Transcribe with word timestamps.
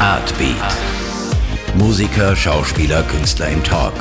Artbeat. 0.00 0.54
Musiker, 1.74 2.36
Schauspieler, 2.36 3.02
Künstler 3.02 3.48
im 3.48 3.64
Talk. 3.64 3.94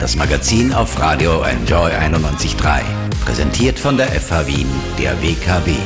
Das 0.00 0.16
Magazin 0.16 0.74
auf 0.74 0.98
Radio 0.98 1.42
Enjoy 1.42 1.92
91.3. 1.92 2.82
Präsentiert 3.24 3.78
von 3.78 3.96
der 3.96 4.08
FH 4.08 4.48
Wien, 4.48 4.68
der 4.98 5.20
WKW. 5.22 5.76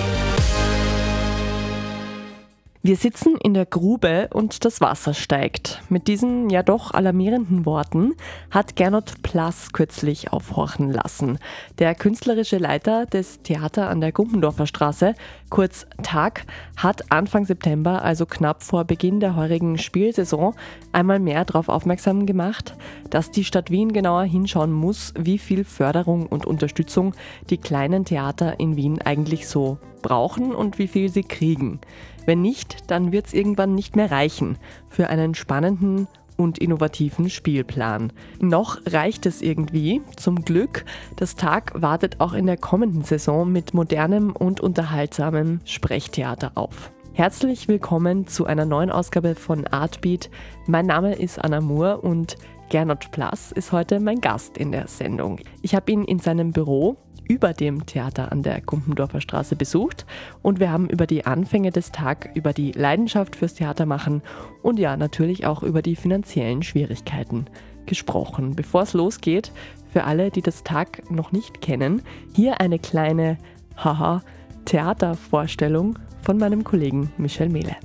Wir 2.81 2.95
sitzen 2.95 3.37
in 3.37 3.55
der 3.55 3.67
Grube 3.67 4.29
und 4.33 4.65
das 4.65 4.81
Wasser 4.81 5.13
steigt. 5.13 5.83
Mit 5.89 6.07
diesen 6.07 6.49
ja 6.49 6.63
doch 6.63 6.93
alarmierenden 6.93 7.67
Worten 7.67 8.15
hat 8.53 8.77
Gernot 8.77 9.21
Plass 9.25 9.73
kürzlich 9.73 10.33
aufhorchen 10.33 10.93
lassen. 10.93 11.41
Der 11.81 11.97
künstlerische 11.97 12.57
Leiter 12.57 13.05
des 13.05 13.41
Theater 13.41 13.91
an 13.91 14.01
der 14.01 14.13
Gumpendorfer 14.13 14.69
Straße, 14.69 15.15
kurz 15.51 15.87
TAG, 16.05 16.45
hat 16.77 17.11
Anfang 17.11 17.47
September, 17.47 18.03
also 18.05 18.27
knapp 18.27 18.63
vor 18.63 18.85
Beginn 18.85 19.19
der 19.19 19.35
heurigen 19.35 19.77
Spielsaison, 19.77 20.55
einmal 20.93 21.19
mehr 21.19 21.45
darauf 21.45 21.69
aufmerksam 21.69 22.27
gemacht, 22.27 22.77
dass 23.11 23.33
die 23.33 23.45
Stadt 23.45 23.73
Wien 23.73 23.93
genauer 23.93 24.23
hinschauen 24.23 24.73
muss, 24.73 25.13
wie 25.19 25.39
viel 25.39 25.65
Förderung 25.65 26.27
und 26.27 26.47
Unterstützung 26.47 27.17
die 27.51 27.59
kleinen 27.59 28.05
Theater 28.05 28.61
in 28.61 28.77
Wien 28.77 29.03
eigentlich 29.03 29.49
so 29.49 29.79
brauchen 30.01 30.55
und 30.55 30.79
wie 30.79 30.87
viel 30.87 31.09
sie 31.09 31.25
kriegen. 31.25 31.81
Wenn 32.29 32.43
nicht, 32.43 32.91
dann 32.91 33.11
wird 33.11 33.29
es 33.29 33.33
irgendwann 33.33 33.75
nicht 33.75 33.97
mehr 33.97 34.11
reichen 34.11 34.59
für 34.91 35.09
einen 35.09 35.35
spannenden 35.35 36.09
und 36.37 36.59
innovativen 36.59 37.31
Spielplan. 37.31 38.13
Noch 38.39 38.81
reicht 38.85 39.25
es 39.25 39.41
irgendwie. 39.41 40.03
Zum 40.15 40.45
Glück, 40.45 40.85
das 41.17 41.37
Tag 41.37 41.73
wartet 41.81 42.21
auch 42.21 42.35
in 42.35 42.45
der 42.45 42.59
kommenden 42.59 43.03
Saison 43.03 43.51
mit 43.51 43.73
modernem 43.73 44.33
und 44.33 44.61
unterhaltsamem 44.61 45.61
Sprechtheater 45.65 46.53
auf. 46.55 46.93
Herzlich 47.15 47.67
willkommen 47.67 48.27
zu 48.27 48.45
einer 48.45 48.67
neuen 48.67 48.91
Ausgabe 48.91 49.35
von 49.35 49.67
Artbeat. 49.67 50.29
Mein 50.67 50.85
Name 50.85 51.15
ist 51.15 51.43
Anna 51.43 51.63
Moore 51.63 52.03
und 52.03 52.37
Gernot 52.69 53.11
Plass 53.11 53.53
ist 53.53 53.73
heute 53.73 54.01
mein 54.01 54.21
Gast 54.21 54.59
in 54.59 54.71
der 54.71 54.87
Sendung. 54.87 55.41
Ich 55.63 55.75
habe 55.75 55.91
ihn 55.91 56.05
in 56.05 56.19
seinem 56.19 56.53
Büro 56.53 56.99
über 57.29 57.53
dem 57.53 57.87
Theater 57.87 58.33
an 58.33 58.43
der 58.43 58.61
Gumpendorfer 58.61 59.21
Straße 59.21 59.55
besucht 59.55 60.07
und 60.43 60.59
wir 60.59 60.73
haben 60.73 60.89
über 60.89 61.07
die 61.07 61.27
Anfänge 61.27 61.71
des 61.71 61.93
Tags, 61.93 62.29
über 62.35 62.53
die 62.53 62.73
Leidenschaft 62.73 63.37
fürs 63.37 63.55
Theatermachen 63.55 64.23
und 64.63 64.79
ja 64.79 64.97
natürlich 64.97 65.47
auch 65.47 65.63
über 65.63 65.83
die 65.83 65.95
finanziellen 65.95 66.63
Schwierigkeiten 66.63 67.47
gesprochen. 67.87 68.57
Bevor 68.57 68.83
es 68.83 68.95
losgeht, 68.95 69.53
für 69.93 70.05
alle, 70.05 70.31
die 70.31 70.43
das 70.43 70.65
Tag 70.65 71.11
noch 71.11 71.33
nicht 71.33 71.61
kennen, 71.61 72.03
hier 72.35 72.61
eine 72.61 72.79
kleine 72.79 73.39
Haha 73.77 74.23
Theatervorstellung 74.65 75.99
von 76.23 76.37
meinem 76.37 76.65
Kollegen 76.65 77.11
Michel 77.17 77.49
Mehle. 77.49 77.77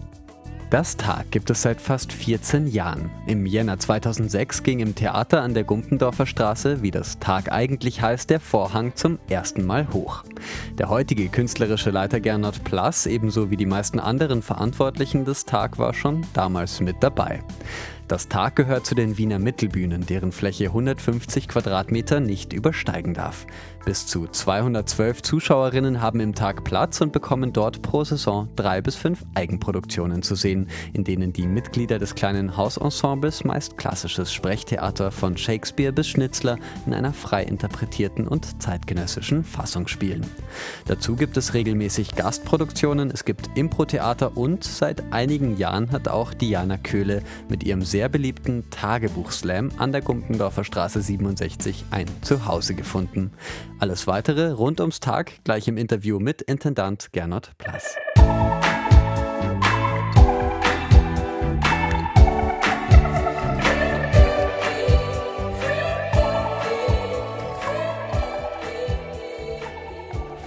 Das 0.74 0.98
Tag 0.98 1.30
gibt 1.30 1.52
es 1.52 1.62
seit 1.62 1.80
fast 1.80 2.12
14 2.12 2.66
Jahren. 2.66 3.12
Im 3.28 3.46
Jänner 3.46 3.78
2006 3.78 4.64
ging 4.64 4.80
im 4.80 4.96
Theater 4.96 5.44
an 5.44 5.54
der 5.54 5.66
Gumpendorfer 5.66 6.26
Straße, 6.26 6.82
wie 6.82 6.90
das 6.90 7.20
Tag 7.20 7.52
eigentlich 7.52 8.02
heißt, 8.02 8.32
der 8.32 8.40
Vorhang 8.40 8.96
zum 8.96 9.20
ersten 9.30 9.68
Mal 9.68 9.88
hoch. 9.94 10.24
Der 10.80 10.90
heutige 10.90 11.30
künstlerische 11.30 11.92
Leiter 11.92 12.20
Gernot 12.20 12.64
Plass, 12.64 13.06
ebenso 13.06 13.52
wie 13.52 13.58
die 13.58 13.68
meisten 13.68 14.00
anderen 14.00 14.42
Verantwortlichen 14.42 15.26
des 15.26 15.46
Tag, 15.46 15.78
war 15.78 15.94
schon 15.94 16.26
damals 16.34 16.82
mit 16.82 16.96
dabei. 17.02 17.44
Das 18.08 18.28
Tag 18.28 18.56
gehört 18.56 18.86
zu 18.86 18.96
den 18.96 19.18
Wiener 19.18 19.40
Mittelbühnen, 19.40 20.06
deren 20.06 20.32
Fläche 20.32 20.66
150 20.66 21.48
Quadratmeter 21.48 22.20
nicht 22.20 22.52
übersteigen 22.52 23.14
darf. 23.14 23.46
Bis 23.86 24.06
zu 24.08 24.28
212 24.28 25.24
Zuschauerinnen 25.24 26.00
haben 26.00 26.22
im 26.22 26.34
Tag 26.34 26.64
Platz 26.64 27.02
und 27.02 27.12
bekommen 27.12 27.52
dort 27.52 27.82
pro 27.82 28.06
Saison 28.06 28.48
drei 28.56 28.80
bis 28.80 28.96
fünf 28.96 29.26
Eigenproduktionen 29.36 30.24
zu 30.24 30.36
sehen, 30.36 30.70
in 30.94 31.04
denen 31.04 31.34
die 31.34 31.46
Mitglieder 31.46 32.00
des 32.00 32.16
kleinen 32.16 32.56
Hausensembles 32.56 33.44
meist 33.44 33.78
klassisches 33.78 34.32
Sprechtheater 34.32 35.12
von 35.12 35.36
Shakespeare 35.36 35.92
bis 35.92 36.08
Schnitzler 36.08 36.60
in 36.86 36.94
einer 36.94 37.12
frei 37.12 37.44
interpretierten 37.44 38.26
und 38.26 38.62
zeitgenössischen 38.62 39.44
Fassung 39.44 39.88
spielen. 39.88 40.26
Dazu 40.86 41.18
gibt 41.18 41.36
es 41.36 41.54
regelmäßig 41.54 42.16
Gastproduktionen, 42.16 43.12
es 43.12 43.26
gibt 43.26 43.50
Improtheater 43.58 44.38
und 44.38 44.64
seit 44.64 45.12
einigen 45.12 45.58
Jahren 45.58 45.92
hat 45.92 46.08
auch 46.08 46.34
Diana 46.34 46.78
Köhle 46.78 47.22
mit 47.50 47.66
ihrem 47.66 47.82
sehr 47.82 48.08
beliebten 48.08 48.64
Tagebuchslam 48.70 49.72
an 49.78 49.92
der 49.92 50.02
Gumpendorfer 50.02 50.64
Straße 50.64 51.02
67 51.02 51.84
ein 51.92 52.08
Zuhause 52.22 52.76
gefunden. 52.76 53.32
Alles 53.84 54.08
weitere 54.08 54.52
rund 54.52 54.80
ums 54.80 55.02
Tag 55.02 55.44
gleich 55.44 55.68
im 55.68 55.76
Interview 55.76 56.18
mit 56.18 56.42
Intendant 56.42 57.12
Gernot 57.12 57.52
Plass. 57.58 57.98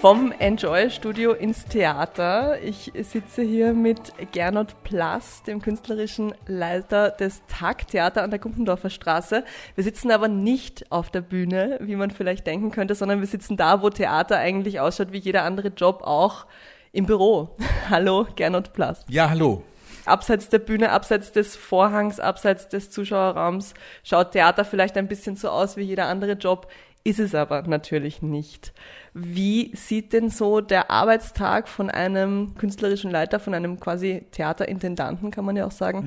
Vom 0.09 0.31
Enjoy 0.39 0.89
Studio 0.89 1.33
ins 1.33 1.65
Theater. 1.65 2.63
Ich 2.63 2.93
sitze 2.95 3.43
hier 3.43 3.73
mit 3.73 4.13
Gernot 4.31 4.81
Plass, 4.85 5.43
dem 5.43 5.61
künstlerischen 5.61 6.33
Leiter 6.47 7.11
des 7.11 7.43
Tagtheater 7.49 8.23
an 8.23 8.31
der 8.31 8.39
Gumpendorfer 8.39 8.89
Straße. 8.89 9.43
Wir 9.75 9.83
sitzen 9.83 10.13
aber 10.13 10.29
nicht 10.29 10.93
auf 10.93 11.11
der 11.11 11.23
Bühne, 11.23 11.79
wie 11.81 11.97
man 11.97 12.13
vielleicht 12.13 12.47
denken 12.47 12.71
könnte, 12.71 12.95
sondern 12.95 13.19
wir 13.19 13.27
sitzen 13.27 13.57
da, 13.57 13.83
wo 13.83 13.91
Theater 13.91 14.39
eigentlich 14.39 14.79
ausschaut, 14.79 15.11
wie 15.11 15.19
jeder 15.19 15.43
andere 15.43 15.73
Job 15.77 16.03
auch, 16.05 16.47
im 16.93 17.07
Büro. 17.07 17.57
hallo, 17.91 18.29
Gernot 18.37 18.75
Plass. 18.75 19.05
Ja, 19.09 19.29
hallo. 19.29 19.65
Abseits 20.05 20.49
der 20.49 20.61
Bühne, 20.61 20.93
abseits 20.93 21.33
des 21.33 21.57
Vorhangs, 21.57 22.21
abseits 22.21 22.69
des 22.69 22.93
Zuschauerraums 22.93 23.75
schaut 24.05 24.31
Theater 24.31 24.65
vielleicht 24.65 24.97
ein 24.97 25.09
bisschen 25.09 25.35
so 25.35 25.49
aus 25.49 25.77
wie 25.77 25.83
jeder 25.83 26.07
andere 26.07 26.35
Job, 26.35 26.69
ist 27.07 27.21
es 27.21 27.35
aber 27.35 27.63
natürlich 27.63 28.21
nicht. 28.21 28.73
Wie 29.15 29.71
sieht 29.75 30.13
denn 30.13 30.29
so 30.29 30.61
der 30.61 30.91
Arbeitstag 30.91 31.69
von 31.69 31.89
einem 31.89 32.55
künstlerischen 32.57 33.11
Leiter, 33.11 33.39
von 33.39 33.55
einem 33.55 33.79
quasi 33.79 34.25
Theaterintendanten, 34.33 35.31
kann 35.31 35.45
man 35.45 35.57
ja 35.57 35.67
auch 35.67 35.73
sagen? 35.73 36.05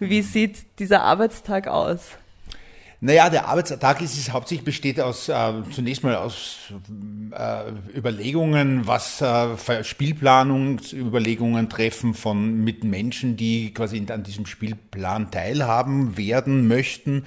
Mhm. 0.00 0.10
Wie 0.10 0.22
sieht 0.22 0.78
dieser 0.80 1.02
Arbeitstag 1.02 1.68
aus? 1.68 2.18
Naja, 3.02 3.30
der 3.30 3.48
Arbeitstag 3.48 4.02
ist 4.02 4.18
es 4.18 4.30
hauptsächlich 4.30 4.62
besteht 4.62 5.00
aus 5.00 5.30
äh, 5.30 5.52
zunächst 5.72 6.04
mal 6.04 6.16
aus 6.16 6.58
äh, 7.32 7.96
Überlegungen, 7.96 8.86
was 8.86 9.22
äh, 9.22 9.82
Spielplanungsüberlegungen 9.82 11.70
treffen 11.70 12.12
von 12.12 12.62
mit 12.62 12.84
Menschen, 12.84 13.38
die 13.38 13.72
quasi 13.72 14.04
an 14.10 14.22
diesem 14.22 14.44
Spielplan 14.44 15.30
teilhaben 15.30 16.18
werden 16.18 16.68
möchten. 16.68 17.24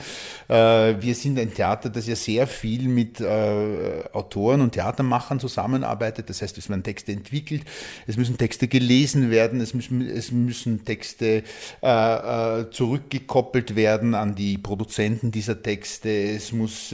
Äh, 0.47 0.53
wir 1.01 1.16
sind 1.16 1.39
ein 1.39 1.56
Theater, 1.56 1.89
das 1.89 2.06
ja 2.06 2.16
sehr 2.16 2.45
viel 2.45 2.88
mit 2.88 3.19
äh, 3.19 4.03
Autoren 4.13 4.62
und 4.62 4.73
Theatermachern 4.73 5.39
zusammenarbeitet. 5.39 6.29
Das 6.29 6.44
heißt, 6.44 6.56
es 6.59 6.69
werden 6.69 6.83
Texte 6.83 7.13
entwickelt, 7.13 7.63
es 8.06 8.16
müssen 8.16 8.38
Texte 8.38 8.67
gelesen 8.67 9.31
werden, 9.31 9.59
es 9.59 9.73
müssen, 9.73 10.07
es 10.07 10.31
müssen 10.31 10.85
Texte 10.85 11.41
äh, 11.81 12.59
äh 12.59 12.69
zurückgekoppelt 12.69 13.75
werden 13.75 14.13
an 14.13 14.35
die 14.35 14.59
Produzenten 14.59 15.31
dieser 15.31 15.62
Texte, 15.63 16.09
es 16.09 16.51
muss 16.51 16.94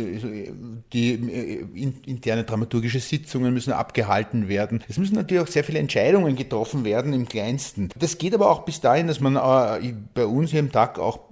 die 0.94 1.12
äh, 1.12 1.92
interne 2.06 2.44
dramaturgische 2.44 3.00
Sitzungen 3.00 3.54
müssen 3.54 3.74
abgehalten 3.74 4.48
werden. 4.48 4.84
Es 4.88 4.98
müssen 4.98 5.16
natürlich 5.16 5.44
auch 5.44 5.48
sehr 5.48 5.64
viele 5.64 5.80
Entscheidungen 5.80 6.36
getroffen 6.36 6.86
werden 6.86 7.14
im 7.14 7.28
Kleinsten. 7.28 7.90
Das 7.98 8.18
geht 8.18 8.34
aber 8.34 8.50
auch 8.50 8.64
bis 8.64 8.80
dahin, 8.80 9.08
dass 9.08 9.20
man 9.20 9.36
äh, 9.36 9.94
bei 10.14 10.26
uns 10.26 10.52
hier 10.52 10.60
im 10.60 10.72
Tag 10.72 11.00
auch 11.00 11.29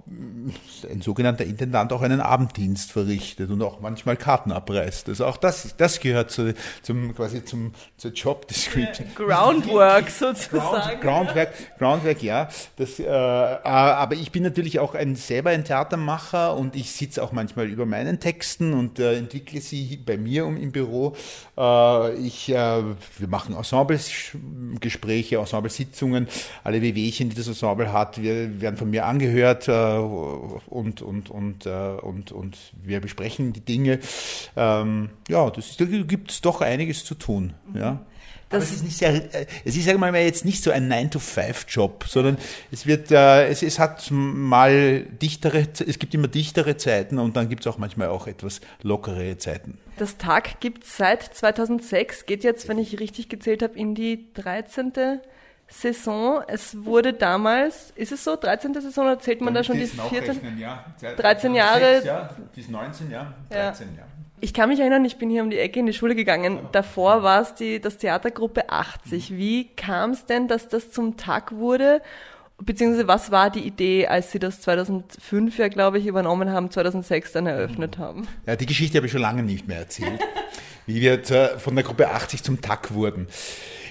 ein 0.90 1.02
sogenannter 1.02 1.44
Intendant 1.44 1.92
auch 1.92 2.02
einen 2.02 2.20
Abenddienst 2.20 2.92
verrichtet 2.92 3.50
und 3.50 3.62
auch 3.62 3.80
manchmal 3.80 4.16
Karten 4.16 4.52
abreißt. 4.52 5.08
Also 5.08 5.26
auch 5.26 5.36
das, 5.36 5.74
das 5.76 6.00
gehört 6.00 6.30
zu, 6.30 6.54
zum 6.82 7.14
quasi 7.14 7.44
zum 7.44 7.72
zur 7.96 8.12
Job 8.12 8.48
Description. 8.48 9.08
Groundwork 9.14 10.10
sozusagen. 10.10 11.00
Ground, 11.00 11.28
Groundwork, 11.28 11.78
Groundwork, 11.78 12.22
ja. 12.22 12.48
Das, 12.76 12.98
äh, 12.98 13.08
aber 13.08 14.14
ich 14.14 14.32
bin 14.32 14.42
natürlich 14.42 14.78
auch 14.78 14.94
ein, 14.94 15.16
selber 15.16 15.50
ein 15.50 15.64
Theatermacher 15.64 16.56
und 16.56 16.76
ich 16.76 16.92
sitze 16.92 17.22
auch 17.22 17.32
manchmal 17.32 17.66
über 17.66 17.86
meinen 17.86 18.20
Texten 18.20 18.72
und 18.72 18.98
äh, 18.98 19.16
entwickle 19.16 19.60
sie 19.60 19.96
bei 19.96 20.16
mir 20.16 20.46
um, 20.46 20.56
im 20.56 20.72
Büro. 20.72 21.14
Äh, 21.56 22.14
ich, 22.14 22.48
äh, 22.50 22.54
wir 22.54 23.28
machen 23.28 23.54
Ensemble-Gespräche, 23.54 25.36
Ensemble-Sitzungen. 25.36 26.28
Alle 26.64 26.80
Wehwehchen, 26.82 27.30
die 27.30 27.36
das 27.36 27.48
Ensemble 27.48 27.92
hat, 27.92 28.22
wir, 28.22 28.60
werden 28.60 28.76
von 28.76 28.90
mir 28.90 29.06
angehört 29.06 29.68
äh, 29.68 29.97
und, 29.98 31.02
und, 31.02 31.30
und, 31.30 31.66
äh, 31.66 31.70
und, 31.70 32.32
und 32.32 32.56
wir 32.82 33.00
besprechen 33.00 33.52
die 33.52 33.60
Dinge. 33.60 34.00
Ähm, 34.56 35.10
ja, 35.28 35.50
das 35.50 35.70
ist, 35.70 35.80
da 35.80 35.84
gibt 35.84 36.30
es 36.30 36.40
doch 36.40 36.60
einiges 36.60 37.04
zu 37.04 37.14
tun. 37.14 37.54
Ja. 37.74 38.04
Das 38.50 38.64
es 38.64 38.72
ist 38.76 38.84
nicht 38.84 38.96
sehr, 38.96 39.14
äh, 39.34 39.46
es 39.64 39.76
ist, 39.76 39.84
sagen 39.84 40.00
wir 40.00 40.10
mal, 40.10 40.22
jetzt 40.22 40.44
nicht 40.44 40.62
so 40.62 40.70
ein 40.70 40.90
9-to-5-Job, 40.90 42.04
sondern 42.08 42.38
es 42.72 42.86
wird, 42.86 43.10
äh, 43.10 43.48
es, 43.48 43.62
es 43.62 43.78
hat 43.78 44.08
mal 44.10 45.02
dichtere, 45.02 45.66
es 45.86 45.98
gibt 45.98 46.14
immer 46.14 46.28
dichtere 46.28 46.76
Zeiten 46.78 47.18
und 47.18 47.36
dann 47.36 47.48
gibt 47.50 47.66
es 47.66 47.66
auch 47.66 47.78
manchmal 47.78 48.08
auch 48.08 48.26
etwas 48.26 48.60
lockere 48.82 49.36
Zeiten. 49.36 49.78
Das 49.98 50.16
Tag 50.16 50.60
gibt 50.60 50.84
es 50.84 50.96
seit 50.96 51.22
2006, 51.22 52.24
geht 52.24 52.42
jetzt, 52.42 52.68
wenn 52.68 52.78
ich 52.78 52.98
richtig 53.00 53.28
gezählt 53.28 53.62
habe, 53.62 53.78
in 53.78 53.94
die 53.94 54.32
13. 54.32 54.92
Saison. 55.68 56.42
Es 56.48 56.84
wurde 56.84 57.12
damals, 57.12 57.92
ist 57.94 58.12
es 58.12 58.24
so, 58.24 58.36
13. 58.36 58.74
Saison 58.74 59.04
oder 59.06 59.18
zählt 59.18 59.40
man 59.40 59.54
da 59.54 59.62
schon 59.62 59.76
die 59.76 59.86
14? 59.86 60.58
Ja. 60.58 60.84
13 61.16 61.54
Jahre? 61.54 61.94
6, 61.96 62.04
ja, 62.04 62.30
bis 62.54 62.68
19, 62.68 63.10
ja. 63.10 63.32
13, 63.50 63.88
ja. 63.94 64.00
ja. 64.00 64.08
Ich 64.40 64.54
kann 64.54 64.68
mich 64.68 64.78
erinnern, 64.78 65.04
ich 65.04 65.18
bin 65.18 65.30
hier 65.30 65.42
um 65.42 65.50
die 65.50 65.58
Ecke 65.58 65.80
in 65.80 65.86
die 65.86 65.92
Schule 65.92 66.14
gegangen. 66.14 66.60
Davor 66.72 67.22
war 67.22 67.42
es 67.42 67.54
die, 67.54 67.80
das 67.80 67.98
Theatergruppe 67.98 68.70
80. 68.70 69.36
Wie 69.36 69.68
kam 69.74 70.12
es 70.12 70.26
denn, 70.26 70.46
dass 70.46 70.68
das 70.68 70.92
zum 70.92 71.16
Tag 71.16 71.52
wurde? 71.52 72.00
Beziehungsweise 72.60 73.06
was 73.06 73.30
war 73.30 73.50
die 73.50 73.60
Idee, 73.60 74.06
als 74.06 74.32
Sie 74.32 74.38
das 74.38 74.60
2005 74.60 75.58
ja, 75.58 75.68
glaube 75.68 75.98
ich, 75.98 76.06
übernommen 76.06 76.50
haben, 76.50 76.70
2006 76.70 77.32
dann 77.32 77.46
eröffnet 77.46 77.98
haben? 77.98 78.26
Ja, 78.46 78.56
die 78.56 78.66
Geschichte 78.66 78.98
habe 78.98 79.06
ich 79.06 79.12
schon 79.12 79.20
lange 79.20 79.42
nicht 79.42 79.68
mehr 79.68 79.78
erzählt, 79.78 80.20
wie 80.86 81.00
wir 81.00 81.22
von 81.58 81.74
der 81.74 81.84
Gruppe 81.84 82.10
80 82.10 82.42
zum 82.42 82.60
TAG 82.60 82.94
wurden. 82.94 83.28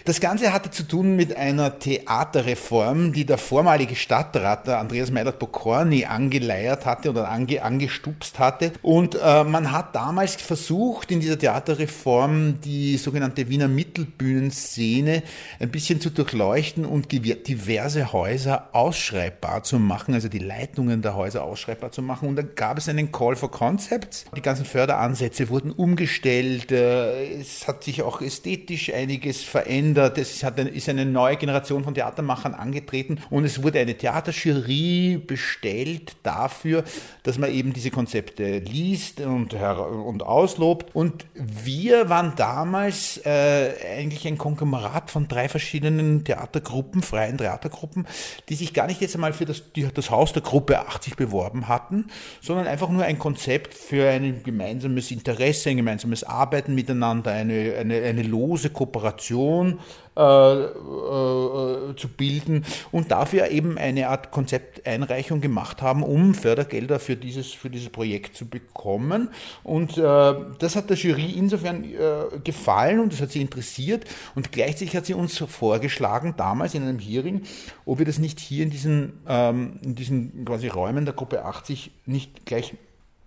Das 0.08 0.22
Ganze 0.22 0.54
hatte 0.54 0.72
zu 0.72 0.84
tun 0.84 1.18
mit 1.18 1.36
einer 1.36 1.80
Theaterreform, 1.80 3.12
die 3.12 3.26
der 3.26 3.38
vormalige 3.38 3.98
Stadtrat, 3.98 4.66
der 4.66 4.80
Andreas 4.80 5.12
Meilert-Bokorny, 5.12 6.06
angeleiert 6.06 6.86
hatte 6.86 7.10
oder 7.10 7.30
ange, 7.30 7.62
angestupst 7.62 8.40
hatte. 8.40 8.72
Und 8.82 9.16
äh, 9.22 9.44
man 9.44 9.74
hat 9.74 9.94
damals 9.96 10.36
versucht, 10.36 11.12
in 11.12 11.20
dieser 11.20 11.38
Theaterreform 11.38 12.62
die 12.62 12.96
sogenannte 12.96 13.50
Wiener 13.50 13.68
Mittelbühnenszene 13.68 15.24
ein 15.60 15.72
bisschen 15.72 16.00
zu 16.00 16.10
durchleuchten 16.10 16.86
und 16.86 17.12
diverse 17.12 18.14
Häuser 18.14 18.70
ausschreibbar 18.72 19.64
zu 19.64 19.78
machen, 19.78 20.14
also 20.14 20.30
die 20.30 20.40
Leitungen 20.40 21.02
der 21.02 21.16
Häuser 21.16 21.44
ausschreibbar 21.44 21.92
zu 21.92 22.02
machen. 22.02 22.30
Und 22.30 22.38
da 22.38 22.44
gab 22.44 22.78
es 22.78 22.88
einen 22.88 23.12
Call 23.12 23.36
for 23.36 23.52
Concepts. 23.52 24.24
Die 24.38 24.42
ganzen 24.42 24.64
Förderansätze 24.64 25.50
wurden 25.50 25.72
umgestellt. 25.72 26.72
Äh, 26.72 27.42
es 27.42 27.68
hat 27.68 27.84
sich 27.84 28.04
auch 28.04 28.22
ästhetisch 28.22 28.94
einiges 28.94 29.44
verändert 29.44 29.97
verändert. 29.98 30.18
Es 30.18 30.44
ist 30.76 30.90
eine 30.90 31.06
neue 31.06 31.38
Generation 31.38 31.84
von 31.84 31.94
Theatermachern 31.94 32.54
angetreten 32.54 33.20
und 33.30 33.46
es 33.46 33.64
wurde 33.64 33.80
eine 33.80 33.96
Theaterjury 33.96 35.22
bestellt 35.26 36.16
dafür, 36.24 36.84
dass 37.24 37.38
man 37.38 37.52
eben 37.52 37.74
diese 37.74 37.92
Konzepte 37.92 38.60
liest 38.60 39.22
und, 39.22 39.54
und 39.54 40.24
auslobt. 40.24 40.96
Und 40.96 41.26
wir 41.34 42.10
waren 42.10 42.34
damals 42.36 43.20
äh, 43.26 43.74
eigentlich 43.98 44.28
ein 44.28 44.38
Konglomerat 44.38 45.10
von 45.10 45.28
drei 45.28 45.50
verschiedenen 45.50 46.24
Theatergruppen, 46.24 47.02
freien 47.02 47.38
Theatergruppen, 47.38 48.08
die 48.50 48.56
sich 48.56 48.74
gar 48.74 48.88
nicht 48.88 49.02
jetzt 49.02 49.16
einmal 49.16 49.34
für 49.34 49.46
das, 49.46 49.72
die, 49.74 49.88
das 49.92 50.10
Haus 50.12 50.34
der 50.34 50.42
Gruppe 50.42 50.80
80 50.80 51.16
beworben 51.16 51.68
hatten, 51.68 52.08
sondern 52.42 52.68
einfach 52.68 52.90
nur 52.90 53.04
ein 53.04 53.20
Konzept 53.20 53.74
für 53.74 54.10
ein 54.10 54.44
gemeinsames 54.44 55.12
Interesse, 55.12 55.70
ein 55.70 55.78
gemeinsames 55.78 56.24
Arbeiten 56.24 56.76
miteinander, 56.76 57.32
eine, 57.32 57.76
eine, 57.80 58.02
eine 58.02 58.24
lose 58.24 58.70
Kooperation 58.70 59.77
äh, 60.18 60.64
äh, 60.64 61.96
zu 61.96 62.08
bilden 62.08 62.66
und 62.92 63.12
dafür 63.12 63.50
eben 63.52 63.78
eine 63.78 64.10
Art 64.10 64.32
Konzepteinreichung 64.32 65.42
gemacht 65.42 65.84
haben, 65.84 66.02
um 66.02 66.34
Fördergelder 66.34 67.00
für 67.00 67.16
dieses, 67.16 67.54
für 67.54 67.70
dieses 67.70 67.90
Projekt 67.90 68.36
zu 68.36 68.48
bekommen. 68.48 69.30
Und 69.64 69.98
äh, 69.98 70.34
das 70.58 70.76
hat 70.76 70.90
der 70.90 70.98
Jury 70.98 71.34
insofern 71.38 71.84
äh, 71.84 72.40
gefallen 72.44 73.00
und 73.00 73.14
das 73.14 73.22
hat 73.22 73.32
sie 73.32 73.42
interessiert 73.42 74.06
und 74.34 74.52
gleichzeitig 74.52 74.96
hat 74.96 75.06
sie 75.06 75.14
uns 75.14 75.38
vorgeschlagen, 75.38 76.34
damals 76.36 76.74
in 76.74 76.82
einem 76.82 76.98
Hearing, 77.00 77.44
ob 77.86 78.00
wir 78.00 78.06
das 78.06 78.18
nicht 78.18 78.40
hier 78.40 78.64
in 78.64 78.72
diesen, 78.72 79.22
ähm, 79.28 79.80
in 79.84 79.94
diesen 79.94 80.46
quasi 80.46 80.68
Räumen 80.68 81.06
der 81.06 81.14
Gruppe 81.14 81.46
80 81.46 81.92
nicht 82.06 82.46
gleich 82.46 82.74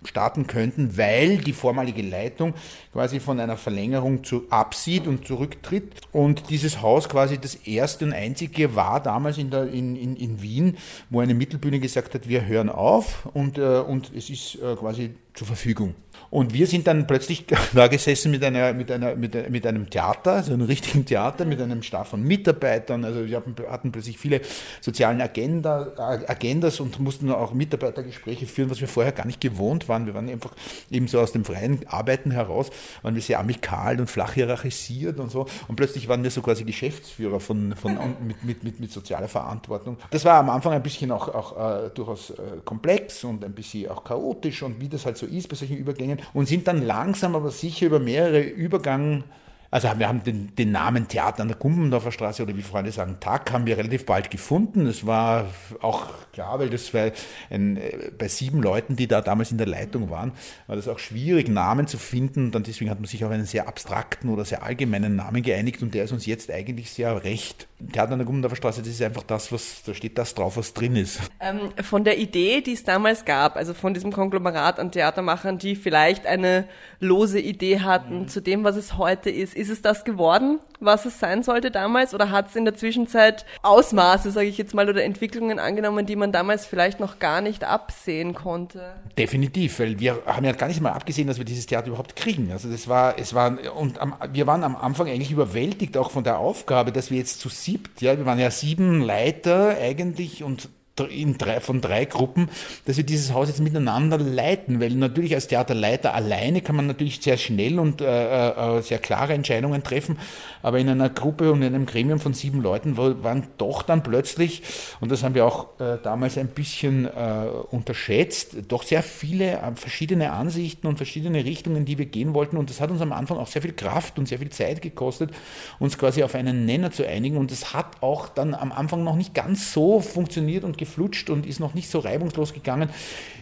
starten 0.05 0.47
könnten, 0.47 0.97
weil 0.97 1.39
die 1.39 1.53
vormalige 1.53 2.03
Leitung 2.03 2.55
quasi 2.93 3.21
von 3.21 3.39
einer 3.39 3.57
Verlängerung 3.57 4.25
zu, 4.25 4.45
absieht 4.51 5.07
und 5.07 5.27
zurücktritt. 5.27 5.95
Und 6.13 6.51
dieses 6.51 6.81
Haus 6.83 7.09
quasi 7.09 7.39
das 7.39 7.55
erste 7.55 8.05
und 8.05 8.13
einzige 8.13 8.75
war 8.75 9.03
damals 9.03 9.39
in, 9.39 9.51
der, 9.51 9.69
in, 9.69 9.97
in, 9.97 10.17
in 10.17 10.43
Wien, 10.43 10.77
wo 11.11 11.21
eine 11.21 11.35
Mittelbühne 11.35 11.81
gesagt 11.81 12.15
hat, 12.15 12.29
wir 12.29 12.47
hören 12.47 12.69
auf 12.69 13.27
und, 13.35 13.59
äh, 13.59 13.81
und 13.81 14.13
es 14.15 14.31
ist 14.31 14.57
äh, 14.57 14.75
quasi 14.77 15.15
zur 15.35 15.47
Verfügung. 15.47 15.95
Und 16.31 16.55
wir 16.55 16.69
sind 16.69 16.87
dann 16.87 17.09
plötzlich 17.09 17.45
da 17.75 17.89
gesessen 17.89 18.31
mit, 18.31 18.45
einer, 18.45 18.73
mit, 18.73 18.91
einer, 18.91 19.17
mit, 19.17 19.51
mit 19.51 19.67
einem 19.67 19.91
Theater, 19.91 20.35
also 20.35 20.53
einem 20.53 20.67
richtigen 20.67 21.05
Theater, 21.05 21.45
mit 21.45 21.61
einem 21.61 21.83
Stab 21.83 22.07
von 22.07 22.23
Mitarbeitern. 22.23 23.05
Also 23.05 23.27
wir 23.27 23.43
hatten 23.69 23.91
plötzlich 23.91 24.17
viele 24.17 24.41
sozialen 24.81 25.21
Agenda, 25.21 25.93
Agendas 26.29 26.79
und 26.79 27.01
mussten 27.01 27.31
auch 27.33 27.53
Mitarbeitergespräche 27.53 28.47
führen, 28.47 28.71
was 28.71 28.81
wir 28.81 28.87
vorher 28.87 29.13
gar 29.13 29.27
nicht 29.27 29.41
gewohnt 29.41 29.89
waren. 29.89 30.07
Wir 30.07 30.15
waren 30.15 30.29
einfach 30.29 30.53
eben 30.91 31.09
so 31.09 31.19
aus 31.19 31.33
dem 31.33 31.45
freien 31.45 31.81
Arbeiten 31.89 32.31
heraus, 32.31 32.71
waren 33.03 33.15
wir 33.17 33.23
sehr 33.23 33.41
amikal 33.41 33.99
und 33.99 34.09
flach 34.09 34.35
hierarchisiert 34.35 35.19
und 35.19 35.31
so. 35.31 35.47
Und 35.67 35.77
plötzlich 35.77 36.07
waren 36.07 36.23
wir 36.23 36.31
so 36.31 36.43
quasi 36.43 36.63
Geschäftsführer 36.63 37.41
von, 37.41 37.75
von, 37.75 37.99
mit, 38.25 38.45
mit, 38.45 38.63
mit, 38.65 38.81
mit 38.81 38.93
sozialer 38.93 39.29
Verantwortung. 39.29 39.97
Das 40.11 40.25
war 40.25 40.39
am 40.39 40.51
Anfang 40.51 40.75
ein 40.75 40.83
bisschen 40.83 41.11
auch, 41.11 41.29
auch 41.29 41.87
äh, 41.87 41.91
durchaus 41.91 42.31
äh, 42.31 42.35
komplex 42.65 43.25
und 43.25 43.45
ein 43.45 43.53
bisschen 43.53 43.91
auch 43.91 44.05
chaotisch 44.05 44.63
und 44.63 44.81
wie 44.81 44.89
das 44.89 45.07
halt 45.07 45.17
so 45.17 45.27
ist 45.27 45.49
bei 45.49 45.57
solchen 45.57 45.77
Übergängen 45.77 46.20
und 46.33 46.47
sind 46.47 46.69
dann 46.69 46.83
langsam 46.83 47.35
aber 47.35 47.51
sicher 47.51 47.87
über 47.87 47.99
mehrere 47.99 48.41
Übergang 48.41 49.25
also 49.73 49.89
wir 49.97 50.09
haben 50.09 50.25
den, 50.25 50.55
den, 50.57 50.73
Namen 50.73 51.07
Theater 51.07 51.43
an 51.43 51.49
der 51.49 51.57
Gumpendorfer 51.57 52.11
Straße 52.11 52.43
oder 52.43 52.57
wie 52.57 52.63
Freunde 52.63 52.91
sagen, 52.91 53.19
Tag 53.21 53.53
haben 53.53 53.67
wir 53.67 53.79
relativ 53.79 54.05
bald 54.05 54.29
gefunden. 54.29 54.87
Es 54.87 55.07
war 55.07 55.47
auch 55.81 56.09
klar, 56.33 56.59
weil 56.59 56.71
das 56.71 56.93
war 56.93 57.13
ein, 57.51 57.77
äh, 57.77 58.11
bei 58.19 58.27
sieben 58.27 58.63
Leuten, 58.63 58.97
die 58.97 59.07
da 59.07 59.21
damals 59.21 59.53
in 59.53 59.59
der 59.59 59.69
Leitung 59.69 60.11
waren, 60.11 60.33
war 60.67 60.75
das 60.75 60.89
auch 60.89 60.99
schwierig, 60.99 61.49
Namen 61.49 61.87
zu 61.87 61.99
finden. 61.99 62.53
Und 62.53 62.67
deswegen 62.67 62.91
hat 62.91 62.99
man 62.99 63.07
sich 63.07 63.25
auf 63.25 63.31
einen 63.31 63.47
sehr 63.47 63.69
abstrakten 63.69 64.31
oder 64.31 64.45
sehr 64.45 64.65
allgemeinen 64.65 65.15
Namen 65.15 65.43
geeinigt 65.43 65.83
und 65.83 65.95
der 65.95 66.05
ist 66.05 66.13
uns 66.13 66.27
jetzt 66.27 66.51
eigentlich 66.51 66.91
sehr 66.91 67.23
recht. 67.23 67.69
Theater 67.93 68.13
an 68.13 68.19
der 68.19 68.27
Gumpendorfer 68.27 68.57
Straße, 68.57 68.81
das 68.81 68.89
ist 68.89 69.03
einfach 69.03 69.23
das, 69.23 69.51
was, 69.53 69.83
da 69.85 69.95
steht 69.95 70.19
das 70.19 70.35
drauf, 70.35 70.57
was 70.57 70.75
drin 70.75 70.97
ist. 70.97 71.21
Ähm, 71.41 71.73
von 71.83 72.05
der 72.05 72.19
Idee, 72.19 72.61
die 72.61 72.73
es 72.73 72.85
damals 72.85 73.25
gab, 73.25 73.57
also 73.57 73.75
von 73.75 73.95
diesem 73.95 74.13
Konglomerat 74.13 74.79
an 74.79 74.93
Theatermachern, 74.93 75.59
die 75.59 75.77
vielleicht 75.77 76.27
eine 76.27 76.67
lose 77.01 77.41
Idee 77.41 77.81
hatten 77.81 78.21
mhm. 78.21 78.29
zu 78.29 78.41
dem, 78.41 78.65
was 78.65 78.77
es 78.77 78.99
heute 78.99 79.31
ist, 79.31 79.55
ist 79.55 79.71
es 79.71 79.83
das 79.83 80.05
geworden, 80.05 80.59
was 80.81 81.07
es 81.07 81.19
sein 81.19 81.43
sollte 81.43 81.71
damals? 81.71 82.15
Oder 82.15 82.31
hat 82.31 82.49
es 82.49 82.57
in 82.57 82.65
der 82.65 82.75
Zwischenzeit 82.75 83.47
Ausmaße, 83.63 84.31
sage 84.31 84.49
ich 84.49 84.59
jetzt 84.59 84.75
mal, 84.75 84.89
oder 84.89 85.03
Entwicklungen 85.05 85.59
angenommen, 85.59 86.07
die 86.07 86.17
man 86.17 86.33
damals 86.33 86.67
vielleicht 86.67 87.01
noch 87.01 87.19
gar 87.19 87.41
nicht 87.41 87.65
absehen 87.65 88.35
konnte? 88.35 88.95
Definitiv, 89.19 89.79
weil 89.81 89.99
wir 89.99 90.23
haben 90.27 90.45
ja 90.45 90.53
gar 90.53 90.69
nicht 90.69 90.81
mal 90.81 90.93
abgesehen, 90.93 91.29
dass 91.29 91.39
wir 91.39 91.45
dieses 91.45 91.67
Theater 91.67 91.89
überhaupt 91.89 92.17
kriegen. 92.17 92.51
Also 92.53 92.71
das 92.71 92.89
war, 92.89 93.19
es 93.19 93.35
war, 93.35 93.57
und 93.77 93.99
am, 93.99 94.15
wir 94.33 94.47
waren 94.47 94.65
am 94.65 94.77
Anfang 94.77 95.09
eigentlich 95.09 95.31
überwältigt 95.31 95.97
auch 95.97 96.11
von 96.11 96.25
der 96.25 96.39
Aufgabe, 96.39 96.93
dass 96.93 97.11
wir 97.11 97.19
jetzt 97.19 97.41
zu 97.41 97.49
siebt, 97.71 98.01
ja, 98.01 98.17
wir 98.17 98.27
waren 98.27 98.39
ja 98.39 98.51
sieben 98.51 99.01
Leiter 99.01 99.77
eigentlich 99.79 100.43
und 100.43 100.69
in 101.07 101.39
drei, 101.39 101.61
von 101.61 101.81
drei 101.81 102.05
Gruppen, 102.05 102.49
dass 102.87 102.97
wir 102.97 103.05
dieses 103.05 103.33
Haus 103.33 103.49
jetzt 103.49 103.61
miteinander 103.61 104.19
leiten, 104.19 104.81
weil 104.81 104.91
natürlich 104.91 105.35
als 105.35 105.49
Theaterleiter 105.49 106.15
alleine 106.15 106.61
kann 106.61 106.77
man 106.77 106.87
natürlich 106.87 107.21
sehr 107.21 107.37
schnell 107.37 107.79
und 107.79 108.01
äh, 108.01 108.51
äh, 108.51 108.83
sehr 108.83 108.99
klare 108.99 109.33
Entscheidungen 109.33 109.83
treffen, 109.83 110.19
aber 110.63 110.79
in 110.79 110.89
einer 110.89 111.09
Gruppe 111.09 111.53
und 111.53 111.63
in 111.63 111.75
einem 111.75 111.87
Gremium 111.87 112.21
von 112.21 112.35
sieben 112.35 112.63
Leuten 112.63 112.97
waren 112.97 113.47
doch 113.59 113.83
dann 113.83 114.03
plötzlich, 114.03 114.63
und 115.01 115.11
das 115.11 115.23
haben 115.23 115.35
wir 115.35 115.47
auch 115.47 115.81
äh, 115.81 115.99
damals 116.03 116.39
ein 116.39 116.49
bisschen 116.49 117.07
äh, 117.07 117.47
unterschätzt, 117.71 118.57
doch 118.69 118.83
sehr 118.83 119.03
viele 119.03 119.53
äh, 119.53 119.75
verschiedene 119.75 120.33
Ansichten 120.33 120.87
und 120.87 120.97
verschiedene 120.97 121.45
Richtungen, 121.45 121.85
die 121.85 121.99
wir 121.99 122.07
gehen 122.07 122.35
wollten 122.35 122.57
und 122.57 122.71
das 122.71 122.81
hat 122.81 122.91
uns 122.91 123.01
am 123.01 123.13
Anfang 123.13 123.39
auch 123.39 123.47
sehr 123.47 123.63
viel 123.63 123.73
Kraft 123.73 124.19
und 124.19 124.27
sehr 124.27 124.39
viel 124.39 124.51
Zeit 124.51 124.83
gekostet, 124.83 125.31
uns 125.79 125.99
quasi 125.99 126.23
auf 126.23 126.35
einen 126.35 126.65
Nenner 126.65 126.91
zu 126.91 127.07
einigen 127.07 127.37
und 127.37 127.51
das 127.51 127.75
hat 127.75 128.03
auch 128.03 128.29
dann 128.29 128.55
am 128.55 128.73
Anfang 128.73 129.05
noch 129.05 129.17
nicht 129.17 129.35
ganz 129.35 129.73
so 129.73 130.01
funktioniert 130.01 130.65
und 130.65 130.79
geflutscht 130.91 131.31
und 131.31 131.47
ist 131.47 131.61
noch 131.61 131.75
nicht 131.75 131.89
so 131.89 132.01
reibungslos 132.01 132.53
gegangen, 132.53 132.91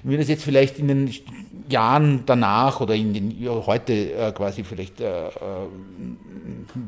wie 0.02 0.17
das 0.17 0.28
jetzt 0.28 0.45
vielleicht 0.45 0.78
in 0.78 0.88
den 0.88 1.14
Jahren 1.69 2.23
danach 2.26 2.81
oder 2.81 2.95
in 2.95 3.12
den 3.12 3.49
heute 3.67 3.93
äh, 3.93 4.33
quasi 4.33 4.64
vielleicht 4.64 5.00
äh, 5.00 5.28
äh, 5.28 5.31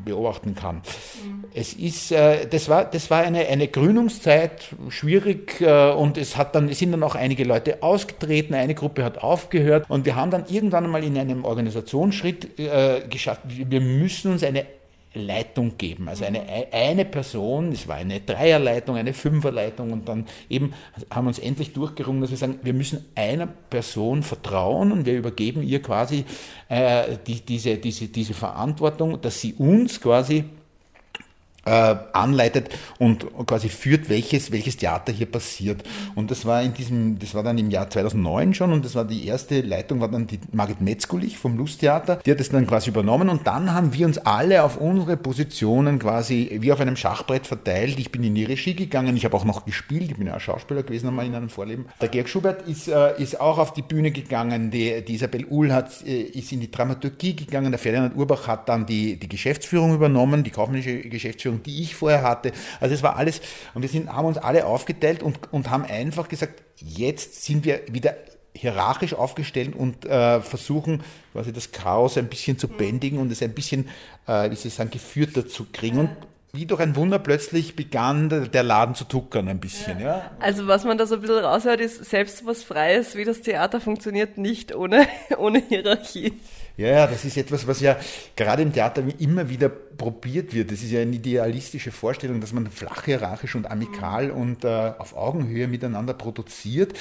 beobachten 0.04 0.54
kann. 0.54 0.76
Mhm. 0.76 1.44
Es 1.54 1.72
ist, 1.72 2.12
äh, 2.12 2.46
das 2.46 2.68
war, 2.68 2.84
das 2.84 3.10
war 3.10 3.22
eine, 3.22 3.46
eine 3.46 3.68
Gründungszeit, 3.68 4.74
schwierig 4.88 5.60
äh, 5.60 5.90
und 5.92 6.16
es 6.16 6.36
hat 6.36 6.54
dann, 6.54 6.68
es 6.68 6.78
sind 6.78 6.92
dann 6.92 7.02
auch 7.02 7.14
einige 7.14 7.44
Leute 7.44 7.82
ausgetreten, 7.82 8.54
eine 8.54 8.74
Gruppe 8.74 9.04
hat 9.04 9.18
aufgehört 9.18 9.86
und 9.88 10.06
wir 10.06 10.16
haben 10.16 10.30
dann 10.30 10.44
irgendwann 10.48 10.84
einmal 10.84 11.04
in 11.04 11.18
einem 11.18 11.44
Organisationsschritt 11.44 12.58
äh, 12.58 13.02
geschafft, 13.08 13.42
wir 13.46 13.80
müssen 13.80 14.32
uns 14.32 14.44
eine 14.44 14.64
Leitung 15.14 15.76
geben. 15.76 16.08
Also 16.08 16.24
eine, 16.24 16.44
eine 16.72 17.04
Person, 17.04 17.72
es 17.72 17.88
war 17.88 17.96
eine 17.96 18.20
Dreierleitung, 18.20 18.96
eine 18.96 19.12
Fünferleitung 19.12 19.92
und 19.92 20.08
dann 20.08 20.26
eben 20.48 20.72
haben 21.10 21.24
wir 21.24 21.28
uns 21.28 21.38
endlich 21.38 21.72
durchgerungen, 21.72 22.20
dass 22.20 22.30
wir 22.30 22.36
sagen, 22.36 22.60
wir 22.62 22.74
müssen 22.74 23.04
einer 23.14 23.46
Person 23.46 24.22
vertrauen 24.22 24.92
und 24.92 25.06
wir 25.06 25.18
übergeben 25.18 25.62
ihr 25.62 25.82
quasi 25.82 26.24
äh, 26.68 27.16
die, 27.26 27.40
diese, 27.40 27.76
diese, 27.76 28.06
diese 28.08 28.34
Verantwortung, 28.34 29.20
dass 29.20 29.40
sie 29.40 29.54
uns 29.54 30.00
quasi 30.00 30.44
äh, 31.70 31.96
anleitet 32.12 32.68
und 32.98 33.26
quasi 33.46 33.68
führt, 33.68 34.08
welches, 34.08 34.50
welches 34.50 34.76
Theater 34.76 35.12
hier 35.12 35.26
passiert. 35.26 35.84
Und 36.16 36.30
das 36.32 36.44
war 36.44 36.62
in 36.62 36.74
diesem, 36.74 37.18
das 37.20 37.34
war 37.34 37.44
dann 37.44 37.58
im 37.58 37.70
Jahr 37.70 37.88
2009 37.88 38.54
schon 38.54 38.72
und 38.72 38.84
das 38.84 38.96
war 38.96 39.04
die 39.04 39.26
erste 39.26 39.60
Leitung, 39.60 40.00
war 40.00 40.08
dann 40.08 40.26
die 40.26 40.40
Margit 40.52 40.80
Metzgulich 40.80 41.38
vom 41.38 41.56
Lusttheater. 41.56 42.16
Die 42.16 42.30
hat 42.32 42.40
das 42.40 42.48
dann 42.48 42.66
quasi 42.66 42.90
übernommen 42.90 43.28
und 43.28 43.46
dann 43.46 43.72
haben 43.72 43.94
wir 43.94 44.06
uns 44.06 44.18
alle 44.18 44.64
auf 44.64 44.78
unsere 44.78 45.16
Positionen 45.16 46.00
quasi 46.00 46.58
wie 46.60 46.72
auf 46.72 46.80
einem 46.80 46.96
Schachbrett 46.96 47.46
verteilt. 47.46 47.98
Ich 47.98 48.10
bin 48.10 48.24
in 48.24 48.34
die 48.34 48.44
Regie 48.44 48.74
gegangen, 48.74 49.16
ich 49.16 49.24
habe 49.24 49.36
auch 49.36 49.44
noch 49.44 49.64
gespielt, 49.64 50.10
ich 50.10 50.16
bin 50.16 50.26
ja 50.26 50.36
auch 50.36 50.40
Schauspieler 50.40 50.82
gewesen 50.82 51.08
einmal 51.08 51.26
in 51.26 51.34
einem 51.34 51.50
Vorleben. 51.50 51.86
Der 52.00 52.08
Georg 52.08 52.28
Schubert 52.28 52.66
ist, 52.66 52.88
äh, 52.88 53.22
ist 53.22 53.40
auch 53.40 53.58
auf 53.58 53.72
die 53.74 53.82
Bühne 53.82 54.10
gegangen, 54.10 54.72
die, 54.72 55.04
die 55.04 55.14
Isabel 55.14 55.46
Uhl 55.48 55.72
hat, 55.72 56.04
äh, 56.04 56.22
ist 56.22 56.50
in 56.50 56.60
die 56.60 56.70
Dramaturgie 56.70 57.36
gegangen, 57.36 57.70
der 57.70 57.78
Ferdinand 57.78 58.16
Urbach 58.16 58.48
hat 58.48 58.68
dann 58.68 58.86
die, 58.86 59.16
die 59.16 59.28
Geschäftsführung 59.28 59.94
übernommen, 59.94 60.42
die 60.42 60.50
kaufmännische 60.50 60.98
Geschäftsführung, 61.02 61.59
die 61.60 61.82
ich 61.82 61.94
vorher 61.94 62.22
hatte. 62.22 62.52
Also 62.80 62.94
es 62.94 63.02
war 63.02 63.16
alles, 63.16 63.40
und 63.74 63.82
wir 63.82 63.88
sind, 63.88 64.12
haben 64.12 64.26
uns 64.26 64.38
alle 64.38 64.66
aufgeteilt 64.66 65.22
und, 65.22 65.52
und 65.52 65.70
haben 65.70 65.84
einfach 65.84 66.28
gesagt, 66.28 66.62
jetzt 66.76 67.44
sind 67.44 67.64
wir 67.64 67.82
wieder 67.90 68.14
hierarchisch 68.54 69.14
aufgestellt 69.14 69.74
und 69.74 70.04
äh, 70.06 70.40
versuchen 70.40 71.02
quasi 71.32 71.52
das 71.52 71.72
Chaos 71.72 72.18
ein 72.18 72.28
bisschen 72.28 72.58
zu 72.58 72.68
bändigen 72.68 73.18
und 73.18 73.30
es 73.30 73.42
ein 73.42 73.54
bisschen, 73.54 73.88
äh, 74.26 74.50
wie 74.50 74.56
Sie 74.56 74.70
sagen, 74.70 74.90
geführter 74.90 75.46
zu 75.46 75.66
kriegen. 75.72 75.98
Und 75.98 76.10
wie 76.52 76.66
durch 76.66 76.80
ein 76.80 76.96
Wunder 76.96 77.20
plötzlich 77.20 77.76
begann 77.76 78.28
der 78.28 78.62
Laden 78.62 78.96
zu 78.96 79.04
tuckern 79.04 79.48
ein 79.48 79.60
bisschen. 79.60 80.00
Ja. 80.00 80.06
ja. 80.06 80.30
Also 80.40 80.66
was 80.66 80.84
man 80.84 80.98
da 80.98 81.06
so 81.06 81.14
ein 81.14 81.20
bisschen 81.20 81.38
raushört, 81.38 81.80
ist 81.80 82.04
selbst 82.04 82.44
was 82.44 82.64
Freies 82.64 83.14
wie 83.14 83.24
das 83.24 83.40
Theater 83.40 83.80
funktioniert 83.80 84.36
nicht 84.36 84.74
ohne, 84.74 85.06
ohne 85.38 85.60
Hierarchie. 85.60 86.32
Ja, 86.80 87.06
das 87.06 87.26
ist 87.26 87.36
etwas, 87.36 87.66
was 87.66 87.80
ja 87.80 87.98
gerade 88.36 88.62
im 88.62 88.72
Theater 88.72 89.02
immer 89.18 89.50
wieder 89.50 89.68
probiert 89.68 90.54
wird. 90.54 90.72
Das 90.72 90.82
ist 90.82 90.90
ja 90.90 91.02
eine 91.02 91.14
idealistische 91.14 91.92
Vorstellung, 91.92 92.40
dass 92.40 92.54
man 92.54 92.70
flach 92.70 93.04
hierarchisch 93.04 93.54
und 93.54 93.70
amikal 93.70 94.30
und 94.30 94.64
äh, 94.64 94.92
auf 94.96 95.14
Augenhöhe 95.14 95.68
miteinander 95.68 96.14
produziert, 96.14 96.94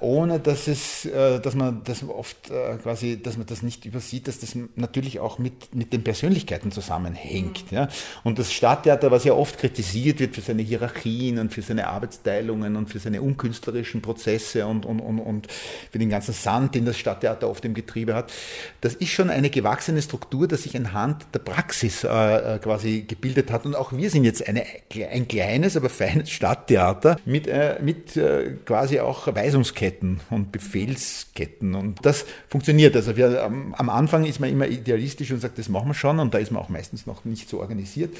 ohne 0.00 0.40
dass 0.40 0.66
es, 0.66 1.04
äh, 1.04 1.40
dass 1.40 1.54
man 1.54 1.82
das 1.84 2.02
oft 2.08 2.50
äh, 2.50 2.76
quasi, 2.82 3.20
dass 3.22 3.36
man 3.36 3.46
das 3.46 3.62
nicht 3.62 3.84
übersieht, 3.84 4.28
dass 4.28 4.38
das 4.38 4.56
natürlich 4.76 5.20
auch 5.20 5.38
mit, 5.38 5.74
mit 5.74 5.92
den 5.92 6.02
Persönlichkeiten 6.02 6.72
zusammenhängt. 6.72 7.70
Mhm. 7.70 7.76
Ja? 7.76 7.88
Und 8.24 8.38
das 8.38 8.52
Stadttheater, 8.52 9.10
was 9.10 9.24
ja 9.24 9.34
oft 9.34 9.58
kritisiert 9.58 10.20
wird 10.20 10.34
für 10.34 10.40
seine 10.40 10.62
Hierarchien 10.62 11.38
und 11.38 11.52
für 11.52 11.62
seine 11.62 11.88
Arbeitsteilungen 11.88 12.76
und 12.76 12.88
für 12.88 12.98
seine 12.98 13.20
unkünstlerischen 13.20 14.00
Prozesse 14.00 14.66
und, 14.66 14.86
und, 14.86 15.00
und, 15.00 15.18
und 15.18 15.48
für 15.50 15.98
den 15.98 16.08
ganzen 16.08 16.32
Sand, 16.32 16.74
den 16.74 16.86
das 16.86 16.98
Stadttheater 16.98 17.48
oft 17.48 17.64
im 17.64 17.74
Getriebe 17.74 18.14
hat, 18.14 18.32
das 18.80 18.94
ist 18.94 19.10
schon 19.10 19.28
eine 19.28 19.50
gewachsene 19.50 20.00
Struktur, 20.00 20.48
die 20.48 20.56
sich 20.56 20.76
anhand 20.76 21.26
der 21.34 21.40
Praxis 21.40 22.04
äh, 22.04 22.08
äh, 22.08 22.58
quasi 22.58 23.04
gebildet 23.06 23.50
hat. 23.50 23.66
Und 23.66 23.74
auch 23.74 23.92
wir 23.92 24.08
sind 24.10 24.24
jetzt 24.24 24.46
eine, 24.48 24.64
ein 25.10 25.28
kleines, 25.28 25.76
aber 25.76 25.90
feines 25.90 26.30
Stadttheater 26.30 27.18
mit, 27.26 27.46
äh, 27.46 27.76
mit 27.82 28.16
äh, 28.16 28.54
quasi 28.64 29.00
auch 29.00 29.26
Weisungsketten 29.34 29.89
und 30.30 30.52
Befehlsketten. 30.52 31.74
Und 31.74 32.04
das 32.04 32.24
funktioniert. 32.48 32.96
Also 32.96 33.16
wir, 33.16 33.42
am, 33.44 33.74
am 33.74 33.90
Anfang 33.90 34.24
ist 34.24 34.40
man 34.40 34.50
immer 34.50 34.66
idealistisch 34.66 35.30
und 35.30 35.40
sagt, 35.40 35.58
das 35.58 35.68
machen 35.68 35.88
wir 35.88 35.94
schon. 35.94 36.18
Und 36.18 36.34
da 36.34 36.38
ist 36.38 36.50
man 36.50 36.62
auch 36.62 36.68
meistens 36.68 37.06
noch 37.06 37.24
nicht 37.24 37.48
so 37.48 37.60
organisiert. 37.60 38.16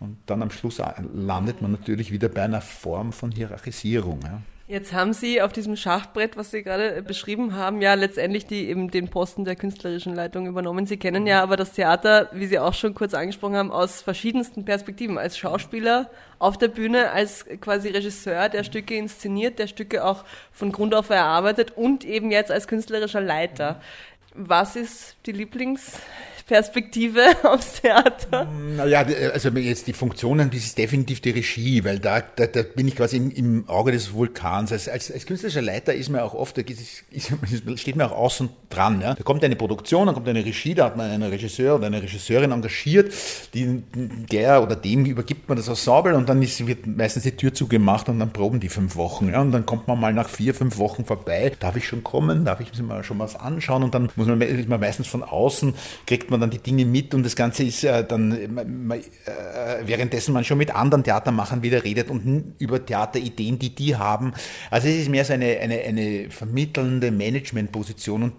Und 0.00 0.16
dann 0.26 0.42
am 0.42 0.50
Schluss 0.50 0.80
landet 1.14 1.62
man 1.62 1.72
natürlich 1.72 2.10
wieder 2.10 2.28
bei 2.28 2.42
einer 2.42 2.60
Form 2.60 3.12
von 3.12 3.30
Hierarchisierung. 3.30 4.20
Ja. 4.22 4.42
Jetzt 4.72 4.94
haben 4.94 5.12
Sie 5.12 5.42
auf 5.42 5.52
diesem 5.52 5.76
Schachbrett, 5.76 6.38
was 6.38 6.50
Sie 6.50 6.62
gerade 6.62 7.02
beschrieben 7.02 7.54
haben, 7.54 7.82
ja 7.82 7.92
letztendlich 7.92 8.46
die, 8.46 8.70
eben 8.70 8.90
den 8.90 9.08
Posten 9.08 9.44
der 9.44 9.54
künstlerischen 9.54 10.14
Leitung 10.14 10.46
übernommen. 10.46 10.86
Sie 10.86 10.96
kennen 10.96 11.26
ja 11.26 11.42
aber 11.42 11.58
das 11.58 11.72
Theater, 11.72 12.30
wie 12.32 12.46
Sie 12.46 12.58
auch 12.58 12.72
schon 12.72 12.94
kurz 12.94 13.12
angesprochen 13.12 13.54
haben, 13.54 13.70
aus 13.70 14.00
verschiedensten 14.00 14.64
Perspektiven. 14.64 15.18
Als 15.18 15.36
Schauspieler 15.36 16.08
auf 16.38 16.56
der 16.56 16.68
Bühne, 16.68 17.10
als 17.10 17.44
quasi 17.60 17.90
Regisseur, 17.90 18.48
der 18.48 18.64
Stücke 18.64 18.94
inszeniert, 18.96 19.58
der 19.58 19.66
Stücke 19.66 20.06
auch 20.06 20.24
von 20.52 20.72
Grund 20.72 20.94
auf 20.94 21.10
erarbeitet 21.10 21.72
und 21.76 22.06
eben 22.06 22.30
jetzt 22.30 22.50
als 22.50 22.66
künstlerischer 22.66 23.20
Leiter. 23.20 23.78
Was 24.32 24.74
ist 24.74 25.16
die 25.26 25.32
Lieblings- 25.32 25.98
Perspektive 26.52 27.24
aufs 27.44 27.80
Theater? 27.80 28.46
Naja, 28.76 29.06
also 29.32 29.48
jetzt 29.48 29.86
die 29.86 29.94
Funktionen, 29.94 30.50
das 30.50 30.60
ist 30.60 30.76
definitiv 30.76 31.22
die 31.22 31.30
Regie, 31.30 31.82
weil 31.82 31.98
da, 31.98 32.20
da, 32.20 32.46
da 32.46 32.62
bin 32.62 32.88
ich 32.88 32.94
quasi 32.94 33.16
im, 33.16 33.30
im 33.30 33.68
Auge 33.70 33.90
des 33.90 34.12
Vulkans. 34.12 34.70
Als, 34.70 34.86
als, 34.86 35.10
als 35.10 35.24
künstlerischer 35.24 35.62
Leiter 35.62 35.94
ist 35.94 36.10
man 36.10 36.20
auch 36.20 36.34
oft, 36.34 36.58
da 36.58 36.60
ist, 36.60 37.04
ist, 37.10 37.80
steht 37.80 37.96
man 37.96 38.08
auch 38.08 38.12
außen 38.12 38.50
dran. 38.68 39.00
Ja. 39.00 39.14
Da 39.14 39.22
kommt 39.22 39.42
eine 39.42 39.56
Produktion, 39.56 40.04
dann 40.04 40.14
kommt 40.14 40.28
eine 40.28 40.44
Regie, 40.44 40.74
da 40.74 40.84
hat 40.84 40.96
man 40.98 41.10
einen 41.10 41.30
Regisseur 41.30 41.76
oder 41.76 41.86
eine 41.86 42.02
Regisseurin 42.02 42.52
engagiert, 42.52 43.14
die, 43.54 43.82
der 44.30 44.62
oder 44.62 44.76
dem 44.76 45.06
übergibt 45.06 45.48
man 45.48 45.56
das 45.56 45.68
Ensemble 45.68 46.14
und 46.14 46.28
dann 46.28 46.42
ist, 46.42 46.66
wird 46.66 46.86
meistens 46.86 47.22
die 47.22 47.32
Tür 47.34 47.54
zugemacht 47.54 48.10
und 48.10 48.18
dann 48.18 48.30
proben 48.30 48.60
die 48.60 48.68
fünf 48.68 48.96
Wochen. 48.96 49.30
Ja. 49.30 49.40
Und 49.40 49.52
dann 49.52 49.64
kommt 49.64 49.88
man 49.88 49.98
mal 49.98 50.12
nach 50.12 50.28
vier, 50.28 50.54
fünf 50.54 50.76
Wochen 50.76 51.06
vorbei. 51.06 51.50
Darf 51.60 51.76
ich 51.76 51.88
schon 51.88 52.04
kommen? 52.04 52.44
Darf 52.44 52.60
ich 52.60 52.76
mir 52.76 52.82
mal 52.82 53.04
schon 53.04 53.18
was 53.18 53.36
anschauen? 53.36 53.84
Und 53.84 53.94
dann 53.94 54.10
muss 54.16 54.26
man, 54.26 54.38
man 54.38 54.80
meistens 54.80 55.06
von 55.06 55.22
außen, 55.22 55.72
kriegt 56.06 56.30
man 56.30 56.41
dann 56.42 56.50
die 56.50 56.58
Dinge 56.58 56.84
mit 56.84 57.14
und 57.14 57.24
das 57.24 57.36
Ganze 57.36 57.64
ist 57.64 57.84
äh, 57.84 58.04
dann 58.04 58.32
äh, 58.32 59.00
währenddessen 59.84 60.34
man 60.34 60.44
schon 60.44 60.58
mit 60.58 60.74
anderen 60.74 61.04
Theatermachern 61.04 61.62
wieder 61.62 61.84
redet 61.84 62.10
und 62.10 62.54
über 62.58 62.84
Theaterideen, 62.84 63.58
die 63.58 63.74
die 63.74 63.96
haben. 63.96 64.34
Also 64.70 64.88
es 64.88 64.96
ist 64.96 65.08
mehr 65.08 65.24
so 65.24 65.32
eine, 65.32 65.58
eine, 65.58 65.80
eine 65.80 66.30
vermittelnde 66.30 67.10
Managementposition 67.10 68.24
und 68.24 68.34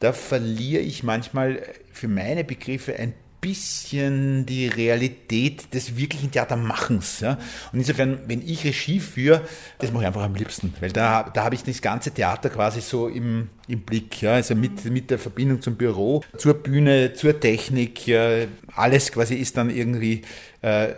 da 0.00 0.12
verliere 0.12 0.82
ich 0.82 1.02
manchmal 1.02 1.62
für 1.92 2.08
meine 2.08 2.44
Begriffe 2.44 2.96
ein 2.96 3.14
bisschen 3.46 4.44
die 4.44 4.66
Realität 4.66 5.72
des 5.72 5.96
wirklichen 5.96 6.32
Theatermachens. 6.32 7.20
Ja? 7.20 7.38
Und 7.72 7.78
insofern, 7.78 8.18
wenn 8.26 8.42
ich 8.42 8.64
Regie 8.64 8.98
führe, 8.98 9.42
das 9.78 9.92
mache 9.92 10.02
ich 10.02 10.06
einfach 10.08 10.24
am 10.24 10.34
liebsten, 10.34 10.74
weil 10.80 10.90
da, 10.90 11.22
da 11.22 11.44
habe 11.44 11.54
ich 11.54 11.62
das 11.62 11.80
ganze 11.80 12.10
Theater 12.10 12.50
quasi 12.50 12.80
so 12.80 13.06
im, 13.06 13.48
im 13.68 13.82
Blick. 13.82 14.20
Ja? 14.20 14.32
Also 14.32 14.56
mit, 14.56 14.84
mit 14.86 15.10
der 15.10 15.20
Verbindung 15.20 15.62
zum 15.62 15.76
Büro, 15.76 16.24
zur 16.36 16.54
Bühne, 16.54 17.14
zur 17.14 17.38
Technik, 17.38 18.08
ja? 18.08 18.46
alles 18.74 19.12
quasi 19.12 19.36
ist 19.36 19.56
dann 19.56 19.70
irgendwie 19.70 20.22
äh, 20.62 20.94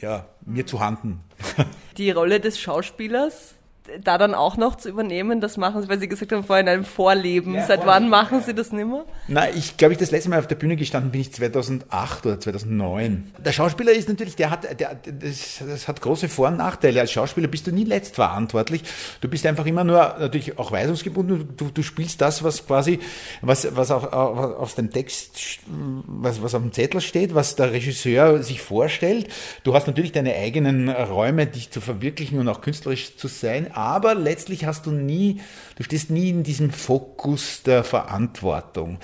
ja, 0.00 0.26
mir 0.46 0.66
zu 0.66 0.80
handen. 0.80 1.20
Die 1.98 2.10
Rolle 2.10 2.40
des 2.40 2.58
Schauspielers 2.58 3.57
da 4.02 4.18
dann 4.18 4.34
auch 4.34 4.56
noch 4.56 4.76
zu 4.76 4.88
übernehmen, 4.88 5.40
das 5.40 5.56
machen 5.56 5.82
Sie, 5.82 5.88
weil 5.88 5.98
Sie 5.98 6.08
gesagt 6.08 6.32
haben, 6.32 6.44
vorhin 6.44 6.66
in 6.66 6.72
einem 6.72 6.84
Vorleben. 6.84 7.54
Ja, 7.54 7.66
Seit 7.66 7.86
wann 7.86 8.08
machen 8.08 8.42
Sie 8.42 8.54
das 8.54 8.72
nimmer? 8.72 9.04
Na, 9.26 9.48
ich 9.50 9.76
glaube, 9.76 9.92
ich 9.92 9.98
das 9.98 10.10
letzte 10.10 10.30
Mal 10.30 10.38
auf 10.38 10.46
der 10.46 10.56
Bühne 10.56 10.76
gestanden 10.76 11.10
bin 11.10 11.20
ich 11.20 11.32
2008 11.32 12.26
oder 12.26 12.40
2009. 12.40 13.32
Der 13.44 13.52
Schauspieler 13.52 13.92
ist 13.92 14.08
natürlich, 14.08 14.36
der 14.36 14.50
hat, 14.50 14.80
der, 14.80 14.94
das, 14.94 15.62
das 15.66 15.88
hat 15.88 16.00
große 16.00 16.28
Vor- 16.28 16.48
und 16.48 16.56
Nachteile. 16.56 17.00
Als 17.00 17.12
Schauspieler 17.12 17.48
bist 17.48 17.66
du 17.66 17.72
nie 17.72 17.84
letztverantwortlich. 17.84 18.82
Du 19.20 19.28
bist 19.28 19.46
einfach 19.46 19.66
immer 19.66 19.84
nur 19.84 20.16
natürlich 20.18 20.58
auch 20.58 20.72
weisungsgebunden. 20.72 21.56
Du, 21.56 21.70
du 21.70 21.82
spielst 21.82 22.20
das, 22.20 22.42
was 22.42 22.66
quasi, 22.66 23.00
was, 23.42 23.74
was 23.76 23.90
auf, 23.90 24.12
auf, 24.12 24.38
auf 24.58 24.74
dem 24.74 24.90
Text, 24.90 25.60
was, 25.66 26.42
was 26.42 26.54
auf 26.54 26.62
dem 26.62 26.72
Zettel 26.72 27.00
steht, 27.00 27.34
was 27.34 27.56
der 27.56 27.72
Regisseur 27.72 28.42
sich 28.42 28.60
vorstellt. 28.60 29.28
Du 29.64 29.74
hast 29.74 29.86
natürlich 29.86 30.12
deine 30.12 30.34
eigenen 30.34 30.88
Räume, 30.88 31.46
dich 31.46 31.70
zu 31.70 31.80
verwirklichen 31.80 32.38
und 32.38 32.48
auch 32.48 32.60
künstlerisch 32.60 33.16
zu 33.16 33.28
sein 33.28 33.72
aber 33.78 34.16
letztlich 34.16 34.64
hast 34.64 34.86
du 34.86 34.90
nie, 34.90 35.40
du 35.76 35.84
stehst 35.84 36.10
nie 36.10 36.30
in 36.30 36.42
diesem 36.42 36.72
Fokus 36.72 37.62
der 37.62 37.84
Verantwortung, 37.84 38.98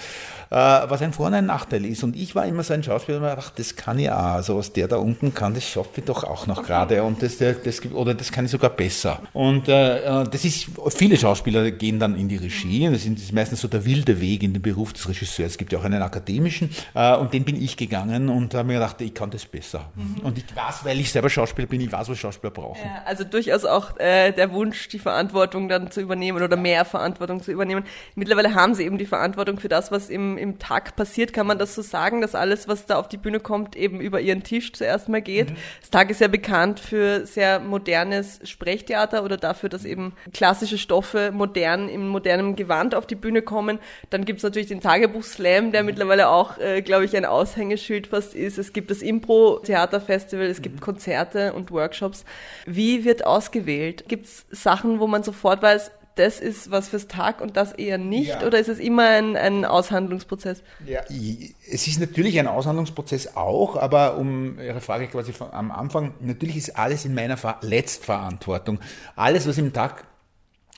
was 0.51 1.03
ein 1.03 1.13
Vor- 1.13 1.27
und 1.27 1.35
ein 1.35 1.47
Nachteil 1.47 1.85
ist. 1.85 2.03
Und 2.03 2.17
ich 2.17 2.35
war 2.35 2.47
immer 2.47 2.63
so 2.63 2.75
ein 2.75 2.83
Schauspieler, 2.83 3.21
der 3.21 3.37
dachte, 3.37 3.55
das 3.57 3.77
kann 3.77 3.99
ich 3.99 4.11
auch, 4.11 4.17
also 4.17 4.59
was 4.59 4.73
der 4.73 4.89
da 4.89 4.97
unten 4.97 5.35
kann, 5.35 5.55
das 5.55 5.65
schaffe 5.65 6.01
ich 6.01 6.05
doch 6.05 6.25
auch 6.25 6.47
noch 6.47 6.63
gerade 6.63 7.03
und 7.03 7.23
das, 7.23 7.39
das, 7.39 7.85
oder 7.93 8.15
das 8.15 8.31
kann 8.31 8.45
ich 8.45 8.51
sogar 8.51 8.71
besser. 8.71 9.21
Und 9.33 9.69
äh, 9.69 10.23
äh, 10.23 10.25
das 10.25 10.45
ist, 10.45 10.67
viele 10.91 11.17
Schauspieler 11.17 11.71
gehen 11.71 11.99
dann 11.99 12.17
in 12.17 12.29
die 12.29 12.37
Regie, 12.37 12.89
das 12.91 13.05
ist 13.05 13.33
meistens 13.33 13.61
so 13.61 13.69
der 13.69 13.85
wilde 13.85 14.21
Weg 14.21 14.43
in 14.43 14.53
den 14.53 14.63
Beruf 14.63 14.93
des 14.93 15.09
Regisseurs. 15.09 15.53
Es 15.53 15.59
gibt 15.59 15.73
ja 15.73 15.79
auch 15.79 15.85
einen 15.85 16.03
akademischen 16.03 16.71
äh, 16.95 17.17
und 17.17 17.33
den 17.33 17.45
bin 17.45 17.61
ich 17.61 17.77
gegangen 17.77 18.29
und 18.29 18.55
habe 18.55 18.67
mir 18.67 18.75
gedacht, 18.75 19.01
ich 19.01 19.15
kann 19.15 19.31
das 19.31 19.45
besser. 19.45 19.91
Mhm. 19.95 20.25
Und 20.25 20.39
ich 20.39 20.45
weiß, 20.55 20.85
weil 20.85 21.01
ich 21.01 21.11
selber 21.11 21.31
Schauspieler 21.31 21.67
bin, 21.69 21.81
ich 21.81 21.93
weiß, 21.93 22.09
was 22.09 22.19
Schauspieler 22.19 22.51
brauchen. 22.51 22.81
Ja, 22.85 23.03
also 23.05 23.25
durchaus 23.25 23.65
auch 23.65 23.99
äh, 23.99 24.33
der 24.33 24.53
Wunsch, 24.53 24.89
die 24.89 24.99
Verantwortung 24.99 25.69
dann 25.69 25.91
zu 25.91 26.01
übernehmen 26.01 26.43
oder 26.43 26.57
mehr 26.57 26.85
Verantwortung 26.85 27.43
zu 27.43 27.53
übernehmen. 27.53 27.85
Mittlerweile 28.15 28.55
haben 28.55 28.75
sie 28.75 28.85
eben 28.85 28.99
die 28.99 29.07
Verantwortung 29.07 29.59
für 29.59 29.69
das, 29.69 29.91
was 29.91 30.09
im, 30.09 30.34
im 30.39 30.59
Tag 30.59 30.97
passiert. 30.97 31.33
Kann 31.33 31.47
man 31.47 31.59
das 31.59 31.75
so 31.75 31.83
sagen, 31.83 32.21
dass 32.21 32.35
alles, 32.35 32.69
was 32.69 32.87
da 32.87 32.97
auf 32.97 33.09
die 33.09 33.17
Bühne 33.17 33.41
kommt, 33.41 33.77
eben 33.77 34.01
über 34.01 34.21
ihren 34.21 34.43
Tisch 34.43 34.73
zuerst 34.73 35.09
mal 35.09 35.23
geht? 35.23 35.51
Mhm. 35.51 35.57
Das 35.81 35.91
Tag 35.91 36.11
ist 36.11 36.21
ja 36.21 36.29
bekannt 36.29 36.81
für 36.81 37.27
sehr 37.27 37.61
modernes 37.61 38.41
Sprechtheater 38.45 39.25
oder 39.25 39.37
dafür, 39.37 39.69
dass 39.69 39.85
eben 39.85 40.15
klassische 40.33 40.79
Stoffe 40.79 41.31
modern, 41.33 41.89
im 41.89 42.09
modernen 42.09 42.57
Gewand 42.57 42.95
auf 42.95 43.07
die 43.07 43.15
Bühne 43.15 43.43
kommen. 43.43 43.79
Dann 44.11 44.25
gibt 44.25 44.39
es 44.39 44.43
natürlich 44.43 44.69
den 44.69 44.81
Tagebuch-Slam, 44.81 45.73
der 45.73 45.83
mhm. 45.83 45.87
mittlerweile 45.87 46.29
auch, 46.29 46.59
äh, 46.59 46.83
glaube 46.83 47.05
ich, 47.05 47.17
ein 47.17 47.25
Aushängeschild 47.25 48.09
fast 48.09 48.35
ist. 48.35 48.59
Es 48.59 48.73
gibt 48.73 48.91
das 48.91 49.03
Impro-Theaterfestival, 49.03 50.47
es 50.47 50.63
gibt 50.63 50.77
mhm. 50.77 50.81
Konzerte 50.81 51.53
und 51.53 51.71
Workshops. 51.71 52.25
Wie 52.67 53.05
wird 53.05 53.25
ausgewählt? 53.25 54.05
Gibt 54.09 54.27
es 54.27 54.47
Sachen, 54.51 55.01
wo 55.01 55.07
man 55.07 55.23
sofort 55.23 55.63
weiß, 55.63 55.91
das 56.15 56.41
ist 56.41 56.71
was 56.71 56.89
fürs 56.89 57.09
Tag 57.09 57.41
und 57.41 57.57
das 57.57 57.73
eher 57.73 57.99
nicht? 57.99 58.29
Ja. 58.29 58.47
Oder 58.47 58.59
ist 58.59 58.69
es 58.69 58.79
immer 58.79 59.09
ein, 59.09 59.37
ein 59.37 59.65
Aushandlungsprozess? 59.65 60.63
Ja, 60.87 61.01
es 61.09 61.87
ist 61.87 61.99
natürlich 61.99 62.39
ein 62.39 62.47
Aushandlungsprozess 62.47 63.37
auch, 63.37 63.77
aber 63.77 64.17
um 64.17 64.59
Ihre 64.59 64.81
Frage 64.81 65.09
quasi 65.09 65.33
am 65.51 65.71
Anfang, 65.71 66.15
natürlich 66.21 66.57
ist 66.57 66.79
alles 66.79 67.05
in 67.05 67.15
meiner 67.15 67.37
Letztverantwortung. 67.63 68.79
Alles, 69.17 69.49
was 69.49 69.59
im 69.59 69.73
Tag 69.73 70.05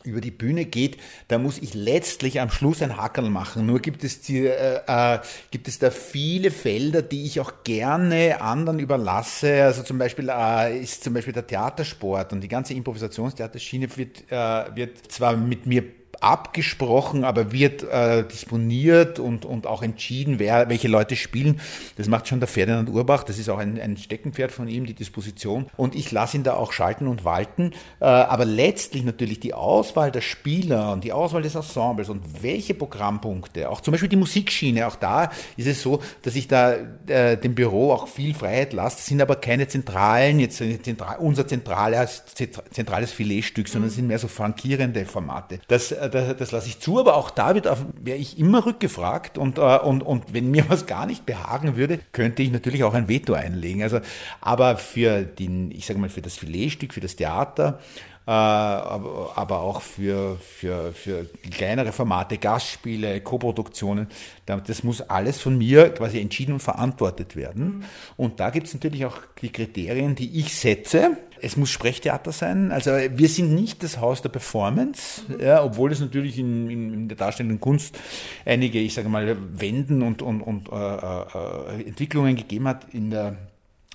über 0.07 0.21
die 0.21 0.31
Bühne 0.31 0.65
geht, 0.65 0.99
da 1.29 1.39
muss 1.39 1.59
ich 1.59 1.75
letztlich 1.75 2.41
am 2.41 2.51
Schluss 2.51 2.83
ein 2.83 2.97
Hackerl 2.97 3.29
machen. 3.31 3.67
Nur 3.67 3.81
gibt 3.81 4.05
es, 4.05 4.21
die, 4.21 4.47
äh, 4.47 4.81
äh, 4.87 5.19
gibt 5.51 5.69
es 5.69 5.79
da 5.79 5.91
viele 5.91 6.51
Felder, 6.51 7.03
die 7.03 7.25
ich 7.25 7.41
auch 7.41 7.65
gerne 7.65 8.41
anderen 8.41 8.79
überlasse. 8.79 9.65
Also 9.65 9.83
zum 9.83 9.99
Beispiel 9.99 10.29
äh, 10.29 10.79
ist 10.79 11.05
zum 11.05 11.15
Beispiel 11.15 11.33
der 11.33 11.47
Theatersport 11.47 12.33
und 12.33 12.41
die 12.41 12.49
ganze 12.49 12.75
Improvisationstheaterschiene 12.75 13.89
wird, 13.97 14.31
äh, 14.31 14.77
wird 14.77 15.11
zwar 15.11 15.37
mit 15.37 15.67
mir 15.67 15.85
abgesprochen, 16.20 17.25
aber 17.25 17.52
wird 17.52 17.82
äh, 17.82 18.25
disponiert 18.25 19.18
und, 19.18 19.44
und 19.44 19.66
auch 19.66 19.82
entschieden, 19.82 20.38
wer, 20.38 20.68
welche 20.68 20.88
Leute 20.88 21.16
spielen. 21.16 21.61
Das 21.96 22.08
macht 22.08 22.28
schon 22.28 22.40
der 22.40 22.49
Ferdinand 22.49 22.88
Urbach. 22.88 23.25
Das 23.25 23.38
ist 23.38 23.49
auch 23.49 23.58
ein, 23.58 23.80
ein 23.80 23.96
Steckenpferd 23.96 24.52
von 24.52 24.68
ihm, 24.68 24.87
die 24.87 24.94
Disposition. 24.94 25.66
Und 25.76 25.94
ich 25.94 26.11
lasse 26.12 26.37
ihn 26.37 26.42
da 26.42 26.54
auch 26.54 26.73
schalten 26.73 27.06
und 27.06 27.25
walten. 27.25 27.73
Äh, 28.00 28.04
aber 28.04 28.44
letztlich 28.44 29.04
natürlich 29.04 29.40
die 29.40 29.54
Auswahl 29.54 30.11
der 30.11 30.20
Spieler 30.20 30.92
und 30.92 31.04
die 31.04 31.12
Auswahl 31.12 31.42
des 31.42 31.54
Ensembles 31.54 32.08
und 32.08 32.42
welche 32.42 32.75
Programmpunkte, 32.75 33.68
auch 33.70 33.80
zum 33.80 33.92
Beispiel 33.92 34.08
die 34.08 34.16
Musikschiene, 34.16 34.87
auch 34.87 34.96
da 34.96 35.30
ist 35.56 35.66
es 35.66 35.82
so, 35.82 36.00
dass 36.23 36.37
ich 36.37 36.49
da 36.49 36.75
äh, 37.06 37.37
dem 37.37 37.54
Büro 37.54 37.92
auch 37.92 38.08
viel 38.08 38.35
Freiheit 38.35 38.73
lasse. 38.73 38.96
Das 38.96 39.06
sind 39.06 39.20
aber 39.20 39.37
keine 39.37 39.68
zentralen, 39.68 40.40
jetzt 40.40 40.56
zentral, 40.56 41.18
unser 41.18 41.46
zentrales, 41.46 42.25
zentrales 42.70 43.12
Filetstück, 43.12 43.68
sondern 43.68 43.88
es 43.88 43.96
sind 43.96 44.06
mehr 44.06 44.18
so 44.18 44.28
frankierende 44.28 45.04
Formate. 45.06 45.61
Das 45.68 45.92
äh, 45.92 46.06
das, 46.09 46.37
das 46.37 46.53
lasse 46.53 46.69
ich 46.69 46.81
zu, 46.81 46.99
aber 46.99 47.17
auch 47.17 47.31
da 47.31 47.55
wäre 47.55 48.19
ich 48.19 48.39
immer 48.39 48.67
rückgefragt 48.67 49.39
und, 49.39 49.59
äh, 49.59 49.79
und, 49.79 50.03
und 50.03 50.33
wenn 50.33 50.51
mir 50.51 50.65
was 50.69 50.87
gar 50.87 51.07
nicht 51.07 51.27
behagen 51.27 51.77
würde, 51.77 51.99
könnte 52.13 52.43
ich 52.43 52.51
natürlich 52.51 52.85
auch 52.85 52.95
ein 52.95 53.09
Veto 53.09 53.35
einlegen. 53.35 53.83
Also, 53.83 54.01
aber 54.41 54.77
für 54.77 55.23
den, 55.23 55.71
ich 55.71 55.87
sage 55.87 55.99
mal, 55.99 56.09
für 56.09 56.23
das 56.23 56.37
Filetstück, 56.37 56.95
für 56.95 57.01
das 57.01 57.17
Theater, 57.17 57.79
äh, 57.79 58.15
aber, 58.33 59.33
aber 59.37 59.61
auch 59.61 59.80
für, 59.80 60.37
für, 60.38 60.92
für 60.92 61.26
kleinere 61.50 61.92
Formate, 61.92 62.38
Gastspiele, 62.38 63.21
Koproduktionen. 63.21 64.09
Das 64.47 64.83
muss 64.83 65.00
alles 65.00 65.40
von 65.40 65.56
mir 65.56 65.90
quasi 65.90 66.21
entschieden 66.21 66.52
und 66.52 66.61
verantwortet 66.61 67.37
werden. 67.37 67.85
Und 68.16 68.40
da 68.40 68.50
gibt 68.50 68.66
es 68.66 68.75
natürlich 68.75 69.06
auch 69.06 69.18
die 69.40 69.50
Kriterien, 69.50 70.16
die 70.16 70.40
ich 70.40 70.54
setze. 70.54 71.16
Es 71.40 71.56
muss 71.56 71.71
Sprechtheater 71.71 72.33
sein. 72.33 72.73
Also 72.73 72.90
wir 72.90 73.28
sind 73.28 73.54
nicht 73.54 73.83
das 73.85 74.00
Haus 74.00 74.23
der 74.23 74.30
Performance, 74.30 75.23
ja, 75.40 75.62
obwohl 75.62 75.92
es 75.92 76.00
natürlich 76.00 76.38
in, 76.38 76.68
in, 76.68 76.95
in, 76.95 77.09
der 77.09 77.16
darstellenden 77.16 77.61
Kunst 77.61 77.97
einige, 78.45 78.80
ich 78.80 78.95
sage 78.95 79.09
mal, 79.09 79.37
Wenden 79.52 80.02
und, 80.02 80.23
und, 80.23 80.40
und 80.40 80.68
äh, 80.73 80.75
äh, 80.75 81.87
Entwicklungen 81.87 82.35
gegeben 82.37 82.66
hat 82.66 82.92
in 82.92 83.11
der 83.11 83.37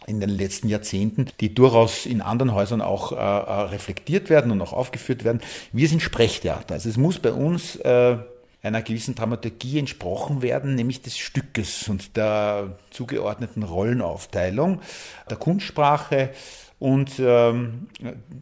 in 0.07 0.19
den 0.19 0.29
letzten 0.29 0.67
Jahrzehnten, 0.67 1.27
die 1.39 1.53
durchaus 1.53 2.05
in 2.05 2.21
anderen 2.21 2.53
Häusern 2.53 2.81
auch 2.81 3.11
äh, 3.11 3.15
äh, 3.15 3.61
reflektiert 3.69 4.29
werden 4.29 4.51
und 4.51 4.61
auch 4.61 4.73
aufgeführt 4.73 5.23
werden. 5.23 5.41
Wir 5.71 5.87
sind 5.87 6.01
Sprechtheater. 6.01 6.73
Also 6.73 6.89
es 6.89 6.97
muss 6.97 7.19
bei 7.19 7.31
uns 7.31 7.75
äh, 7.77 8.17
einer 8.63 8.81
gewissen 8.81 9.15
Dramaturgie 9.15 9.79
entsprochen 9.79 10.41
werden, 10.41 10.75
nämlich 10.75 11.01
des 11.01 11.17
Stückes 11.17 11.87
und 11.87 12.15
der 12.15 12.77
zugeordneten 12.91 13.63
Rollenaufteilung, 13.63 14.81
der 15.29 15.37
Kunstsprache 15.37 16.31
und 16.79 17.13
ähm, 17.19 17.87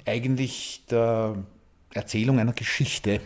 eigentlich 0.06 0.84
der 0.90 1.36
Erzählung 1.94 2.40
einer 2.40 2.54
Geschichte 2.54 3.22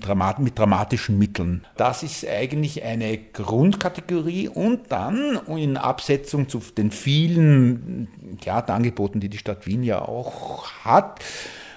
Dramat 0.00 0.38
mit 0.38 0.58
dramatischen 0.58 1.18
Mitteln. 1.18 1.66
Das 1.76 2.02
ist 2.02 2.26
eigentlich 2.26 2.82
eine 2.82 3.18
Grundkategorie 3.18 4.48
und 4.48 4.90
dann 4.90 5.40
in 5.46 5.76
Absetzung 5.76 6.48
zu 6.48 6.60
den 6.76 6.90
vielen 6.90 8.38
Theaterangeboten, 8.40 9.20
die 9.20 9.28
die 9.28 9.38
Stadt 9.38 9.66
Wien 9.66 9.82
ja 9.82 10.00
auch 10.02 10.66
hat, 10.84 11.20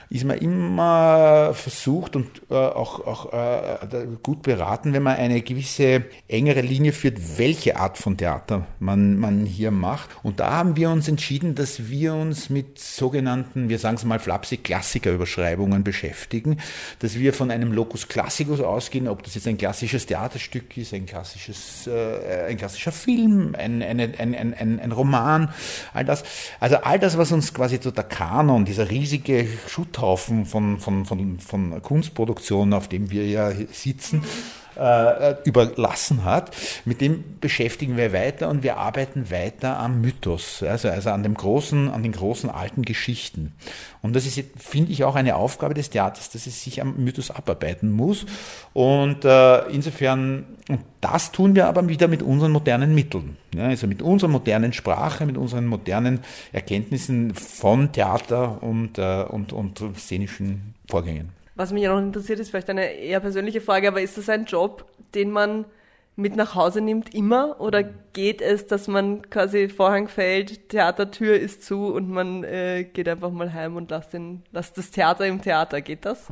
ist 0.09 0.23
man 0.23 0.37
immer 0.37 1.53
versucht 1.53 2.15
und 2.15 2.27
äh, 2.49 2.53
auch, 2.53 3.05
auch 3.05 3.33
äh, 3.33 4.07
gut 4.23 4.41
beraten, 4.41 4.93
wenn 4.93 5.03
man 5.03 5.17
eine 5.17 5.41
gewisse 5.41 6.05
engere 6.29 6.61
Linie 6.61 6.93
führt, 6.93 7.37
welche 7.37 7.77
Art 7.77 7.97
von 7.97 8.15
Theater 8.15 8.65
man, 8.79 9.17
man 9.17 9.45
hier 9.45 9.71
macht. 9.71 10.09
Und 10.23 10.39
da 10.39 10.51
haben 10.51 10.77
wir 10.77 10.89
uns 10.91 11.09
entschieden, 11.09 11.55
dass 11.55 11.89
wir 11.89 12.13
uns 12.13 12.49
mit 12.49 12.79
sogenannten, 12.79 13.67
wir 13.67 13.79
sagen 13.79 13.97
es 13.97 14.05
mal 14.05 14.19
flapsig, 14.19 14.63
Klassikerüberschreibungen 14.63 15.83
beschäftigen, 15.83 16.57
dass 16.99 17.15
wir 17.15 17.33
von 17.33 17.51
einem 17.51 17.73
Locus 17.73 18.07
Classicus 18.07 18.61
ausgehen, 18.61 19.09
ob 19.09 19.23
das 19.23 19.35
jetzt 19.35 19.47
ein 19.47 19.57
klassisches 19.57 20.05
Theaterstück 20.05 20.77
ist, 20.77 20.93
ein, 20.93 21.05
klassisches, 21.05 21.85
äh, 21.87 22.45
ein 22.47 22.57
klassischer 22.57 22.93
Film, 22.93 23.55
ein, 23.57 23.81
ein, 23.81 23.99
ein, 23.99 24.33
ein, 24.35 24.79
ein 24.79 24.91
Roman, 24.93 25.49
all 25.93 26.05
das. 26.05 26.23
Also 26.61 26.77
all 26.77 26.97
das, 26.97 27.17
was 27.17 27.33
uns 27.33 27.53
quasi 27.53 27.79
so 27.81 27.91
der 27.91 28.05
Kanon, 28.05 28.63
dieser 28.63 28.89
riesige 28.89 29.47
Schutt 29.67 29.96
Schutthaufen 29.97 30.45
von, 30.45 30.79
von, 30.79 31.05
von, 31.05 31.39
von 31.39 31.81
Kunstproduktionen, 31.81 32.73
auf 32.73 32.87
dem 32.87 33.09
wir 33.09 33.25
ja 33.27 33.51
sitzen, 33.71 34.23
äh, 34.77 35.35
überlassen 35.43 36.23
hat. 36.23 36.55
Mit 36.85 37.01
dem 37.01 37.23
beschäftigen 37.39 37.97
wir 37.97 38.13
weiter 38.13 38.49
und 38.49 38.63
wir 38.63 38.77
arbeiten 38.77 39.29
weiter 39.31 39.79
am 39.79 40.01
Mythos, 40.01 40.63
also, 40.63 40.89
also 40.89 41.09
an, 41.09 41.23
dem 41.23 41.33
großen, 41.33 41.89
an 41.89 42.03
den 42.03 42.11
großen 42.11 42.49
alten 42.49 42.83
Geschichten. 42.83 43.53
Und 44.01 44.15
das 44.15 44.25
ist, 44.25 44.41
finde 44.57 44.91
ich, 44.91 45.03
auch 45.03 45.15
eine 45.15 45.35
Aufgabe 45.35 45.73
des 45.73 45.89
Theaters, 45.89 46.29
dass 46.29 46.47
es 46.47 46.63
sich 46.63 46.81
am 46.81 46.95
Mythos 46.97 47.31
abarbeiten 47.31 47.91
muss. 47.91 48.25
Und 48.73 49.25
äh, 49.25 49.67
insofern, 49.69 50.45
und 50.69 50.81
das 51.01 51.31
tun 51.31 51.55
wir 51.55 51.67
aber 51.67 51.87
wieder 51.89 52.07
mit 52.07 52.21
unseren 52.21 52.51
modernen 52.51 52.93
Mitteln. 52.95 53.37
Ja, 53.53 53.65
also 53.65 53.87
mit 53.87 54.01
unserer 54.01 54.29
modernen 54.29 54.73
Sprache, 54.73 55.25
mit 55.25 55.37
unseren 55.37 55.65
modernen 55.65 56.19
Erkenntnissen 56.51 57.33
von 57.33 57.91
Theater 57.91 58.61
und, 58.61 58.97
äh, 58.97 59.23
und, 59.23 59.53
und 59.53 59.83
szenischen 59.97 60.75
Vorgängen. 60.87 61.36
Was 61.57 61.73
mich 61.73 61.83
ja 61.83 61.91
noch 61.91 61.99
interessiert, 61.99 62.39
ist 62.39 62.51
vielleicht 62.51 62.69
eine 62.69 62.93
eher 62.93 63.19
persönliche 63.19 63.61
Frage, 63.61 63.87
aber 63.87 64.01
ist 64.01 64.15
das 64.15 64.29
ein 64.29 64.45
Job, 64.45 64.85
den 65.15 65.31
man 65.31 65.65
mit 66.15 66.35
nach 66.35 66.53
Hause 66.53 66.81
nimmt 66.81 67.15
immer 67.15 67.59
oder 67.59 67.83
geht 67.83 68.41
es, 68.41 68.67
dass 68.67 68.87
man 68.87 69.27
quasi 69.29 69.67
Vorhang 69.67 70.07
fällt, 70.07 70.69
Theatertür 70.69 71.39
ist 71.39 71.63
zu 71.63 71.93
und 71.93 72.09
man 72.09 72.43
äh, 72.43 72.83
geht 72.83 73.09
einfach 73.09 73.31
mal 73.31 73.53
heim 73.53 73.75
und 73.75 73.89
lässt, 73.89 74.13
den, 74.13 74.43
lässt 74.51 74.77
das 74.77 74.91
Theater 74.91 75.25
im 75.25 75.41
Theater? 75.41 75.81
Geht 75.81 76.05
das? 76.05 76.31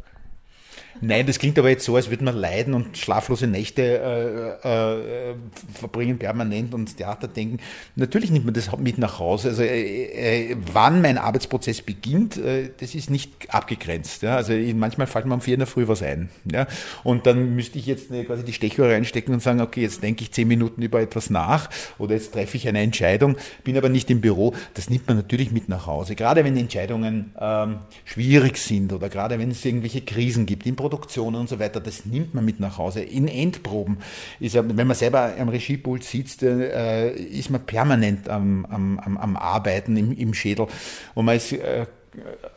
Nein, 1.02 1.26
das 1.28 1.40
klingt 1.40 1.60
aber 1.60 1.70
jetzt 1.70 1.86
so, 1.86 1.96
als 1.96 2.10
würde 2.10 2.24
man 2.24 2.36
leiden 2.36 2.74
und 2.74 2.98
schlaflose 2.98 3.48
Nächte 3.48 4.60
äh, 4.64 5.32
äh, 5.32 5.36
verbringen 5.74 6.18
permanent 6.18 6.74
und 6.74 6.82
ins 6.82 6.96
Theater 6.96 7.28
denken. 7.28 7.60
Natürlich 7.96 8.32
nimmt 8.32 8.46
man 8.46 8.54
das 8.54 8.76
mit 8.78 8.98
nach 8.98 9.20
Hause. 9.20 9.50
Also 9.50 9.64
äh, 9.64 10.52
äh, 10.52 10.58
wann 10.72 11.02
mein 11.02 11.18
Arbeitsprozess 11.18 11.82
beginnt, 11.82 12.38
äh, 12.38 12.70
das 12.80 12.96
ist 12.96 13.10
nicht 13.10 13.32
abgegrenzt. 13.50 14.22
Ja? 14.22 14.36
Also 14.36 14.54
manchmal 14.76 15.08
fällt 15.08 15.26
mir 15.26 15.34
um 15.34 15.42
vier 15.42 15.56
in 15.56 15.60
der 15.60 15.68
Früh 15.68 15.88
was 15.88 16.02
ein. 16.02 16.30
Ja? 16.52 16.68
Und 17.04 17.26
dann 17.26 17.56
müsste 17.56 17.78
ich 17.78 17.86
jetzt 17.86 18.10
quasi 18.26 18.44
die 18.44 18.54
Stechuhr 18.54 18.88
reinstecken 18.88 19.34
und 19.34 19.42
sagen, 19.42 19.62
okay, 19.62 19.82
jetzt 19.82 20.02
denke 20.02 20.24
ich 20.24 20.32
zehn 20.32 20.48
Minuten 20.48 20.82
über 20.82 21.02
etwas 21.02 21.30
nach 21.30 21.70
oder 21.98 22.16
jetzt 22.16 22.34
treffe 22.34 22.58
ich 22.58 22.68
eine 22.68 22.82
Entscheidung, 22.82 23.36
bin 23.64 23.78
aber 23.78 23.90
nicht 23.90 24.10
im 24.10 24.22
Büro. 24.22 24.54
Das 24.74 24.90
nimmt 24.90 25.08
man 25.08 25.18
natürlich 25.18 25.52
mit 25.52 25.70
nach 25.70 25.88
Hause. 25.88 26.16
Gerade 26.16 26.44
wenn 26.44 26.56
Entscheidungen 26.58 27.34
ähm, 27.40 27.80
schwierig 28.06 28.58
sind 28.58 28.94
oder 28.94 29.10
gerade 29.10 29.40
wenn 29.40 29.52
es 29.52 29.64
irgendwelche 29.66 30.02
Krisen 30.02 30.46
gibt 30.46 30.66
in 30.66 30.76
Produktionen 30.90 31.38
und 31.38 31.50
so 31.50 31.60
weiter, 31.60 31.80
das 31.80 32.06
nimmt 32.06 32.36
man 32.36 32.46
mit 32.46 32.60
nach 32.60 32.78
Hause. 32.78 33.02
In 33.02 33.28
Endproben 33.28 33.98
ist 34.40 34.54
ja, 34.54 34.64
wenn 34.66 34.88
man 34.88 34.96
selber 34.96 35.34
am 35.40 35.50
Regiepult 35.50 36.04
sitzt, 36.04 36.44
äh, 36.44 37.12
ist 37.12 37.50
man 37.50 37.66
permanent 37.66 38.30
am, 38.30 38.66
am, 38.66 39.18
am 39.18 39.36
Arbeiten 39.36 39.98
im, 39.98 40.16
im 40.16 40.34
Schädel 40.34 40.68
und 41.16 41.26
man 41.26 41.38
ist 41.38 41.54
äh, 41.54 41.86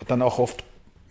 dann 0.06 0.22
auch 0.22 0.38
oft 0.38 0.62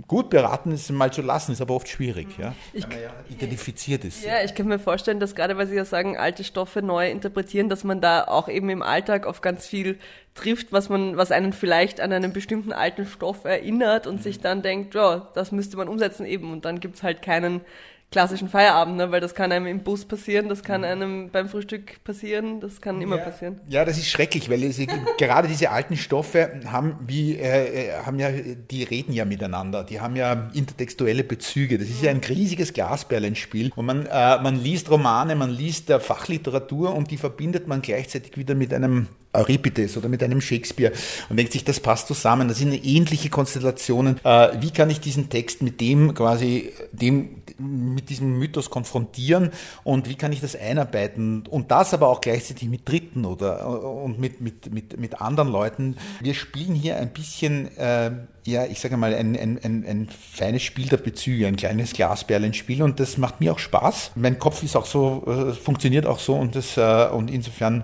gut 0.08 0.30
beraten, 0.30 0.72
es 0.72 0.90
mal 0.92 1.12
zu 1.12 1.22
lassen, 1.22 1.52
ist 1.52 1.62
aber 1.62 1.74
oft 1.74 1.88
schwierig, 1.88 2.38
ja, 2.38 2.54
ich, 2.74 2.88
man 2.88 3.02
ja 3.02 3.10
identifiziert 3.30 4.06
ist. 4.06 4.24
Ja, 4.24 4.44
ich 4.44 4.54
kann 4.54 4.68
mir 4.68 4.80
vorstellen, 4.80 5.20
dass 5.20 5.34
gerade, 5.34 5.58
weil 5.58 5.68
Sie 5.68 5.76
ja 5.76 5.86
sagen, 5.86 6.18
alte 6.18 6.44
Stoffe 6.44 6.82
neu 6.82 7.10
interpretieren, 7.10 7.68
dass 7.70 7.84
man 7.84 8.00
da 8.00 8.24
auch 8.26 8.48
eben 8.48 8.70
im 8.70 8.84
Alltag 8.84 9.26
auf 9.26 9.42
ganz 9.42 9.66
viel 9.66 9.98
trifft, 10.36 10.72
was 10.72 10.90
man, 10.90 11.18
was 11.18 11.32
einen 11.32 11.52
vielleicht 11.52 12.00
an 12.00 12.14
einen 12.14 12.32
bestimmten 12.32 12.72
alten 12.72 13.06
Stoff 13.06 13.46
erinnert 13.46 14.06
und 14.06 14.18
mhm. 14.18 14.22
sich 14.22 14.40
dann 14.40 14.62
denkt, 14.62 14.94
ja, 14.94 15.30
das 15.34 15.52
müsste 15.52 15.78
man 15.78 15.88
umsetzen 15.88 16.26
eben 16.26 16.52
und 16.52 16.66
dann 16.66 16.80
gibt's 16.80 17.02
halt 17.02 17.22
keinen 17.22 17.62
klassischen 18.10 18.48
Feierabend, 18.48 18.96
ne? 18.96 19.12
weil 19.12 19.20
das 19.20 19.36
kann 19.36 19.52
einem 19.52 19.68
im 19.68 19.84
Bus 19.84 20.06
passieren, 20.06 20.48
das 20.48 20.64
kann 20.64 20.86
einem 20.86 21.30
beim 21.30 21.50
Frühstück 21.50 22.02
passieren, 22.06 22.62
das 22.62 22.80
kann 22.80 23.02
immer 23.02 23.18
ja. 23.18 23.24
passieren. 23.24 23.60
Ja, 23.68 23.84
das 23.84 23.98
ist 23.98 24.10
schrecklich, 24.10 24.50
weil 24.50 24.64
es, 24.64 24.78
gerade 25.18 25.48
diese 25.50 25.72
alten 25.72 25.98
Stoffe 25.98 26.62
haben 26.68 26.98
wie 27.06 27.36
äh, 27.36 27.94
haben 28.06 28.18
ja 28.18 28.30
die 28.32 28.84
reden 28.84 29.12
ja 29.12 29.26
miteinander, 29.26 29.84
die 29.84 30.00
haben 30.00 30.16
ja 30.16 30.50
intertextuelle 30.54 31.26
Bezüge. 31.26 31.78
Das 31.78 31.90
ist 31.90 32.02
ja 32.02 32.12
ein 32.12 32.22
riesiges 32.22 32.72
Glasperlenspiel 32.72 33.74
und 33.76 33.86
man 33.86 34.06
äh, 34.06 34.42
man 34.42 34.56
liest 34.56 34.90
Romane, 34.90 35.36
man 35.36 35.50
liest 35.50 35.90
äh, 35.90 36.00
Fachliteratur 36.00 36.96
und 36.96 37.12
die 37.12 37.18
verbindet 37.18 37.68
man 37.68 37.82
gleichzeitig 37.82 38.38
wieder 38.38 38.56
mit 38.56 38.74
einem 38.74 39.08
Euripides 39.34 39.98
oder 39.98 40.10
mit 40.10 40.24
einem 40.24 40.42
Shakespeare 40.42 40.94
und 41.30 41.38
denkt 41.38 41.54
sich, 41.54 41.64
das 41.64 41.80
passt 41.80 42.08
zusammen. 42.08 42.48
Das 42.48 42.58
sind 42.58 42.74
ähnliche 42.86 43.30
Konstellationen. 43.30 44.20
Äh, 44.24 44.50
wie 44.62 44.72
kann 44.72 44.90
ich 44.90 45.00
diesen 45.00 45.30
Text 45.30 45.62
mit 45.62 45.80
dem 45.82 46.14
quasi, 46.14 46.72
dem, 46.92 47.42
mit 47.58 48.10
diesem 48.10 48.38
Mythos 48.38 48.70
konfrontieren 48.70 49.52
und 49.84 50.10
wie 50.10 50.16
kann 50.16 50.32
ich 50.32 50.42
das 50.42 50.56
einarbeiten 50.56 51.46
und 51.48 51.72
das 51.72 51.94
aber 51.94 52.08
auch 52.08 52.22
gleichzeitig 52.22 52.70
mit 52.70 52.88
Dritten 52.88 53.26
oder 53.26 53.68
und 53.68 54.20
mit, 54.20 54.42
mit, 54.42 54.74
mit, 54.74 55.00
mit 55.00 55.22
anderen 55.22 55.50
Leuten. 55.50 55.98
Wir 56.22 56.34
spielen 56.34 56.76
hier 56.76 56.98
ein 56.98 57.10
bisschen, 57.10 57.76
äh, 57.78 58.12
ja, 58.46 58.66
ich 58.66 58.80
sage 58.80 58.98
mal, 58.98 59.14
ein, 59.14 59.38
ein, 59.38 59.60
ein, 59.62 59.86
ein 59.86 60.08
feines 60.10 60.64
Spiel 60.64 60.88
der 60.88 60.98
Bezüge, 60.98 61.48
ein 61.48 61.58
kleines 61.58 61.94
Glasperlenspiel 61.94 62.82
und 62.82 63.00
das 63.00 63.18
macht 63.18 63.40
mir 63.42 63.54
auch 63.54 63.60
Spaß. 63.60 64.12
Mein 64.16 64.40
Kopf 64.40 64.64
ist 64.64 64.76
auch 64.76 64.86
so, 64.86 65.24
äh, 65.28 65.54
funktioniert 65.54 66.06
auch 66.06 66.20
so 66.20 66.36
und, 66.36 66.56
das, 66.56 66.78
äh, 66.78 67.10
und 67.12 67.30
insofern 67.30 67.84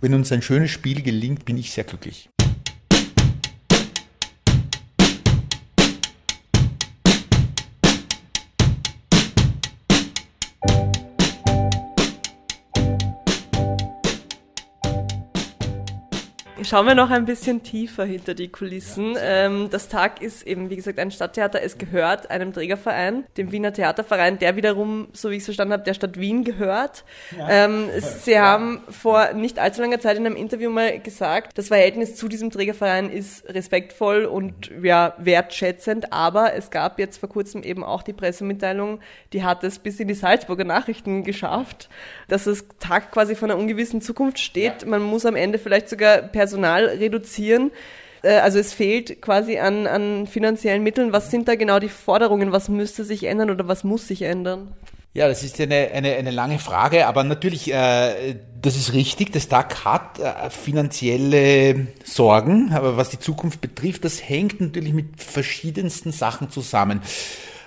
wenn 0.00 0.14
uns 0.14 0.32
ein 0.32 0.42
schönes 0.42 0.70
Spiel 0.70 1.02
gelingt, 1.02 1.44
bin 1.44 1.58
ich 1.58 1.72
sehr 1.72 1.84
glücklich. 1.84 2.30
Schauen 16.64 16.86
wir 16.86 16.94
noch 16.96 17.10
ein 17.10 17.24
bisschen 17.24 17.62
tiefer 17.62 18.04
hinter 18.04 18.34
die 18.34 18.48
Kulissen. 18.48 19.16
Ähm, 19.20 19.68
das 19.70 19.88
Tag 19.88 20.20
ist 20.20 20.44
eben, 20.46 20.70
wie 20.70 20.76
gesagt, 20.76 20.98
ein 20.98 21.10
Stadttheater. 21.10 21.62
Es 21.62 21.78
gehört 21.78 22.30
einem 22.30 22.52
Trägerverein, 22.52 23.24
dem 23.36 23.52
Wiener 23.52 23.72
Theaterverein, 23.72 24.38
der 24.38 24.56
wiederum, 24.56 25.08
so 25.12 25.30
wie 25.30 25.34
ich 25.34 25.40
es 25.40 25.44
verstanden 25.44 25.72
habe, 25.72 25.84
der 25.84 25.94
Stadt 25.94 26.18
Wien 26.18 26.42
gehört. 26.42 27.04
Ähm, 27.48 27.88
Sie 28.00 28.38
haben 28.38 28.82
vor 28.88 29.34
nicht 29.34 29.58
allzu 29.58 29.82
langer 29.82 30.00
Zeit 30.00 30.16
in 30.16 30.26
einem 30.26 30.36
Interview 30.36 30.70
mal 30.70 30.98
gesagt, 30.98 31.58
das 31.58 31.68
Verhältnis 31.68 32.16
zu 32.16 32.28
diesem 32.28 32.50
Trägerverein 32.50 33.10
ist 33.10 33.48
respektvoll 33.48 34.24
und 34.24 34.70
ja, 34.82 35.14
wertschätzend, 35.18 36.12
aber 36.12 36.54
es 36.54 36.70
gab 36.70 36.98
jetzt 36.98 37.18
vor 37.18 37.28
kurzem 37.28 37.62
eben 37.62 37.84
auch 37.84 38.02
die 38.02 38.12
Pressemitteilung, 38.12 39.00
die 39.32 39.44
hat 39.44 39.62
es 39.62 39.78
bis 39.78 40.00
in 40.00 40.08
die 40.08 40.14
Salzburger 40.14 40.64
Nachrichten 40.64 41.22
geschafft, 41.22 41.88
dass 42.28 42.44
das 42.44 42.64
Tag 42.78 43.10
quasi 43.10 43.34
von 43.34 43.50
einer 43.50 43.58
ungewissen 43.58 44.00
Zukunft 44.00 44.38
steht. 44.38 44.82
Ja. 44.82 44.88
Man 44.88 45.02
muss 45.02 45.26
am 45.26 45.36
Ende 45.36 45.58
vielleicht 45.58 45.88
sogar 45.88 46.18
Personal 46.18 46.84
reduzieren. 46.86 47.72
Äh, 48.22 48.36
also 48.36 48.58
es 48.58 48.72
fehlt 48.72 49.20
quasi 49.20 49.58
an, 49.58 49.86
an 49.86 50.26
finanziellen 50.26 50.82
Mitteln. 50.82 51.12
Was 51.12 51.30
sind 51.30 51.48
da 51.48 51.56
genau 51.56 51.78
die 51.78 51.88
Forderungen? 51.88 52.52
Was 52.52 52.68
müsste 52.68 53.04
sich 53.04 53.24
ändern 53.24 53.50
oder 53.50 53.66
was 53.66 53.84
muss 53.84 54.06
sich 54.06 54.22
ändern? 54.22 54.74
Ja, 55.14 55.26
das 55.26 55.42
ist 55.42 55.60
eine, 55.60 55.90
eine, 55.92 56.14
eine 56.14 56.30
lange 56.30 56.58
Frage, 56.58 57.06
aber 57.06 57.24
natürlich, 57.24 57.72
äh, 57.72 58.36
das 58.60 58.76
ist 58.76 58.92
richtig, 58.92 59.32
das 59.32 59.48
TAG 59.48 59.84
hat 59.84 60.20
äh, 60.20 60.50
finanzielle 60.50 61.88
Sorgen, 62.04 62.72
aber 62.72 62.96
was 62.96 63.08
die 63.08 63.18
Zukunft 63.18 63.60
betrifft, 63.60 64.04
das 64.04 64.22
hängt 64.28 64.60
natürlich 64.60 64.92
mit 64.92 65.20
verschiedensten 65.20 66.12
Sachen 66.12 66.50
zusammen. 66.50 67.00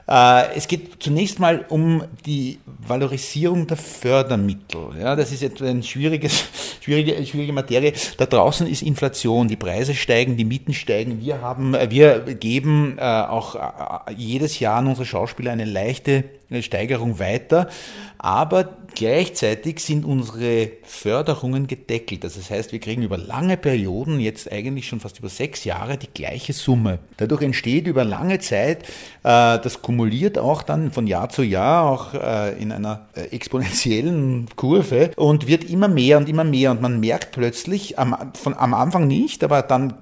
Äh, 0.07 0.55
es 0.55 0.67
geht 0.67 1.01
zunächst 1.01 1.39
mal 1.39 1.65
um 1.69 2.03
die 2.25 2.59
Valorisierung 2.65 3.67
der 3.67 3.77
Fördermittel. 3.77 4.89
Ja, 4.99 5.15
das 5.15 5.31
ist 5.31 5.43
etwa 5.43 5.65
eine 5.65 5.83
schwierige, 5.83 6.29
schwierige 6.29 7.53
Materie. 7.53 7.93
Da 8.17 8.25
draußen 8.25 8.67
ist 8.67 8.81
Inflation, 8.81 9.47
die 9.47 9.55
Preise 9.55 9.93
steigen, 9.93 10.37
die 10.37 10.45
Mieten 10.45 10.73
steigen. 10.73 11.21
Wir 11.21 11.41
haben, 11.41 11.73
wir 11.73 12.19
geben 12.35 12.97
äh, 12.97 13.01
auch 13.01 13.55
äh, 13.55 14.13
jedes 14.15 14.59
Jahr 14.59 14.77
an 14.77 14.87
unsere 14.87 15.05
Schauspieler 15.05 15.51
eine 15.51 15.65
leichte 15.65 16.25
Steigerung 16.59 17.19
weiter. 17.19 17.69
Aber 18.17 18.69
gleichzeitig 18.95 19.79
sind 19.79 20.05
unsere 20.05 20.71
Förderungen 20.83 21.67
gedeckelt. 21.67 22.23
Das 22.23 22.49
heißt, 22.49 22.71
wir 22.71 22.79
kriegen 22.79 23.03
über 23.03 23.17
lange 23.17 23.57
Perioden, 23.57 24.19
jetzt 24.19 24.51
eigentlich 24.51 24.87
schon 24.87 24.99
fast 24.99 25.19
über 25.19 25.29
sechs 25.29 25.63
Jahre, 25.63 25.97
die 25.97 26.09
gleiche 26.13 26.53
Summe. 26.53 26.99
Dadurch 27.17 27.41
entsteht 27.41 27.87
über 27.87 28.03
lange 28.03 28.39
Zeit, 28.39 28.83
äh, 29.23 29.59
das 29.59 29.81
kumuliert 29.81 30.37
auch 30.37 30.63
dann 30.63 30.91
von 30.91 31.07
Jahr 31.07 31.29
zu 31.29 31.43
Jahr 31.43 31.89
auch 31.89 32.13
äh, 32.13 32.61
in 32.61 32.71
einer 32.71 33.07
äh, 33.15 33.21
exponentiellen 33.35 34.47
Kurve 34.55 35.11
und 35.15 35.47
wird 35.47 35.63
immer 35.63 35.87
mehr 35.87 36.17
und 36.17 36.29
immer 36.29 36.43
mehr. 36.43 36.71
Und 36.71 36.81
man 36.81 36.99
merkt 36.99 37.31
plötzlich, 37.31 37.97
am, 37.99 38.33
von, 38.33 38.53
am 38.53 38.73
Anfang 38.73 39.07
nicht, 39.07 39.43
aber 39.43 39.61
dann 39.61 39.95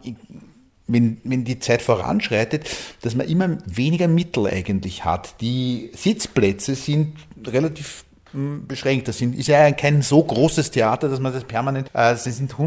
wenn, 0.89 1.21
wenn 1.23 1.45
die 1.45 1.59
Zeit 1.59 1.81
voranschreitet, 1.81 2.69
dass 3.01 3.15
man 3.15 3.27
immer 3.27 3.57
weniger 3.65 4.07
Mittel 4.07 4.47
eigentlich 4.47 5.05
hat. 5.05 5.39
Die 5.41 5.91
Sitzplätze 5.93 6.75
sind 6.75 7.13
relativ 7.45 8.05
beschränkt. 8.33 9.07
Das 9.07 9.17
sind, 9.17 9.35
ist 9.35 9.47
ja 9.47 9.71
kein 9.71 10.01
so 10.01 10.23
großes 10.23 10.71
Theater, 10.71 11.09
dass 11.09 11.19
man 11.19 11.33
das 11.33 11.43
permanent, 11.43 11.89
äh, 11.93 12.13
es 12.13 12.23
sind 12.23 12.57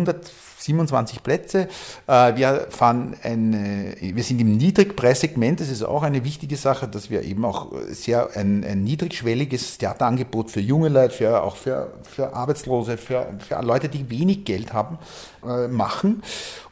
127 0.62 1.22
Plätze. 1.22 1.68
Äh, 2.06 2.36
wir 2.36 2.66
fahren 2.70 3.16
eine, 3.22 3.94
wir 4.00 4.22
sind 4.22 4.40
im 4.40 4.56
Niedrigpreissegment. 4.56 5.60
Das 5.60 5.68
ist 5.68 5.82
auch 5.82 6.02
eine 6.02 6.24
wichtige 6.24 6.56
Sache, 6.56 6.88
dass 6.88 7.10
wir 7.10 7.22
eben 7.22 7.44
auch 7.44 7.72
sehr 7.88 8.30
ein, 8.36 8.64
ein 8.64 8.84
niedrigschwelliges 8.84 9.78
Theaterangebot 9.78 10.50
für 10.50 10.60
junge 10.60 10.88
Leute, 10.88 11.14
für, 11.14 11.42
auch 11.42 11.56
für, 11.56 11.92
für 12.02 12.34
Arbeitslose, 12.34 12.96
für, 12.96 13.26
für 13.38 13.60
Leute, 13.62 13.88
die 13.88 14.08
wenig 14.10 14.44
Geld 14.44 14.72
haben, 14.72 14.98
äh, 15.46 15.68
machen. 15.68 16.22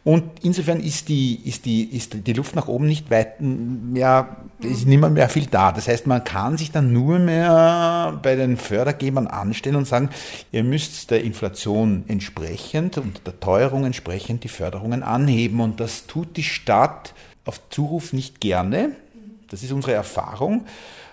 Und 0.02 0.24
insofern 0.42 0.80
ist 0.80 1.08
die, 1.08 1.40
ist 1.44 1.66
die, 1.66 1.84
ist 1.84 2.26
die 2.26 2.32
Luft 2.32 2.56
nach 2.56 2.68
oben 2.68 2.86
nicht 2.86 3.10
weit 3.10 3.40
mehr, 3.40 4.36
ist 4.60 4.86
nicht 4.86 4.98
mehr, 4.98 5.10
mehr 5.10 5.28
viel 5.28 5.44
da. 5.46 5.72
Das 5.72 5.88
heißt, 5.88 6.06
man 6.06 6.24
kann 6.24 6.56
sich 6.56 6.72
dann 6.72 6.92
nur 6.92 7.18
mehr 7.18 8.18
bei 8.22 8.34
den 8.34 8.56
Fördergebern 8.56 9.26
anstellen 9.26 9.76
und 9.76 9.86
sagen, 9.86 10.08
ihr 10.52 10.64
müsst 10.64 11.10
der 11.10 11.22
Inflation 11.22 12.04
entsprechend 12.08 12.96
und 12.96 13.26
der 13.26 13.38
Teuerung 13.40 13.79
entsprechend 13.84 14.44
die 14.44 14.48
Förderungen 14.48 15.02
anheben. 15.02 15.60
Und 15.60 15.80
das 15.80 16.06
tut 16.06 16.36
die 16.36 16.42
Stadt 16.42 17.14
auf 17.44 17.60
Zuruf 17.70 18.12
nicht 18.12 18.40
gerne. 18.40 18.92
Das 19.48 19.62
ist 19.62 19.72
unsere 19.72 19.92
Erfahrung. 19.92 20.66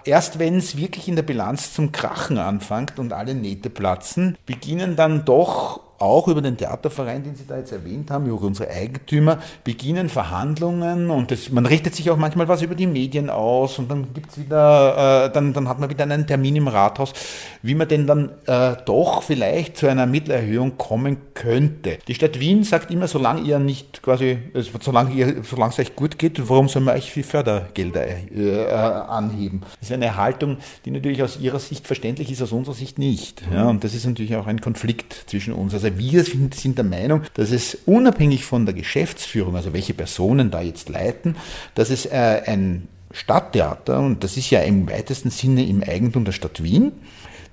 Erst 0.05 0.39
wenn 0.39 0.57
es 0.57 0.77
wirklich 0.77 1.07
in 1.07 1.15
der 1.15 1.23
Bilanz 1.23 1.73
zum 1.73 1.91
Krachen 1.91 2.37
anfängt 2.37 2.99
und 2.99 3.11
alle 3.11 3.35
Nähte 3.35 3.69
platzen, 3.69 4.37
beginnen 4.45 4.95
dann 4.95 5.25
doch 5.25 5.81
auch 5.99 6.27
über 6.27 6.41
den 6.41 6.57
Theaterverein, 6.57 7.23
den 7.23 7.35
Sie 7.35 7.45
da 7.47 7.57
jetzt 7.57 7.71
erwähnt 7.71 8.11
haben, 8.11 8.27
über 8.27 8.41
unsere 8.41 8.69
Eigentümer, 8.69 9.39
beginnen 9.63 10.09
Verhandlungen 10.09 11.09
und 11.09 11.31
das, 11.31 11.49
man 11.49 11.65
richtet 11.65 11.95
sich 11.95 12.09
auch 12.11 12.17
manchmal 12.17 12.47
was 12.47 12.61
über 12.61 12.75
die 12.75 12.87
Medien 12.87 13.29
aus 13.29 13.79
und 13.79 13.89
dann 13.89 14.13
gibt's 14.13 14.37
wieder, 14.37 15.25
äh, 15.25 15.33
dann, 15.33 15.53
dann 15.53 15.67
hat 15.67 15.79
man 15.79 15.89
wieder 15.89 16.03
einen 16.03 16.27
Termin 16.27 16.55
im 16.55 16.67
Rathaus, 16.67 17.13
wie 17.61 17.75
man 17.75 17.87
denn 17.87 18.07
dann 18.07 18.31
äh, 18.45 18.75
doch 18.85 19.23
vielleicht 19.23 19.77
zu 19.77 19.87
einer 19.87 20.05
Mittelerhöhung 20.05 20.77
kommen 20.77 21.17
könnte. 21.33 21.97
Die 22.07 22.13
Stadt 22.13 22.39
Wien 22.39 22.63
sagt 22.63 22.91
immer, 22.91 23.07
solange 23.07 23.41
ihr 23.41 23.59
nicht 23.59 24.03
quasi, 24.03 24.37
also 24.53 24.71
solange, 24.79 25.13
ihr, 25.13 25.43
solange 25.43 25.73
es 25.73 25.79
euch 25.79 25.95
gut 25.95 26.19
geht, 26.19 26.47
warum 26.49 26.67
soll 26.69 26.83
man 26.83 26.95
euch 26.95 27.11
viel 27.11 27.23
Fördergelder 27.23 28.05
äh, 28.07 28.65
anheben? 28.71 29.61
Das 29.79 29.89
ist 29.89 29.93
eine 29.93 30.15
Haltung, 30.15 30.57
die 30.85 30.91
natürlich 30.91 31.23
aus 31.23 31.39
ihrer 31.39 31.59
Sicht 31.59 31.87
verständlich 31.87 32.31
ist, 32.31 32.41
aus 32.41 32.51
unserer 32.51 32.75
Sicht 32.75 32.99
nicht. 32.99 33.41
Ja, 33.51 33.67
und 33.67 33.83
das 33.83 33.93
ist 33.93 34.05
natürlich 34.05 34.35
auch 34.35 34.47
ein 34.47 34.61
Konflikt 34.61 35.25
zwischen 35.27 35.53
uns. 35.53 35.73
Also 35.73 35.86
also 35.87 35.99
wir 35.99 36.23
sind 36.23 36.77
der 36.77 36.85
Meinung, 36.85 37.21
dass 37.33 37.51
es 37.51 37.77
unabhängig 37.85 38.45
von 38.45 38.65
der 38.65 38.73
Geschäftsführung, 38.73 39.55
also 39.55 39.73
welche 39.73 39.93
Personen 39.93 40.51
da 40.51 40.61
jetzt 40.61 40.89
leiten, 40.89 41.35
dass 41.75 41.89
es 41.89 42.05
äh, 42.05 42.41
ein 42.45 42.87
Stadttheater, 43.11 43.99
und 43.99 44.23
das 44.23 44.37
ist 44.37 44.49
ja 44.49 44.61
im 44.61 44.89
weitesten 44.89 45.29
Sinne 45.29 45.65
im 45.65 45.81
Eigentum 45.81 46.25
der 46.25 46.33
Stadt 46.33 46.61
Wien, 46.61 46.91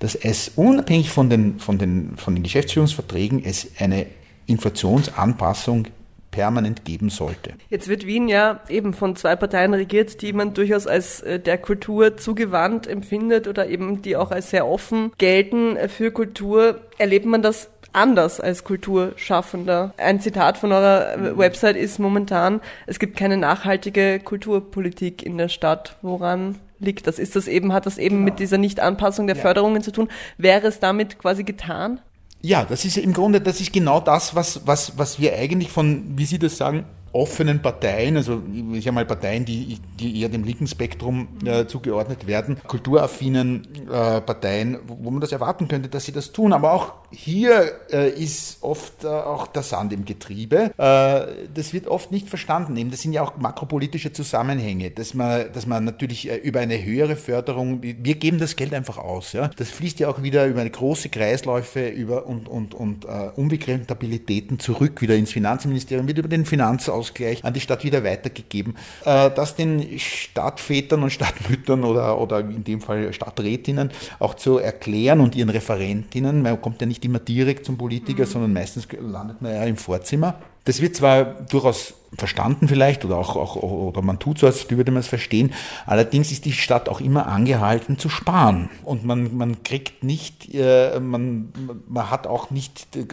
dass 0.00 0.14
es 0.14 0.52
unabhängig 0.56 1.10
von 1.10 1.30
den, 1.30 1.58
von 1.58 1.78
den, 1.78 2.16
von 2.16 2.34
den 2.34 2.42
Geschäftsführungsverträgen 2.42 3.44
es 3.44 3.70
eine 3.78 4.06
Inflationsanpassung 4.46 5.86
permanent 6.34 6.84
geben 6.84 7.10
sollte. 7.10 7.52
Jetzt 7.70 7.86
wird 7.86 8.06
Wien 8.06 8.26
ja 8.26 8.60
eben 8.68 8.92
von 8.92 9.14
zwei 9.14 9.36
Parteien 9.36 9.72
regiert, 9.72 10.20
die 10.20 10.32
man 10.32 10.52
durchaus 10.52 10.88
als 10.88 11.20
äh, 11.20 11.38
der 11.38 11.58
Kultur 11.58 12.16
zugewandt 12.16 12.88
empfindet 12.88 13.46
oder 13.46 13.68
eben 13.68 14.02
die 14.02 14.16
auch 14.16 14.32
als 14.32 14.50
sehr 14.50 14.66
offen 14.66 15.12
gelten 15.16 15.76
für 15.88 16.10
Kultur. 16.10 16.80
Erlebt 16.98 17.26
man 17.26 17.40
das 17.40 17.70
anders 17.94 18.40
als 18.40 18.64
Kulturschaffender. 18.64 19.94
Ein 19.96 20.20
Zitat 20.20 20.58
von 20.58 20.72
eurer 20.72 21.36
Website 21.38 21.76
ist 21.76 21.98
momentan, 21.98 22.60
es 22.86 22.98
gibt 22.98 23.16
keine 23.16 23.36
nachhaltige 23.36 24.20
Kulturpolitik 24.20 25.22
in 25.22 25.38
der 25.38 25.48
Stadt. 25.48 25.96
Woran 26.02 26.56
liegt 26.78 27.06
das? 27.06 27.18
Ist 27.18 27.36
das 27.36 27.48
eben, 27.48 27.72
hat 27.72 27.86
das 27.86 27.98
eben 27.98 28.16
genau. 28.16 28.24
mit 28.24 28.38
dieser 28.38 28.58
Nichtanpassung 28.58 29.26
der 29.26 29.36
ja. 29.36 29.42
Förderungen 29.42 29.82
zu 29.82 29.92
tun? 29.92 30.08
Wäre 30.38 30.66
es 30.66 30.80
damit 30.80 31.18
quasi 31.18 31.44
getan? 31.44 32.00
Ja, 32.42 32.64
das 32.64 32.84
ist 32.84 32.98
im 32.98 33.14
Grunde, 33.14 33.40
das 33.40 33.60
ist 33.60 33.72
genau 33.72 34.00
das, 34.00 34.34
was, 34.34 34.66
was, 34.66 34.98
was 34.98 35.18
wir 35.18 35.34
eigentlich 35.34 35.70
von, 35.70 36.04
wie 36.18 36.26
Sie 36.26 36.38
das 36.38 36.58
sagen, 36.58 36.84
offenen 37.14 37.62
Parteien, 37.62 38.16
also 38.16 38.42
ich 38.72 38.86
habe 38.88 38.96
mal 38.96 39.06
Parteien, 39.06 39.44
die, 39.44 39.78
die 40.00 40.20
eher 40.20 40.28
dem 40.28 40.42
linken 40.42 40.66
Spektrum 40.66 41.28
äh, 41.44 41.64
zugeordnet 41.66 42.26
werden, 42.26 42.56
kulturaffinen 42.66 43.68
äh, 43.86 44.20
Parteien, 44.20 44.78
wo 44.86 45.10
man 45.10 45.20
das 45.20 45.30
erwarten 45.30 45.68
könnte, 45.68 45.88
dass 45.88 46.04
sie 46.04 46.12
das 46.12 46.32
tun. 46.32 46.52
Aber 46.52 46.72
auch 46.72 46.92
hier 47.12 47.70
äh, 47.92 48.10
ist 48.10 48.58
oft 48.62 49.04
äh, 49.04 49.06
auch 49.06 49.46
der 49.46 49.62
Sand 49.62 49.92
im 49.92 50.04
Getriebe. 50.04 50.72
Äh, 50.76 51.46
das 51.54 51.72
wird 51.72 51.86
oft 51.86 52.10
nicht 52.10 52.28
verstanden. 52.28 52.76
Eben, 52.76 52.90
das 52.90 53.02
sind 53.02 53.12
ja 53.12 53.22
auch 53.22 53.36
makropolitische 53.36 54.12
Zusammenhänge, 54.12 54.90
dass 54.90 55.14
man, 55.14 55.52
dass 55.52 55.66
man 55.66 55.84
natürlich 55.84 56.28
äh, 56.28 56.36
über 56.36 56.60
eine 56.60 56.84
höhere 56.84 57.14
Förderung, 57.14 57.80
wir 57.80 58.14
geben 58.16 58.38
das 58.38 58.56
Geld 58.56 58.74
einfach 58.74 58.98
aus. 58.98 59.32
Ja? 59.34 59.48
Das 59.56 59.70
fließt 59.70 60.00
ja 60.00 60.08
auch 60.08 60.22
wieder 60.24 60.46
über 60.46 60.62
eine 60.62 60.70
große 60.70 61.10
Kreisläufe 61.10 61.88
über 61.88 62.26
und, 62.26 62.48
und, 62.48 62.74
und 62.74 63.04
uh, 63.04 63.30
Unbegrenztabilitäten 63.36 64.58
zurück 64.58 65.00
wieder 65.00 65.14
ins 65.14 65.30
Finanzministerium, 65.30 66.08
wird 66.08 66.18
über 66.18 66.28
den 66.28 66.44
Finanzausgleich 66.44 67.03
an 67.42 67.52
die 67.52 67.60
Stadt 67.60 67.84
wieder 67.84 68.04
weitergegeben. 68.04 68.76
Uh, 69.02 69.30
das 69.34 69.56
den 69.56 69.98
Stadtvätern 69.98 71.02
und 71.02 71.10
Stadtmüttern 71.10 71.84
oder, 71.84 72.18
oder 72.18 72.40
in 72.40 72.64
dem 72.64 72.80
Fall 72.80 73.12
Stadträtinnen 73.12 73.90
auch 74.18 74.34
zu 74.34 74.58
erklären 74.58 75.20
und 75.20 75.34
ihren 75.34 75.50
Referentinnen, 75.50 76.42
man 76.42 76.60
kommt 76.60 76.80
ja 76.80 76.86
nicht 76.86 77.04
immer 77.04 77.18
direkt 77.18 77.66
zum 77.66 77.76
Politiker, 77.76 78.24
mhm. 78.24 78.28
sondern 78.28 78.52
meistens 78.52 78.88
landet 79.00 79.42
man 79.42 79.54
ja 79.54 79.64
im 79.64 79.76
Vorzimmer. 79.76 80.38
Das 80.64 80.80
wird 80.80 80.96
zwar 80.96 81.24
durchaus 81.24 81.94
verstanden 82.16 82.68
vielleicht 82.68 83.04
oder 83.04 83.16
auch, 83.16 83.36
auch 83.36 83.56
oder 83.56 84.02
man 84.02 84.18
tut 84.18 84.38
so, 84.38 84.46
als 84.46 84.70
würde 84.70 84.92
man 84.92 85.00
es 85.00 85.08
verstehen. 85.08 85.52
Allerdings 85.86 86.32
ist 86.32 86.44
die 86.44 86.52
Stadt 86.52 86.88
auch 86.88 87.00
immer 87.00 87.26
angehalten 87.26 87.98
zu 87.98 88.08
sparen 88.08 88.70
und 88.84 89.04
man, 89.04 89.36
man 89.36 89.62
kriegt 89.62 90.04
nicht, 90.04 90.54
äh, 90.54 91.00
man, 91.00 91.52
man 91.88 92.10
hat 92.10 92.26
auch 92.26 92.50
nicht 92.50 92.96
äh, 92.96 93.04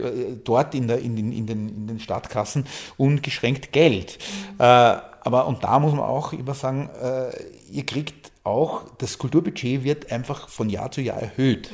dort 0.44 0.76
in, 0.76 0.88
der, 0.88 1.00
in, 1.00 1.16
den, 1.16 1.32
in, 1.32 1.46
den, 1.48 1.70
in 1.70 1.88
den 1.88 2.00
Stadtkassen 2.00 2.66
ungeschränkt 2.98 3.72
Geld. 3.72 4.20
Mhm. 4.20 4.56
Äh, 4.60 4.98
aber 5.24 5.48
und 5.48 5.64
da 5.64 5.80
muss 5.80 5.94
man 5.94 6.04
auch 6.04 6.34
immer 6.34 6.54
sagen, 6.54 6.90
äh, 7.02 7.32
ihr 7.72 7.86
kriegt 7.86 8.32
auch, 8.44 8.86
das 8.98 9.20
Kulturbudget 9.20 9.84
wird 9.84 10.12
einfach 10.12 10.50
von 10.50 10.70
Jahr 10.70 10.92
zu 10.92 11.02
Jahr 11.02 11.22
erhöht. 11.22 11.70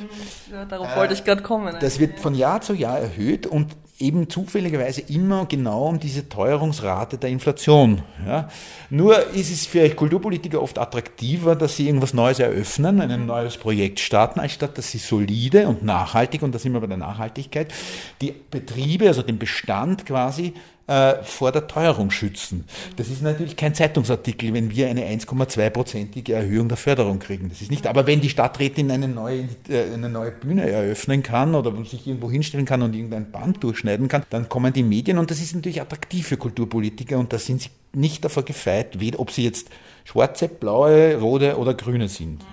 Ja, 0.52 0.66
darauf 0.66 0.96
wollte 0.96 1.14
ich 1.14 1.24
gerade 1.24 1.42
kommen. 1.42 1.74
Das 1.80 1.98
wird 1.98 2.20
von 2.20 2.34
Jahr 2.34 2.60
zu 2.60 2.74
Jahr 2.74 2.98
erhöht 2.98 3.46
und 3.46 3.74
eben 3.98 4.30
zufälligerweise 4.30 5.00
immer 5.02 5.46
genau 5.46 5.88
um 5.88 5.98
diese 5.98 6.28
Teuerungsrate 6.28 7.18
der 7.18 7.30
Inflation. 7.30 8.02
Ja. 8.26 8.48
Nur 8.90 9.30
ist 9.30 9.50
es 9.50 9.66
für 9.66 9.88
Kulturpolitiker 9.90 10.62
oft 10.62 10.78
attraktiver, 10.78 11.56
dass 11.56 11.76
sie 11.76 11.86
irgendwas 11.86 12.14
Neues 12.14 12.38
eröffnen, 12.38 13.00
ein 13.00 13.26
neues 13.26 13.56
Projekt 13.56 13.98
starten, 13.98 14.38
anstatt 14.40 14.78
dass 14.78 14.90
sie 14.90 14.98
solide 14.98 15.66
und 15.66 15.82
nachhaltig, 15.82 16.42
und 16.42 16.54
da 16.54 16.58
sind 16.58 16.72
wir 16.72 16.80
bei 16.80 16.86
der 16.86 16.96
Nachhaltigkeit, 16.96 17.72
die 18.20 18.32
Betriebe, 18.50 19.08
also 19.08 19.22
den 19.22 19.38
Bestand 19.38 20.06
quasi 20.06 20.54
äh, 20.88 21.22
vor 21.22 21.52
der 21.52 21.66
Teuerung 21.66 22.10
schützen. 22.10 22.64
Das 22.96 23.08
ist 23.08 23.22
natürlich 23.22 23.56
kein 23.56 23.74
Zeitungsartikel, 23.74 24.52
wenn 24.54 24.70
wir 24.70 24.88
eine 24.88 25.02
1,2-prozentige 25.02 26.32
Erhöhung 26.32 26.68
der 26.68 26.78
Förderung 26.78 27.18
kriegen. 27.18 27.50
Das 27.50 27.60
ist 27.60 27.70
nicht, 27.70 27.86
aber 27.86 28.06
wenn 28.06 28.20
die 28.20 28.30
Stadträtin 28.30 28.90
eine 28.90 29.06
neue, 29.06 29.48
äh, 29.68 29.92
eine 29.92 30.08
neue 30.08 30.32
Bühne 30.32 30.68
eröffnen 30.68 31.22
kann 31.22 31.54
oder 31.54 31.72
sich 31.84 32.06
irgendwo 32.06 32.30
hinstellen 32.30 32.64
kann 32.64 32.82
und 32.82 32.94
irgendein 32.94 33.30
Band 33.30 33.62
durchschneiden 33.62 34.08
kann, 34.08 34.24
dann 34.30 34.48
kommen 34.48 34.72
die 34.72 34.82
Medien 34.82 35.18
und 35.18 35.30
das 35.30 35.40
ist 35.40 35.54
natürlich 35.54 35.82
attraktiv 35.82 36.26
für 36.26 36.36
Kulturpolitiker 36.36 37.18
und 37.18 37.32
da 37.32 37.38
sind 37.38 37.60
sie 37.60 37.70
nicht 37.92 38.24
davor 38.24 38.44
gefeit, 38.44 38.96
ob 39.16 39.30
sie 39.30 39.44
jetzt 39.44 39.68
schwarze, 40.04 40.48
blaue, 40.48 41.16
rote 41.18 41.58
oder 41.58 41.74
grüne 41.74 42.08
sind. 42.08 42.44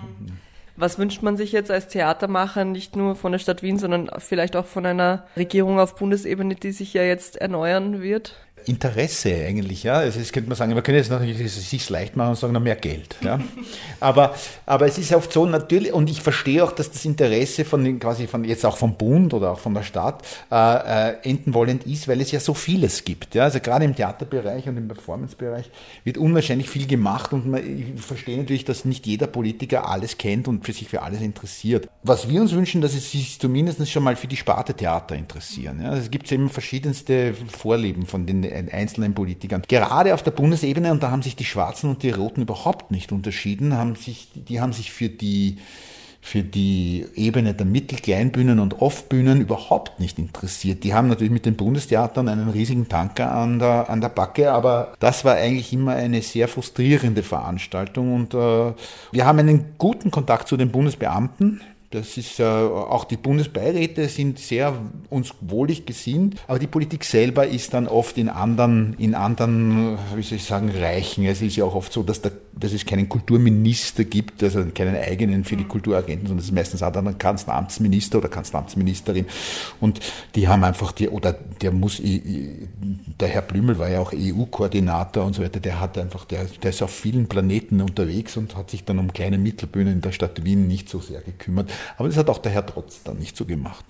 Was 0.76 0.98
wünscht 0.98 1.22
man 1.22 1.36
sich 1.36 1.52
jetzt 1.52 1.70
als 1.70 1.88
Theatermacher 1.88 2.64
nicht 2.64 2.96
nur 2.96 3.16
von 3.16 3.32
der 3.32 3.38
Stadt 3.38 3.62
Wien, 3.62 3.78
sondern 3.78 4.10
vielleicht 4.18 4.56
auch 4.56 4.66
von 4.66 4.84
einer 4.84 5.26
Regierung 5.36 5.80
auf 5.80 5.96
Bundesebene, 5.96 6.54
die 6.54 6.72
sich 6.72 6.92
ja 6.92 7.02
jetzt 7.02 7.36
erneuern 7.36 8.02
wird? 8.02 8.34
Interesse 8.68 9.34
eigentlich, 9.34 9.82
ja. 9.84 9.94
Also 9.94 10.18
das 10.18 10.32
könnte 10.32 10.48
man 10.48 10.56
sagen, 10.56 10.74
man 10.74 10.82
könnte 10.82 10.98
jetzt 10.98 11.10
natürlich 11.10 11.52
sich 11.52 11.88
leicht 11.90 12.16
machen 12.16 12.30
und 12.30 12.36
sagen, 12.36 12.52
noch 12.52 12.60
mehr 12.60 12.76
Geld. 12.76 13.16
Ja. 13.22 13.38
aber, 14.00 14.34
aber 14.64 14.86
es 14.86 14.98
ist 14.98 15.14
oft 15.14 15.32
so 15.32 15.46
natürlich, 15.46 15.92
und 15.92 16.10
ich 16.10 16.20
verstehe 16.20 16.64
auch, 16.64 16.72
dass 16.72 16.90
das 16.90 17.04
Interesse 17.04 17.64
von 17.64 17.84
den, 17.84 17.98
quasi 17.98 18.26
von 18.26 18.44
jetzt 18.44 18.64
auch 18.66 18.76
vom 18.76 18.96
Bund 18.96 19.34
oder 19.34 19.52
auch 19.52 19.58
von 19.58 19.74
der 19.74 19.82
Stadt 19.82 20.24
äh, 20.50 21.10
äh, 21.10 21.14
enden 21.22 21.54
wollend 21.54 21.86
ist, 21.86 22.08
weil 22.08 22.20
es 22.20 22.32
ja 22.32 22.40
so 22.40 22.54
vieles 22.54 23.04
gibt. 23.04 23.34
Ja. 23.34 23.44
Also 23.44 23.60
gerade 23.60 23.84
im 23.84 23.94
Theaterbereich 23.94 24.68
und 24.68 24.76
im 24.76 24.88
Performancebereich 24.88 25.70
wird 26.04 26.18
unwahrscheinlich 26.18 26.68
viel 26.68 26.86
gemacht 26.86 27.32
und 27.32 27.46
man, 27.46 27.62
ich 27.96 28.00
verstehe 28.02 28.38
natürlich, 28.38 28.64
dass 28.64 28.84
nicht 28.84 29.06
jeder 29.06 29.26
Politiker 29.26 29.88
alles 29.88 30.18
kennt 30.18 30.48
und 30.48 30.64
für 30.64 30.72
sich 30.72 30.88
für 30.88 31.02
alles 31.02 31.20
interessiert. 31.20 31.88
Was 32.02 32.28
wir 32.28 32.40
uns 32.40 32.52
wünschen, 32.52 32.80
dass 32.80 32.94
es 32.94 33.10
sich 33.10 33.38
zumindest 33.38 33.88
schon 33.90 34.02
mal 34.02 34.16
für 34.16 34.26
die 34.26 34.36
Sparte 34.36 34.74
Theater 34.74 35.14
interessieren. 35.14 35.80
Ja. 35.82 35.90
Also 35.90 36.02
es 36.02 36.10
gibt 36.10 36.30
eben 36.32 36.48
verschiedenste 36.48 37.34
Vorlieben 37.34 38.06
von 38.06 38.26
den 38.26 38.44
einzelnen 38.56 39.14
Politikern. 39.14 39.62
Gerade 39.68 40.14
auf 40.14 40.22
der 40.22 40.30
Bundesebene, 40.30 40.92
und 40.92 41.02
da 41.02 41.10
haben 41.10 41.22
sich 41.22 41.36
die 41.36 41.44
Schwarzen 41.44 41.90
und 41.90 42.02
die 42.02 42.10
Roten 42.10 42.42
überhaupt 42.42 42.90
nicht 42.90 43.12
unterschieden, 43.12 43.74
haben 43.74 43.94
sich, 43.94 44.28
die 44.34 44.60
haben 44.60 44.72
sich 44.72 44.92
für 44.92 45.08
die 45.08 45.58
für 46.26 46.42
die 46.42 47.06
Ebene 47.14 47.54
der 47.54 47.66
Mittel-, 47.66 48.00
Kleinbühnen 48.00 48.58
und 48.58 48.82
Off-Bühnen 48.82 49.40
überhaupt 49.40 50.00
nicht 50.00 50.18
interessiert. 50.18 50.82
Die 50.82 50.92
haben 50.92 51.06
natürlich 51.06 51.32
mit 51.32 51.46
den 51.46 51.54
Bundestheatern 51.54 52.28
einen 52.28 52.48
riesigen 52.48 52.88
Tanker 52.88 53.30
an 53.30 53.60
der, 53.60 53.88
an 53.88 54.00
der 54.00 54.08
Backe, 54.08 54.50
aber 54.50 54.92
das 54.98 55.24
war 55.24 55.36
eigentlich 55.36 55.72
immer 55.72 55.92
eine 55.92 56.22
sehr 56.22 56.48
frustrierende 56.48 57.22
Veranstaltung 57.22 58.12
und 58.12 58.34
äh, 58.34 58.72
wir 59.12 59.24
haben 59.24 59.38
einen 59.38 59.76
guten 59.78 60.10
Kontakt 60.10 60.48
zu 60.48 60.56
den 60.56 60.72
Bundesbeamten. 60.72 61.60
Das 61.90 62.16
ist 62.16 62.40
äh, 62.40 62.44
auch 62.44 63.04
die 63.04 63.16
Bundesbeiräte 63.16 64.08
sind 64.08 64.40
sehr 64.40 64.76
uns 65.08 65.34
wohlig 65.40 65.86
gesinnt, 65.86 66.36
aber 66.48 66.58
die 66.58 66.66
Politik 66.66 67.04
selber 67.04 67.46
ist 67.46 67.74
dann 67.74 67.86
oft 67.86 68.18
in 68.18 68.28
anderen, 68.28 68.94
in 68.98 69.14
anderen, 69.14 69.96
wie 70.16 70.22
soll 70.22 70.36
ich 70.38 70.44
sagen, 70.44 70.70
Reichen. 70.70 71.24
Es 71.24 71.42
ist 71.42 71.54
ja 71.54 71.64
auch 71.64 71.76
oft 71.76 71.92
so, 71.92 72.02
dass, 72.02 72.22
der, 72.22 72.32
dass 72.54 72.72
es 72.72 72.84
keinen 72.86 73.08
Kulturminister 73.08 74.02
gibt, 74.02 74.42
also 74.42 74.64
keinen 74.74 74.96
eigenen 74.96 75.44
für 75.44 75.56
die 75.56 75.62
mhm. 75.62 75.68
Kulturagenten, 75.68 76.26
sondern 76.26 76.40
es 76.40 76.46
ist 76.46 76.54
meistens 76.54 76.82
auch 76.82 76.92
ein 76.92 77.18
Kanzleramtsminister 77.18 78.18
oder 78.18 78.28
Kanzleramtsministerin. 78.28 79.26
Und 79.80 80.00
die 80.34 80.48
haben 80.48 80.64
einfach 80.64 80.90
die, 80.90 81.08
oder 81.08 81.32
der 81.32 81.70
muss, 81.70 82.02
der 82.02 83.28
Herr 83.28 83.42
Blümel 83.42 83.78
war 83.78 83.88
ja 83.88 84.00
auch 84.00 84.12
EU-Koordinator 84.12 85.24
und 85.24 85.34
so 85.34 85.42
weiter, 85.42 85.60
der 85.60 85.80
hat 85.80 85.98
einfach, 85.98 86.24
der, 86.24 86.46
der 86.62 86.70
ist 86.70 86.82
auf 86.82 86.90
vielen 86.90 87.28
Planeten 87.28 87.80
unterwegs 87.80 88.36
und 88.36 88.56
hat 88.56 88.70
sich 88.70 88.84
dann 88.84 88.98
um 88.98 89.12
kleine 89.12 89.38
Mittelbühnen 89.38 89.94
in 89.94 90.00
der 90.00 90.12
Stadt 90.12 90.44
Wien 90.44 90.66
nicht 90.66 90.88
so 90.88 90.98
sehr 90.98 91.20
gekümmert. 91.20 91.70
Aber 91.96 92.08
das 92.08 92.16
hat 92.16 92.28
auch 92.28 92.38
der 92.38 92.52
Herr 92.52 92.66
Trotz 92.66 93.02
dann 93.02 93.18
nicht 93.18 93.36
so 93.36 93.44
gemacht. 93.44 93.84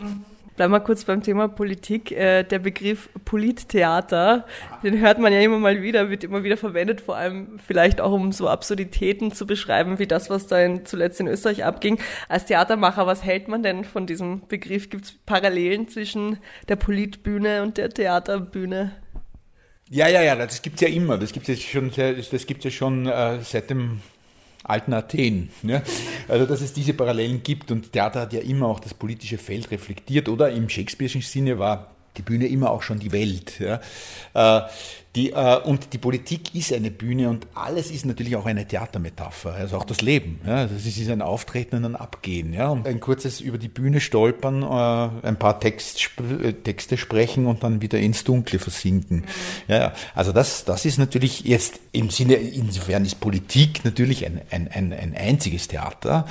Bleiben 0.56 0.72
wir 0.72 0.80
kurz 0.80 1.04
beim 1.04 1.22
Thema 1.22 1.48
Politik. 1.48 2.12
Äh, 2.12 2.42
der 2.42 2.58
Begriff 2.58 3.10
Polittheater, 3.26 4.46
den 4.82 4.98
hört 5.00 5.18
man 5.18 5.30
ja 5.30 5.40
immer 5.40 5.58
mal 5.58 5.82
wieder, 5.82 6.08
wird 6.08 6.24
immer 6.24 6.44
wieder 6.44 6.56
verwendet, 6.56 7.02
vor 7.02 7.16
allem 7.16 7.58
vielleicht 7.66 8.00
auch 8.00 8.12
um 8.12 8.32
so 8.32 8.48
Absurditäten 8.48 9.32
zu 9.32 9.46
beschreiben, 9.46 9.98
wie 9.98 10.06
das, 10.06 10.30
was 10.30 10.46
da 10.46 10.58
in, 10.58 10.86
zuletzt 10.86 11.20
in 11.20 11.28
Österreich 11.28 11.62
abging. 11.62 11.98
Als 12.30 12.46
Theatermacher, 12.46 13.06
was 13.06 13.22
hält 13.22 13.48
man 13.48 13.62
denn 13.62 13.84
von 13.84 14.06
diesem 14.06 14.46
Begriff? 14.48 14.88
Gibt 14.88 15.04
es 15.04 15.12
Parallelen 15.26 15.88
zwischen 15.88 16.38
der 16.68 16.76
Politbühne 16.76 17.62
und 17.62 17.76
der 17.76 17.90
Theaterbühne? 17.90 18.92
Ja, 19.90 20.08
ja, 20.08 20.22
ja, 20.22 20.36
das 20.36 20.62
gibt 20.62 20.76
es 20.76 20.80
ja 20.80 20.88
immer. 20.88 21.18
Das 21.18 21.32
gibt 21.32 21.50
es 21.50 21.62
ja 21.62 21.80
schon, 21.80 21.92
das 21.94 22.46
gibt's 22.46 22.64
ja 22.64 22.70
schon 22.70 23.06
äh, 23.06 23.40
seit 23.42 23.68
dem 23.68 24.00
alten 24.68 24.92
Athen. 24.92 25.50
Ja? 25.62 25.82
Also, 26.28 26.46
dass 26.46 26.60
es 26.60 26.72
diese 26.72 26.94
Parallelen 26.94 27.42
gibt 27.42 27.70
und 27.70 27.92
Theater 27.92 28.22
hat 28.22 28.32
ja 28.32 28.40
immer 28.40 28.66
auch 28.66 28.80
das 28.80 28.94
politische 28.94 29.38
Feld 29.38 29.70
reflektiert 29.70 30.28
oder 30.28 30.50
im 30.50 30.68
Shakespeare'schen 30.68 31.22
Sinne 31.22 31.58
war 31.58 31.95
die 32.16 32.22
Bühne 32.22 32.46
immer 32.46 32.70
auch 32.70 32.82
schon 32.82 32.98
die 32.98 33.12
Welt. 33.12 33.60
Ja. 33.60 33.80
Äh, 34.34 34.68
die, 35.16 35.30
äh, 35.30 35.58
und 35.62 35.94
die 35.94 35.98
Politik 35.98 36.54
ist 36.54 36.74
eine 36.74 36.90
Bühne 36.90 37.30
und 37.30 37.46
alles 37.54 37.90
ist 37.90 38.04
natürlich 38.04 38.36
auch 38.36 38.44
eine 38.44 38.68
Theatermetapher, 38.68 39.54
also 39.54 39.78
auch 39.78 39.84
das 39.84 40.02
Leben. 40.02 40.40
Ja. 40.46 40.66
Das 40.66 40.84
ist 40.84 41.08
ein 41.08 41.22
Auftreten 41.22 41.76
und 41.76 41.84
ein 41.86 41.96
Abgehen. 41.96 42.52
Ja. 42.52 42.68
Und 42.68 42.86
ein 42.86 43.00
kurzes 43.00 43.40
über 43.40 43.56
die 43.56 43.68
Bühne 43.68 44.00
stolpern, 44.00 44.62
äh, 44.62 45.26
ein 45.26 45.38
paar 45.38 45.58
Text, 45.58 46.10
Texte 46.64 46.98
sprechen 46.98 47.46
und 47.46 47.62
dann 47.62 47.80
wieder 47.80 47.98
ins 47.98 48.24
Dunkle 48.24 48.58
versinken. 48.58 49.18
Mhm. 49.18 49.24
Ja, 49.68 49.94
also 50.14 50.32
das, 50.32 50.66
das 50.66 50.84
ist 50.84 50.98
natürlich 50.98 51.44
jetzt 51.44 51.80
im 51.92 52.10
Sinne, 52.10 52.34
insofern 52.34 53.06
ist 53.06 53.18
Politik 53.18 53.86
natürlich 53.86 54.26
ein, 54.26 54.42
ein, 54.50 54.68
ein, 54.68 54.92
ein 54.92 55.14
einziges 55.16 55.68
Theater. 55.68 56.26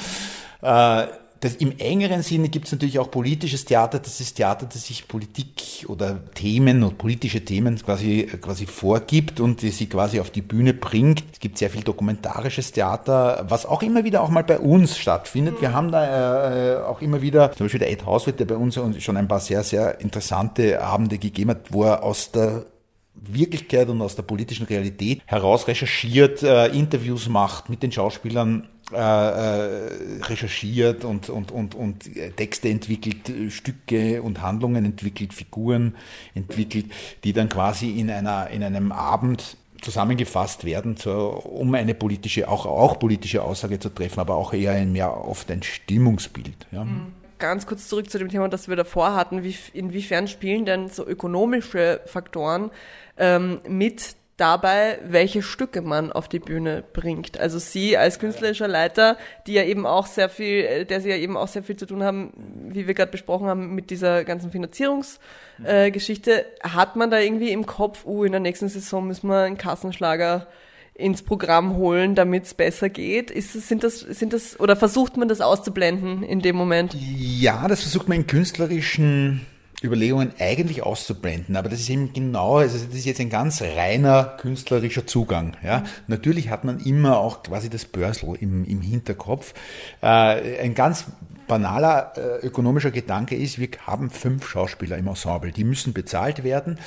Äh, 0.62 1.08
das, 1.46 1.56
Im 1.58 1.78
engeren 1.78 2.24
Sinne 2.24 2.50
gibt 2.50 2.66
es 2.66 2.72
natürlich 2.72 2.98
auch 2.98 3.12
politisches 3.12 3.66
Theater. 3.66 4.00
Das 4.00 4.20
ist 4.20 4.34
Theater, 4.34 4.66
das 4.66 4.88
sich 4.88 5.08
Politik 5.08 5.86
oder 5.88 6.20
Themen 6.34 6.84
oder 6.84 6.96
politische 6.96 7.46
Themen 7.46 7.78
quasi, 7.78 8.28
quasi 8.42 8.66
vorgibt 8.66 9.40
und 9.40 9.62
sie 9.62 9.86
quasi 9.86 10.20
auf 10.20 10.32
die 10.32 10.42
Bühne 10.42 10.74
bringt. 10.74 11.24
Es 11.32 11.40
gibt 11.40 11.60
sehr 11.60 11.70
viel 11.70 11.84
dokumentarisches 11.84 12.72
Theater, 12.72 13.46
was 13.48 13.68
auch 13.68 13.84
immer 13.84 14.04
wieder 14.04 14.24
auch 14.24 14.30
mal 14.30 14.44
bei 14.44 14.58
uns 14.58 14.98
stattfindet. 14.98 15.62
Wir 15.62 15.72
haben 15.72 15.92
da 15.92 16.78
äh, 16.78 16.84
auch 16.84 17.04
immer 17.04 17.22
wieder, 17.22 17.52
zum 17.52 17.66
Beispiel 17.66 17.80
der 17.80 17.92
Ed 17.92 18.08
Hauswirt, 18.08 18.40
der 18.40 18.46
bei 18.46 18.56
uns 18.56 18.80
schon 18.98 19.18
ein 19.18 19.28
paar 19.28 19.40
sehr, 19.40 19.64
sehr 19.64 20.02
interessante 20.02 20.82
Abende 20.82 21.20
gegeben 21.20 21.52
hat, 21.52 21.72
wo 21.72 21.84
er 21.84 22.02
aus 22.02 22.32
der 22.32 22.66
Wirklichkeit 23.14 23.88
und 23.90 24.02
aus 24.02 24.16
der 24.16 24.24
politischen 24.24 24.66
Realität 24.66 25.22
heraus 25.28 25.68
recherchiert, 25.68 26.42
äh, 26.42 26.68
Interviews 26.70 27.30
macht, 27.30 27.70
mit 27.70 27.84
den 27.84 27.92
Schauspielern 27.92 28.68
äh, 28.92 28.98
äh, 28.98 30.22
recherchiert 30.24 31.06
und, 31.06 31.30
und, 31.30 31.52
und, 31.52 31.74
und 31.74 32.10
Texte 32.36 32.70
entwickelt, 32.70 33.52
Stücke 33.52 34.22
und 34.22 34.42
Handlungen 34.42 34.86
entwickelt, 34.86 35.34
Figuren 35.34 35.96
entwickelt, 36.36 36.86
die 37.24 37.34
dann 37.34 37.50
quasi 37.50 38.00
in, 38.00 38.12
einer, 38.12 38.50
in 38.52 38.64
einem 38.64 38.92
Abend 38.92 39.58
zusammengefasst 39.82 40.66
werden, 40.66 40.98
zur, 40.98 41.52
um 41.52 41.74
eine 41.74 41.96
politische, 41.96 42.48
auch, 42.48 42.66
auch 42.66 43.00
politische 43.00 43.44
Aussage 43.44 43.80
zu 43.80 43.90
treffen, 43.90 44.20
aber 44.20 44.36
auch 44.36 44.54
eher 44.54 44.74
ein 44.74 44.92
mehr 44.92 45.26
oft 45.28 45.50
ein 45.50 45.64
Stimmungsbild. 45.64 46.68
Ja. 46.72 46.84
Mhm 46.84 47.14
ganz 47.38 47.66
kurz 47.68 47.90
zurück 47.90 48.10
zu 48.10 48.18
dem 48.18 48.30
Thema, 48.30 48.48
das 48.48 48.68
wir 48.68 48.76
davor 48.76 49.16
hatten. 49.16 49.44
Wie, 49.44 49.56
inwiefern 49.74 50.28
spielen 50.28 50.66
denn 50.66 50.90
so 50.90 51.06
ökonomische 51.06 52.02
Faktoren 52.06 52.72
ähm, 53.18 53.60
mit 53.68 54.16
dabei, 54.38 55.00
welche 55.06 55.42
Stücke 55.42 55.82
man 55.82 56.12
auf 56.12 56.28
die 56.28 56.40
Bühne 56.40 56.84
bringt. 56.94 57.40
Also 57.40 57.58
Sie 57.58 57.98
als 57.98 58.20
künstlerischer 58.20 58.68
Leiter, 58.68 59.18
die 59.48 59.54
ja 59.54 59.64
eben 59.64 59.86
auch 59.86 60.08
sehr 60.08 60.30
viel, 60.30 60.66
äh, 60.66 60.86
der 60.86 61.02
Sie 61.02 61.10
ja 61.10 61.16
eben 61.16 61.38
auch 61.38 61.48
sehr 61.48 61.64
viel 61.64 61.78
zu 61.78 61.86
tun 61.86 62.04
haben, 62.04 62.34
wie 62.70 62.88
wir 62.88 62.94
gerade 62.94 63.12
besprochen 63.12 63.48
haben, 63.48 63.74
mit 63.76 63.90
dieser 63.90 64.26
ganzen 64.26 64.52
Finanzierungsgeschichte, 64.52 66.46
äh, 66.46 66.70
hat 66.70 66.96
man 66.96 67.10
da 67.10 67.20
irgendwie 67.20 67.52
im 67.52 67.66
Kopf, 67.66 68.06
uh, 68.06 68.26
in 68.26 68.34
der 68.34 68.42
nächsten 68.42 68.68
Saison 68.68 69.08
müssen 69.08 69.30
wir 69.30 69.44
einen 69.44 69.58
Kassenschlager 69.58 70.48
ins 70.94 71.24
Programm 71.24 71.76
holen, 71.76 72.16
damit 72.16 72.46
es 72.46 72.54
besser 72.54 72.90
geht? 72.90 73.32
Ist, 73.32 73.54
sind 73.54 73.84
das, 73.84 74.00
sind 74.00 74.34
das, 74.34 74.60
oder 74.60 74.76
versucht 74.76 75.18
man 75.18 75.28
das 75.28 75.42
auszublenden 75.42 76.24
in 76.24 76.42
dem 76.42 76.56
Moment? 76.56 76.96
Ja, 76.96 77.68
das 77.68 77.82
versucht 77.82 78.08
man 78.08 78.20
in 78.20 78.28
künstlerischen 78.28 79.46
Überlegungen 79.86 80.34
eigentlich 80.40 80.84
auszublenden. 80.84 81.56
Aber 81.56 81.70
das 81.70 81.80
ist 81.80 81.90
eben 81.90 82.14
genau, 82.14 82.58
also 82.58 82.78
das 82.78 82.96
ist 82.96 83.06
jetzt 83.06 83.22
ein 83.22 83.30
ganz 83.30 83.62
reiner 83.62 84.36
künstlerischer 84.38 85.08
Zugang. 85.08 85.56
Ja. 85.64 85.84
Natürlich 86.08 86.50
hat 86.50 86.64
man 86.64 86.80
immer 86.80 87.20
auch 87.20 87.44
quasi 87.44 87.70
das 87.70 87.86
Börsel 87.86 88.36
im, 88.40 88.66
im 88.66 88.82
Hinterkopf. 88.82 89.54
Äh, 90.02 90.60
ein 90.60 90.76
ganz 90.76 91.06
banaler 91.48 92.14
äh, 92.18 92.46
ökonomischer 92.46 92.92
Gedanke 92.92 93.36
ist, 93.36 93.60
wir 93.60 93.70
haben 93.86 94.10
fünf 94.10 94.48
Schauspieler 94.48 94.98
im 94.98 95.08
Ensemble, 95.08 95.52
die 95.52 95.64
müssen 95.64 95.94
bezahlt 95.94 96.44
werden 96.44 96.80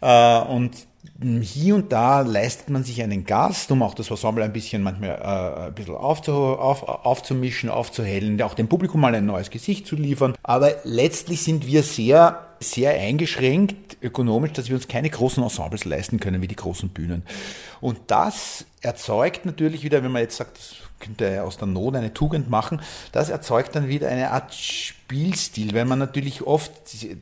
äh, 0.00 0.38
und 0.40 0.86
hier 1.42 1.74
und 1.74 1.92
da 1.92 2.20
leistet 2.20 2.70
man 2.70 2.84
sich 2.84 3.02
einen 3.02 3.24
Gast, 3.24 3.70
um 3.70 3.82
auch 3.82 3.94
das 3.94 4.10
Ensemble 4.10 4.44
ein 4.44 4.52
bisschen 4.52 4.82
manchmal 4.82 5.10
äh, 5.10 5.66
ein 5.66 5.74
bisschen 5.74 5.94
aufzu, 5.94 6.32
auf, 6.32 6.82
aufzumischen, 6.82 7.70
aufzuhellen, 7.70 8.40
auch 8.42 8.54
dem 8.54 8.68
Publikum 8.68 9.00
mal 9.00 9.14
ein 9.14 9.26
neues 9.26 9.50
Gesicht 9.50 9.86
zu 9.86 9.96
liefern. 9.96 10.34
Aber 10.42 10.72
letztlich 10.84 11.42
sind 11.42 11.66
wir 11.66 11.82
sehr 11.82 12.46
sehr 12.60 12.92
eingeschränkt 12.92 13.98
ökonomisch, 14.02 14.52
dass 14.52 14.68
wir 14.68 14.76
uns 14.76 14.88
keine 14.88 15.10
großen 15.10 15.42
Ensembles 15.42 15.84
leisten 15.84 16.20
können 16.20 16.42
wie 16.42 16.48
die 16.48 16.56
großen 16.56 16.88
Bühnen. 16.88 17.22
Und 17.80 17.98
das 18.06 18.64
erzeugt 18.80 19.46
natürlich 19.46 19.82
wieder, 19.82 20.02
wenn 20.02 20.12
man 20.12 20.22
jetzt 20.22 20.36
sagt, 20.36 20.58
das 20.58 20.76
könnte 20.98 21.42
aus 21.42 21.58
der 21.58 21.66
Not 21.66 21.96
eine 21.96 22.14
Tugend 22.14 22.48
machen, 22.48 22.80
das 23.12 23.28
erzeugt 23.28 23.76
dann 23.76 23.88
wieder 23.88 24.08
eine 24.08 24.30
Art 24.30 24.54
Spielstil, 25.06 25.72
weil 25.72 25.84
man 25.84 26.00
natürlich 26.00 26.42
oft 26.42 26.72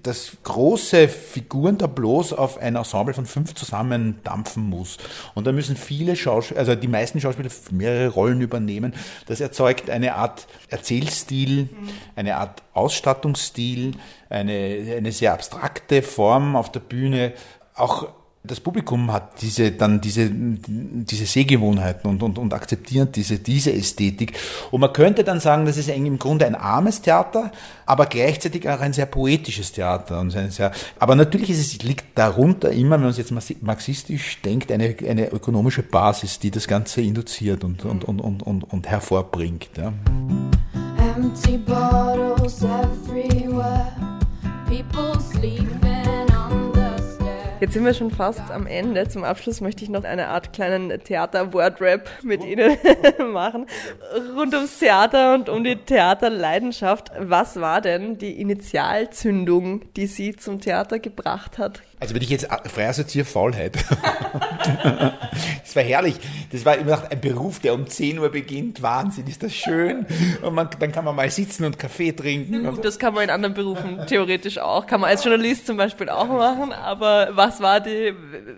das 0.05 0.39
große 0.43 1.07
Figurentableaus 1.07 2.33
auf 2.33 2.57
ein 2.57 2.77
Ensemble 2.77 3.13
von 3.13 3.27
fünf 3.27 3.55
zusammen 3.55 4.21
dampfen 4.25 4.63
muss. 4.63 4.97
Und 5.35 5.47
da 5.47 5.53
müssen 5.53 5.77
viele 5.77 6.17
Schauspieler, 6.17 6.61
also 6.61 6.75
die 6.77 6.89
meisten 6.89 7.21
Schauspieler 7.21 7.51
mehrere 7.73 8.09
Rollen 8.09 8.41
übernehmen. 8.41 8.95
Das 9.27 9.43
erzeugt 9.43 9.91
eine 9.91 10.15
Art 10.15 10.47
Erzählstil, 10.69 11.69
eine 12.17 12.37
Art 12.37 12.63
Ausstattungsstil, 12.73 13.97
eine, 14.31 14.95
eine 14.97 15.13
sehr 15.13 15.35
abstrakte 15.35 16.01
Form 16.01 16.57
auf 16.57 16.73
der 16.73 16.81
Bühne, 16.81 17.35
auch 17.75 18.09
das 18.47 18.61
Publikum 18.61 19.11
hat 19.11 19.41
diese, 19.41 19.73
dann 19.73 20.03
diese, 20.03 20.31
diese 20.31 21.25
Sehgewohnheiten 21.25 22.11
und, 22.11 22.23
und, 22.23 22.37
und 22.37 22.53
akzeptiert 22.53 23.17
diese, 23.17 23.39
diese 23.39 23.73
Ästhetik. 23.73 24.35
Und 24.71 24.83
man 24.83 24.93
könnte 24.93 25.25
dann 25.25 25.41
sagen, 25.41 25.65
das 25.65 25.79
ist 25.79 25.89
im 25.89 26.19
Grunde 26.19 26.45
ein 26.45 26.55
armes 26.55 27.01
Theater, 27.01 27.51
aber 27.87 28.05
gleichzeitig 28.05 28.69
auch 28.69 28.81
ein 28.81 28.93
sehr 28.93 29.07
poetisches 29.07 29.73
Theater. 29.73 30.21
Und 30.21 30.37
ein 30.37 30.51
sehr, 30.51 30.73
aber 30.99 31.15
natürlich 31.15 31.49
ist 31.49 31.61
es, 31.61 31.83
liegt 31.83 32.19
darunter 32.19 32.71
immer, 32.71 32.97
wenn 32.97 33.03
man 33.03 33.11
es 33.11 33.17
jetzt 33.17 33.33
marxistisch 33.63 34.43
denkt, 34.43 34.71
eine, 34.71 34.95
eine 35.09 35.33
ökonomische 35.33 35.83
Basis, 35.83 36.39
die 36.39 36.51
das 36.51 36.69
Ganze 36.69 37.01
induziert 37.01 37.65
und, 37.65 37.83
und, 37.87 38.05
und, 38.05 38.21
und, 38.21 38.43
und, 38.43 38.65
und 38.65 38.87
hervorbringt. 38.87 39.71
Ja. 39.79 39.95
Empty 41.17 41.57
bottles 41.57 42.63
everywhere, 42.63 43.87
people. 44.67 45.14
Jetzt 47.65 47.73
sind 47.73 47.87
wir 47.87 47.95
schon 47.95 48.11
fast 48.11 48.51
am 48.51 48.67
Ende. 48.67 49.09
Zum 49.09 49.25
Abschluss 49.25 49.63
möchte 49.63 49.85
ich 49.85 49.89
noch 49.89 50.05
eine 50.05 50.29
Art 50.29 50.53
kleinen 50.53 50.91
Theater-Word-Rap 51.03 52.11
mit 52.23 52.45
Ihnen 52.45 52.77
machen. 53.33 53.65
Rund 54.37 54.53
ums 54.53 54.79
Theater 54.81 55.33
und 55.33 55.49
um 55.49 55.65
die 55.65 55.77
Theaterleidenschaft. 55.77 57.11
Was 57.19 57.59
war 57.59 57.81
denn 57.81 58.19
die 58.19 58.39
Initialzündung, 58.39 59.81
die 59.95 60.07
Sie 60.07 60.37
zum 60.37 60.61
Theater 60.61 60.99
gebracht 60.99 61.57
hat? 61.57 61.81
Also 62.05 62.15
wenn 62.15 62.23
ich 62.23 62.29
jetzt 62.29 62.47
frei 62.67 62.87
assoziiere, 62.87 63.25
Faulheit. 63.25 63.77
das 65.63 65.75
war 65.75 65.83
herrlich. 65.83 66.17
Das 66.53 66.67
war 66.67 66.77
immer 66.77 67.11
ein 67.11 67.19
Beruf, 67.19 67.61
der 67.61 67.73
um 67.73 67.87
10 67.87 68.19
Uhr 68.19 68.29
beginnt. 68.29 68.83
Wahnsinn, 68.83 69.27
ist 69.27 69.43
das 69.43 69.55
schön. 69.55 70.05
Und 70.43 70.55
man, 70.55 70.69
dann 70.79 70.93
kann 70.93 71.07
man 71.07 71.17
mal 71.17 71.31
sitzen 71.31 71.65
und 71.65 71.79
Kaffee 71.79 72.13
trinken. 72.13 72.79
Das 72.83 72.99
kann 72.99 73.15
man 73.15 73.25
in 73.25 73.31
anderen 73.31 73.55
Berufen 73.55 74.07
theoretisch 74.07 74.59
auch. 74.59 74.87
Kann 74.87 75.01
man 75.01 75.09
als 75.09 75.25
Journalist 75.25 75.67
zum 75.67 75.79
Beispiel 75.79 76.11
auch 76.11 76.29
machen. 76.29 76.75
Aber 76.75 77.31
was 77.33 77.63
war 77.63 77.81
die, 77.81 78.13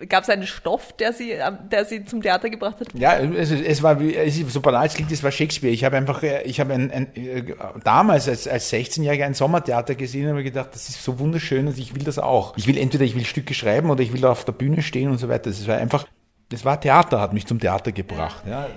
gab 0.09 0.23
es 0.23 0.29
einen 0.29 0.45
Stoff, 0.45 0.91
der 0.97 1.13
sie, 1.13 1.35
der 1.71 1.85
sie 1.85 2.03
zum 2.03 2.21
Theater 2.21 2.49
gebracht 2.49 2.81
hat? 2.81 2.87
Ja, 2.95 3.17
es, 3.17 3.49
es 3.49 3.81
war, 3.81 4.01
es 4.01 4.37
ist 4.39 4.51
so 4.51 4.59
banal 4.59 4.87
es 4.87 4.93
klingt, 4.95 5.09
es 5.09 5.23
war 5.23 5.31
Shakespeare. 5.31 5.73
Ich 5.73 5.85
habe 5.85 5.95
einfach, 5.95 6.21
ich 6.21 6.59
habe 6.59 6.73
ein, 6.73 6.91
ein, 6.91 7.07
damals 7.85 8.27
als, 8.27 8.45
als 8.45 8.73
16-Jähriger 8.73 9.23
ein 9.23 9.35
Sommertheater 9.35 9.95
gesehen 9.95 10.25
und 10.25 10.31
habe 10.31 10.43
gedacht, 10.43 10.71
das 10.73 10.89
ist 10.89 11.01
so 11.01 11.17
wunderschön 11.17 11.65
und 11.65 11.77
ich 11.77 11.95
will 11.95 12.03
das 12.03 12.19
auch. 12.19 12.57
Ich 12.57 12.67
will 12.67 12.77
entweder, 12.77 13.05
ich 13.05 13.15
will 13.15 13.25
Stücke 13.37 13.53
schreiben 13.53 13.91
oder 13.91 14.01
ich 14.01 14.11
will 14.13 14.25
auf 14.25 14.45
der 14.45 14.53
Bühne 14.53 14.81
stehen 14.81 15.11
und 15.11 15.19
so 15.19 15.29
weiter. 15.29 15.51
Das 15.51 15.67
war 15.67 15.77
einfach, 15.77 16.07
das 16.49 16.65
war 16.65 16.81
Theater, 16.81 17.21
hat 17.21 17.33
mich 17.33 17.45
zum 17.45 17.59
Theater 17.59 17.91
gebracht. 17.91 18.43
Ja, 18.47 18.67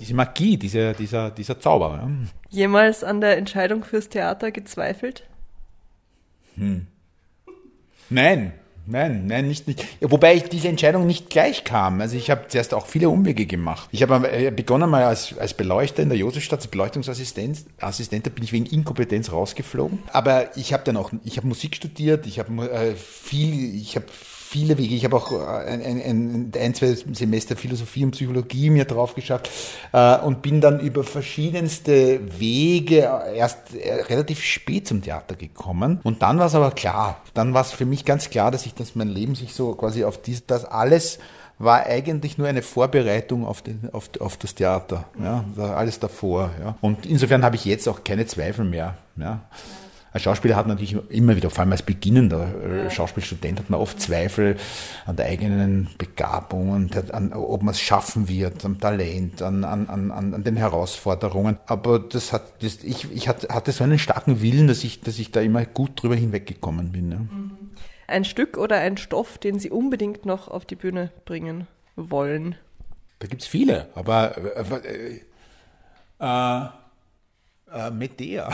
diese 0.00 0.14
Magie, 0.14 0.56
diese, 0.56 0.92
dieser, 0.92 1.30
dieser 1.30 1.60
Zauber. 1.60 2.00
Ja. 2.02 2.10
Jemals 2.50 3.04
an 3.04 3.20
der 3.20 3.36
Entscheidung 3.36 3.84
fürs 3.84 4.08
Theater 4.08 4.50
gezweifelt? 4.50 5.22
Hm. 6.56 6.88
Nein, 8.10 8.54
Nein, 8.90 9.26
nein, 9.26 9.46
nicht, 9.46 9.68
nicht. 9.68 9.86
Wobei 10.00 10.34
ich 10.34 10.44
diese 10.44 10.68
Entscheidung 10.68 11.06
nicht 11.06 11.28
gleich 11.28 11.64
kam. 11.64 12.00
Also 12.00 12.16
ich 12.16 12.30
habe 12.30 12.48
zuerst 12.48 12.72
auch 12.72 12.86
viele 12.86 13.10
Umwege 13.10 13.44
gemacht. 13.44 13.86
Ich 13.92 14.02
habe 14.02 14.30
äh, 14.32 14.50
begonnen 14.50 14.88
mal 14.88 15.04
als, 15.04 15.36
als 15.36 15.52
Beleuchter 15.52 16.02
in 16.02 16.08
der 16.08 16.16
Josefstadt, 16.16 16.60
als 16.60 16.68
Beleuchtungsassistent. 16.68 17.66
Assistent, 17.80 18.26
da 18.26 18.30
bin 18.30 18.44
ich 18.44 18.52
wegen 18.52 18.64
Inkompetenz 18.64 19.30
rausgeflogen. 19.30 19.98
Aber 20.12 20.56
ich 20.56 20.72
habe 20.72 20.84
dann 20.84 20.96
auch, 20.96 21.12
ich 21.24 21.36
habe 21.36 21.46
Musik 21.46 21.76
studiert, 21.76 22.26
ich 22.26 22.38
habe 22.38 22.70
äh, 22.70 22.94
viel, 22.94 23.74
ich 23.74 23.94
habe 23.96 24.06
viele 24.48 24.78
Wege. 24.78 24.94
Ich 24.94 25.04
habe 25.04 25.16
auch 25.16 25.30
äh, 25.32 25.70
ein, 25.70 25.82
ein, 25.82 26.52
ein, 26.58 26.74
zwei 26.74 26.94
Semester 26.94 27.54
Philosophie 27.54 28.04
und 28.04 28.12
Psychologie 28.12 28.70
mir 28.70 28.86
drauf 28.86 29.14
geschafft 29.14 29.50
äh, 29.92 30.18
und 30.18 30.40
bin 30.40 30.60
dann 30.60 30.80
über 30.80 31.04
verschiedenste 31.04 32.20
Wege 32.40 33.08
erst 33.34 33.74
äh, 33.74 33.94
relativ 34.08 34.42
spät 34.42 34.86
zum 34.86 35.02
Theater 35.02 35.34
gekommen. 35.34 36.00
Und 36.02 36.22
dann 36.22 36.38
war 36.38 36.46
es 36.46 36.54
aber 36.54 36.70
klar, 36.70 37.20
dann 37.34 37.52
war 37.52 37.60
es 37.60 37.72
für 37.72 37.84
mich 37.84 38.04
ganz 38.06 38.30
klar, 38.30 38.50
dass 38.50 38.64
ich 38.64 38.74
das 38.74 38.94
mein 38.94 39.08
Leben 39.08 39.34
sich 39.34 39.52
so 39.52 39.74
quasi 39.74 40.04
auf 40.04 40.20
dies, 40.20 40.46
das 40.46 40.64
alles 40.64 41.18
war 41.58 41.84
eigentlich 41.84 42.38
nur 42.38 42.46
eine 42.46 42.62
Vorbereitung 42.62 43.44
auf, 43.44 43.62
den, 43.62 43.90
auf, 43.92 44.08
auf 44.20 44.36
das 44.36 44.54
Theater. 44.54 45.04
Ja, 45.20 45.44
alles 45.74 45.98
davor. 45.98 46.50
Ja. 46.60 46.76
Und 46.80 47.04
insofern 47.04 47.44
habe 47.44 47.56
ich 47.56 47.64
jetzt 47.64 47.88
auch 47.88 48.04
keine 48.04 48.26
Zweifel 48.26 48.64
mehr. 48.64 48.96
Ja. 49.16 49.42
Ein 50.12 50.20
Schauspieler 50.20 50.56
hat 50.56 50.66
natürlich 50.66 50.96
immer 51.10 51.36
wieder, 51.36 51.50
vor 51.50 51.60
allem 51.60 51.72
als 51.72 51.82
beginnender 51.82 52.86
äh, 52.86 52.90
Schauspielstudent, 52.90 53.58
hat 53.58 53.70
man 53.70 53.78
oft 53.78 54.00
Zweifel 54.00 54.56
an 55.04 55.16
der 55.16 55.26
eigenen 55.26 55.90
Begabung 55.98 56.70
und 56.70 57.12
an, 57.12 57.32
ob 57.32 57.62
man 57.62 57.72
es 57.72 57.80
schaffen 57.80 58.28
wird, 58.28 58.64
am 58.64 58.80
Talent, 58.80 59.42
an, 59.42 59.64
an, 59.64 59.88
an, 59.88 60.10
an 60.10 60.44
den 60.44 60.56
Herausforderungen. 60.56 61.58
Aber 61.66 61.98
das 61.98 62.32
hat, 62.32 62.62
das, 62.62 62.82
ich, 62.84 63.12
ich 63.12 63.28
hatte 63.28 63.72
so 63.72 63.84
einen 63.84 63.98
starken 63.98 64.40
Willen, 64.40 64.66
dass 64.66 64.82
ich, 64.82 65.02
dass 65.02 65.18
ich 65.18 65.30
da 65.30 65.40
immer 65.40 65.66
gut 65.66 66.02
drüber 66.02 66.16
hinweggekommen 66.16 66.90
bin. 66.92 67.12
Ja. 67.12 67.18
Mhm. 67.18 67.58
Ein 68.06 68.24
Stück 68.24 68.56
oder 68.56 68.76
ein 68.78 68.96
Stoff, 68.96 69.36
den 69.36 69.58
Sie 69.58 69.70
unbedingt 69.70 70.24
noch 70.24 70.48
auf 70.48 70.64
die 70.64 70.76
Bühne 70.76 71.12
bringen 71.26 71.66
wollen? 71.94 72.54
Da 73.18 73.26
gibt 73.26 73.42
es 73.42 73.48
viele, 73.48 73.88
aber 73.94 74.38
äh, 74.38 74.62
äh, 74.62 75.20
äh, 76.20 76.68
Medea. 77.90 78.48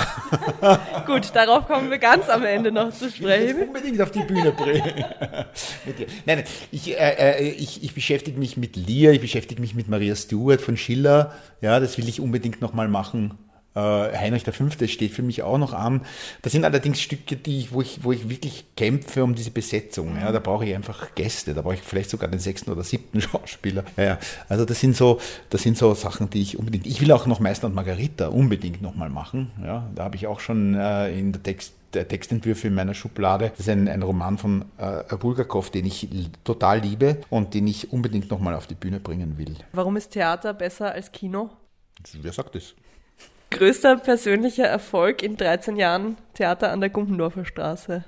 Gut, 1.06 1.30
darauf 1.34 1.66
kommen 1.66 1.90
wir 1.90 1.98
ganz 1.98 2.28
am 2.28 2.44
Ende 2.44 2.72
noch 2.72 2.92
zu 2.92 3.10
sprechen. 3.10 3.60
Ich 3.60 3.68
unbedingt 3.68 4.00
auf 4.00 4.10
die 4.10 4.22
Bühne 4.22 4.52
bringen. 4.52 4.82
nein, 6.26 6.38
nein, 6.38 6.44
ich, 6.72 6.98
äh, 6.98 7.38
äh, 7.38 7.48
ich, 7.50 7.84
ich 7.84 7.94
beschäftige 7.94 8.38
mich 8.38 8.56
mit 8.56 8.76
Lear, 8.76 9.12
ich 9.12 9.20
beschäftige 9.20 9.60
mich 9.60 9.74
mit 9.74 9.88
Maria 9.88 10.16
Stuart 10.16 10.60
von 10.60 10.76
Schiller. 10.76 11.32
Ja, 11.60 11.78
das 11.80 11.96
will 11.96 12.08
ich 12.08 12.20
unbedingt 12.20 12.60
nochmal 12.60 12.88
machen. 12.88 13.38
Äh, 13.74 13.80
Heinrich 13.80 14.44
V. 14.44 14.86
steht 14.86 15.12
für 15.12 15.22
mich 15.22 15.42
auch 15.42 15.58
noch 15.58 15.72
an. 15.72 16.02
Das 16.42 16.52
sind 16.52 16.64
allerdings 16.64 17.00
Stücke, 17.00 17.36
die 17.36 17.60
ich, 17.60 17.72
wo, 17.72 17.82
ich, 17.82 18.04
wo 18.04 18.12
ich 18.12 18.28
wirklich 18.28 18.64
kämpfe 18.76 19.24
um 19.24 19.34
diese 19.34 19.50
Besetzung. 19.50 20.16
Ja, 20.16 20.30
da 20.32 20.38
brauche 20.38 20.64
ich 20.64 20.74
einfach 20.74 21.14
Gäste, 21.14 21.54
da 21.54 21.62
brauche 21.62 21.74
ich 21.74 21.80
vielleicht 21.80 22.10
sogar 22.10 22.28
den 22.28 22.40
sechsten 22.40 22.70
oder 22.70 22.84
siebten 22.84 23.20
Schauspieler. 23.20 23.84
Ja, 23.96 24.18
also 24.48 24.64
das 24.64 24.80
sind 24.80 24.96
so, 24.96 25.20
das 25.50 25.62
sind 25.62 25.76
so 25.76 25.94
Sachen, 25.94 26.30
die 26.30 26.42
ich 26.42 26.58
unbedingt. 26.58 26.86
Ich 26.86 27.00
will 27.00 27.10
auch 27.12 27.26
noch 27.26 27.40
Meister 27.40 27.66
und 27.66 27.74
Margarita 27.74 28.28
unbedingt 28.28 28.82
nochmal 28.82 29.10
machen. 29.10 29.50
Ja, 29.62 29.90
da 29.94 30.04
habe 30.04 30.16
ich 30.16 30.26
auch 30.26 30.40
schon 30.40 30.74
äh, 30.74 31.16
in 31.18 31.32
der 31.32 31.42
Text 31.42 31.74
Textentwürfe 32.02 32.66
in 32.66 32.74
meiner 32.74 32.94
Schublade. 32.94 33.50
Das 33.50 33.60
ist 33.60 33.68
ein, 33.68 33.86
ein 33.86 34.02
Roman 34.02 34.36
von 34.36 34.64
äh, 34.78 35.16
Bulgakov, 35.16 35.70
den 35.70 35.86
ich 35.86 36.08
total 36.42 36.80
liebe 36.80 37.18
und 37.30 37.54
den 37.54 37.68
ich 37.68 37.92
unbedingt 37.92 38.30
nochmal 38.30 38.54
auf 38.54 38.66
die 38.66 38.74
Bühne 38.74 38.98
bringen 38.98 39.38
will. 39.38 39.54
Warum 39.72 39.96
ist 39.96 40.10
Theater 40.10 40.54
besser 40.54 40.90
als 40.90 41.12
Kino? 41.12 41.50
Wer 42.14 42.32
sagt 42.32 42.56
das? 42.56 42.74
Größter 43.54 43.96
persönlicher 43.96 44.66
Erfolg 44.66 45.22
in 45.22 45.36
13 45.36 45.76
Jahren 45.76 46.16
Theater 46.34 46.72
an 46.72 46.80
der 46.80 46.90
Gumpendorfer 46.90 47.44
Straße? 47.44 48.04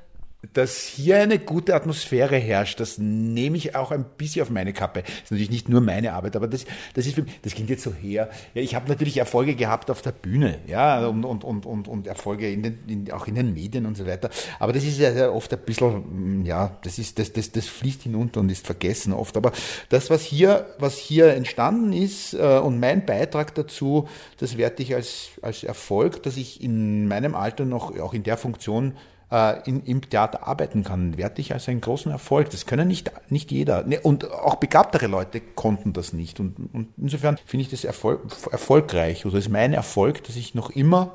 Dass 0.52 0.82
hier 0.82 1.18
eine 1.18 1.38
gute 1.38 1.74
Atmosphäre 1.74 2.36
herrscht, 2.36 2.78
das 2.80 2.98
nehme 2.98 3.56
ich 3.56 3.74
auch 3.74 3.90
ein 3.90 4.04
bisschen 4.16 4.42
auf 4.42 4.50
meine 4.50 4.72
Kappe. 4.72 5.02
Das 5.02 5.10
ist 5.24 5.30
natürlich 5.30 5.50
nicht 5.50 5.68
nur 5.68 5.80
meine 5.80 6.12
Arbeit, 6.12 6.36
aber 6.36 6.46
das, 6.46 6.66
das 6.94 7.06
ist 7.06 7.20
das 7.42 7.54
klingt 7.54 7.70
jetzt 7.70 7.82
so 7.82 7.92
her. 7.92 8.30
Ja, 8.54 8.62
ich 8.62 8.74
habe 8.74 8.88
natürlich 8.88 9.16
Erfolge 9.16 9.54
gehabt 9.54 9.90
auf 9.90 10.02
der 10.02 10.12
Bühne, 10.12 10.58
ja, 10.66 11.06
und, 11.06 11.24
und, 11.24 11.42
und, 11.42 11.66
und, 11.66 11.88
und 11.88 12.06
Erfolge 12.06 12.50
in 12.50 12.62
den, 12.62 12.78
in, 12.86 13.12
auch 13.12 13.26
in 13.26 13.34
den 13.34 13.54
Medien 13.54 13.86
und 13.86 13.96
so 13.96 14.06
weiter. 14.06 14.30
Aber 14.58 14.72
das 14.72 14.84
ist 14.84 14.98
ja 14.98 15.30
oft 15.30 15.52
ein 15.52 15.60
bisschen, 15.60 16.44
ja, 16.44 16.76
das 16.82 16.98
ist, 16.98 17.18
das, 17.18 17.32
das, 17.32 17.50
das 17.52 17.66
fließt 17.66 18.02
hinunter 18.02 18.40
und 18.40 18.50
ist 18.50 18.66
vergessen 18.66 19.12
oft. 19.12 19.36
Aber 19.36 19.52
das, 19.88 20.10
was 20.10 20.22
hier, 20.22 20.66
was 20.78 20.96
hier 20.96 21.34
entstanden 21.34 21.92
ist 21.92 22.34
äh, 22.34 22.58
und 22.58 22.78
mein 22.78 23.04
Beitrag 23.04 23.54
dazu, 23.54 24.08
das 24.38 24.56
werte 24.56 24.82
ich 24.82 24.94
als, 24.94 25.30
als 25.42 25.64
Erfolg, 25.64 26.22
dass 26.22 26.36
ich 26.36 26.62
in 26.62 27.08
meinem 27.08 27.34
Alter 27.34 27.64
noch, 27.64 27.98
auch 27.98 28.14
in 28.14 28.22
der 28.22 28.36
Funktion, 28.36 28.94
in, 29.28 29.82
im 29.84 30.08
Theater 30.08 30.46
arbeiten 30.46 30.84
kann, 30.84 31.16
werte 31.16 31.40
ich 31.40 31.52
als 31.52 31.68
einen 31.68 31.80
großen 31.80 32.12
Erfolg. 32.12 32.50
Das 32.50 32.64
können 32.64 32.86
nicht, 32.86 33.10
nicht 33.28 33.50
jeder. 33.50 33.82
Ne, 33.82 33.98
und 34.00 34.30
auch 34.30 34.54
begabtere 34.56 35.08
Leute 35.08 35.40
konnten 35.40 35.92
das 35.92 36.12
nicht. 36.12 36.38
Und, 36.38 36.56
und 36.72 36.88
insofern 36.96 37.36
finde 37.44 37.62
ich 37.62 37.70
das 37.70 37.84
Erfolg, 37.84 38.20
erfolgreich. 38.52 39.26
Oder 39.26 39.38
ist 39.38 39.48
mein 39.48 39.72
Erfolg, 39.72 40.22
dass 40.24 40.36
ich 40.36 40.54
noch 40.54 40.70
immer 40.70 41.12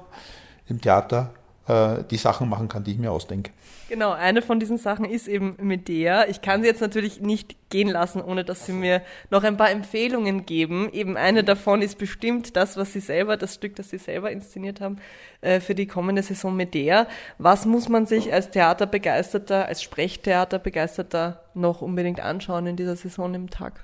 im 0.67 0.81
Theater 0.81 1.31
äh, 1.67 2.03
die 2.09 2.17
Sachen 2.17 2.49
machen 2.49 2.67
kann, 2.67 2.83
die 2.83 2.91
ich 2.91 2.97
mir 2.97 3.11
ausdenke. 3.11 3.51
Genau, 3.91 4.11
eine 4.11 4.41
von 4.41 4.57
diesen 4.57 4.77
Sachen 4.77 5.03
ist 5.03 5.27
eben 5.27 5.57
Medea. 5.59 6.25
Ich 6.29 6.41
kann 6.41 6.61
sie 6.61 6.67
jetzt 6.69 6.79
natürlich 6.79 7.19
nicht 7.19 7.57
gehen 7.69 7.89
lassen, 7.89 8.21
ohne 8.21 8.45
dass 8.45 8.65
sie 8.65 8.71
mir 8.71 9.01
noch 9.29 9.43
ein 9.43 9.57
paar 9.57 9.69
Empfehlungen 9.69 10.45
geben. 10.45 10.87
Eben 10.93 11.17
eine 11.17 11.43
davon 11.43 11.81
ist 11.81 11.97
bestimmt 11.97 12.55
das, 12.55 12.77
was 12.77 12.93
sie 12.93 13.01
selber, 13.01 13.35
das 13.35 13.55
Stück, 13.55 13.75
das 13.75 13.89
sie 13.89 13.97
selber 13.97 14.31
inszeniert 14.31 14.79
haben, 14.79 14.99
äh, 15.41 15.59
für 15.59 15.75
die 15.75 15.87
kommende 15.87 16.23
Saison 16.23 16.55
Medea. 16.55 17.05
Was 17.37 17.65
muss 17.65 17.89
man 17.89 18.05
sich 18.05 18.31
als 18.31 18.49
Theaterbegeisterter, 18.49 19.65
als 19.65 19.83
Sprechtheaterbegeisterter 19.83 21.43
noch 21.53 21.81
unbedingt 21.81 22.21
anschauen 22.21 22.67
in 22.67 22.77
dieser 22.77 22.95
Saison 22.95 23.33
im 23.33 23.49
Tag? 23.49 23.83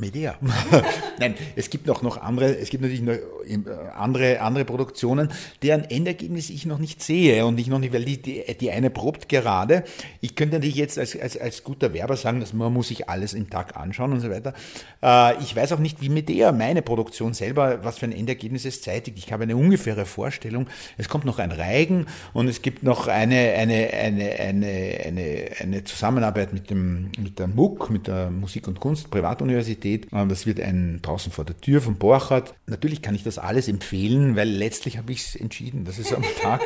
Medea. 0.00 0.36
Nein, 1.18 1.34
es 1.56 1.70
gibt 1.70 1.88
noch, 1.88 2.02
noch 2.02 2.22
andere, 2.22 2.56
es 2.56 2.70
gibt 2.70 2.84
natürlich 2.84 3.02
noch 3.02 3.14
äh, 3.14 3.58
andere, 3.96 4.40
andere 4.40 4.64
Produktionen, 4.64 5.28
deren 5.60 5.82
Endergebnis 5.82 6.50
ich 6.50 6.66
noch 6.66 6.78
nicht 6.78 7.02
sehe 7.02 7.44
und 7.44 7.58
ich 7.58 7.66
noch 7.66 7.80
nicht, 7.80 7.92
weil 7.92 8.04
die, 8.04 8.22
die, 8.22 8.44
die 8.60 8.70
eine 8.70 8.90
probt 8.90 9.28
gerade. 9.28 9.82
Ich 10.20 10.36
könnte 10.36 10.54
natürlich 10.54 10.76
jetzt 10.76 11.00
als, 11.00 11.18
als, 11.20 11.36
als 11.36 11.64
guter 11.64 11.92
Werber 11.94 12.16
sagen, 12.16 12.38
dass 12.38 12.52
man 12.52 12.72
muss 12.72 12.88
sich 12.88 13.08
alles 13.08 13.34
im 13.34 13.50
Tag 13.50 13.76
anschauen 13.76 14.12
und 14.12 14.20
so 14.20 14.30
weiter. 14.30 14.54
Äh, 15.02 15.42
ich 15.42 15.56
weiß 15.56 15.72
auch 15.72 15.80
nicht, 15.80 16.00
wie 16.00 16.10
Medea, 16.10 16.52
meine 16.52 16.82
Produktion 16.82 17.34
selber, 17.34 17.80
was 17.82 17.98
für 17.98 18.06
ein 18.06 18.12
Endergebnis 18.12 18.66
es 18.66 18.80
zeitigt. 18.80 19.18
Ich 19.18 19.32
habe 19.32 19.42
eine 19.42 19.56
ungefähre 19.56 20.06
Vorstellung. 20.06 20.68
Es 20.96 21.08
kommt 21.08 21.24
noch 21.24 21.40
ein 21.40 21.50
Reigen 21.50 22.06
und 22.34 22.46
es 22.46 22.62
gibt 22.62 22.84
noch 22.84 23.08
eine, 23.08 23.54
eine, 23.54 23.92
eine, 23.92 24.30
eine, 24.30 24.70
eine, 25.04 25.50
eine 25.58 25.82
Zusammenarbeit 25.82 26.52
mit 26.52 26.70
dem, 26.70 27.10
mit 27.18 27.40
der 27.40 27.48
MUK, 27.48 27.90
mit 27.90 28.06
der 28.06 28.30
Musik- 28.30 28.68
und 28.68 28.78
Kunst 28.78 29.10
Privatuniversität 29.10 29.87
steht. 29.88 30.08
Ähm, 30.12 30.28
das 30.28 30.46
wird 30.46 30.60
ein 30.60 31.00
draußen 31.02 31.32
vor 31.32 31.44
der 31.44 31.60
Tür 31.60 31.80
von 31.80 31.96
Borchardt. 31.96 32.54
Natürlich 32.66 33.02
kann 33.02 33.14
ich 33.14 33.22
das 33.22 33.38
alles 33.38 33.68
empfehlen, 33.68 34.36
weil 34.36 34.48
letztlich 34.48 34.98
habe 34.98 35.12
ich 35.12 35.20
es 35.20 35.36
entschieden, 35.36 35.84
dass 35.84 35.98
es 35.98 36.12
am 36.12 36.24
Tag 36.42 36.62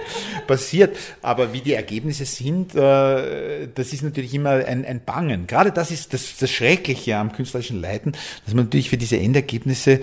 passiert. 0.46 0.96
Aber 1.22 1.52
wie 1.52 1.60
die 1.60 1.74
Ergebnisse 1.74 2.24
sind, 2.24 2.74
äh, 2.74 3.68
das 3.74 3.92
ist 3.92 4.02
natürlich 4.02 4.34
immer 4.34 4.50
ein, 4.50 4.84
ein 4.84 5.04
Bangen. 5.04 5.46
Gerade 5.46 5.72
das 5.72 5.90
ist 5.90 6.12
das, 6.12 6.36
das 6.36 6.50
Schreckliche 6.50 7.16
am 7.16 7.32
künstlerischen 7.32 7.80
Leiten, 7.80 8.12
dass 8.44 8.54
man 8.54 8.64
natürlich 8.64 8.90
für 8.90 8.98
diese 8.98 9.18
Endergebnisse 9.18 10.00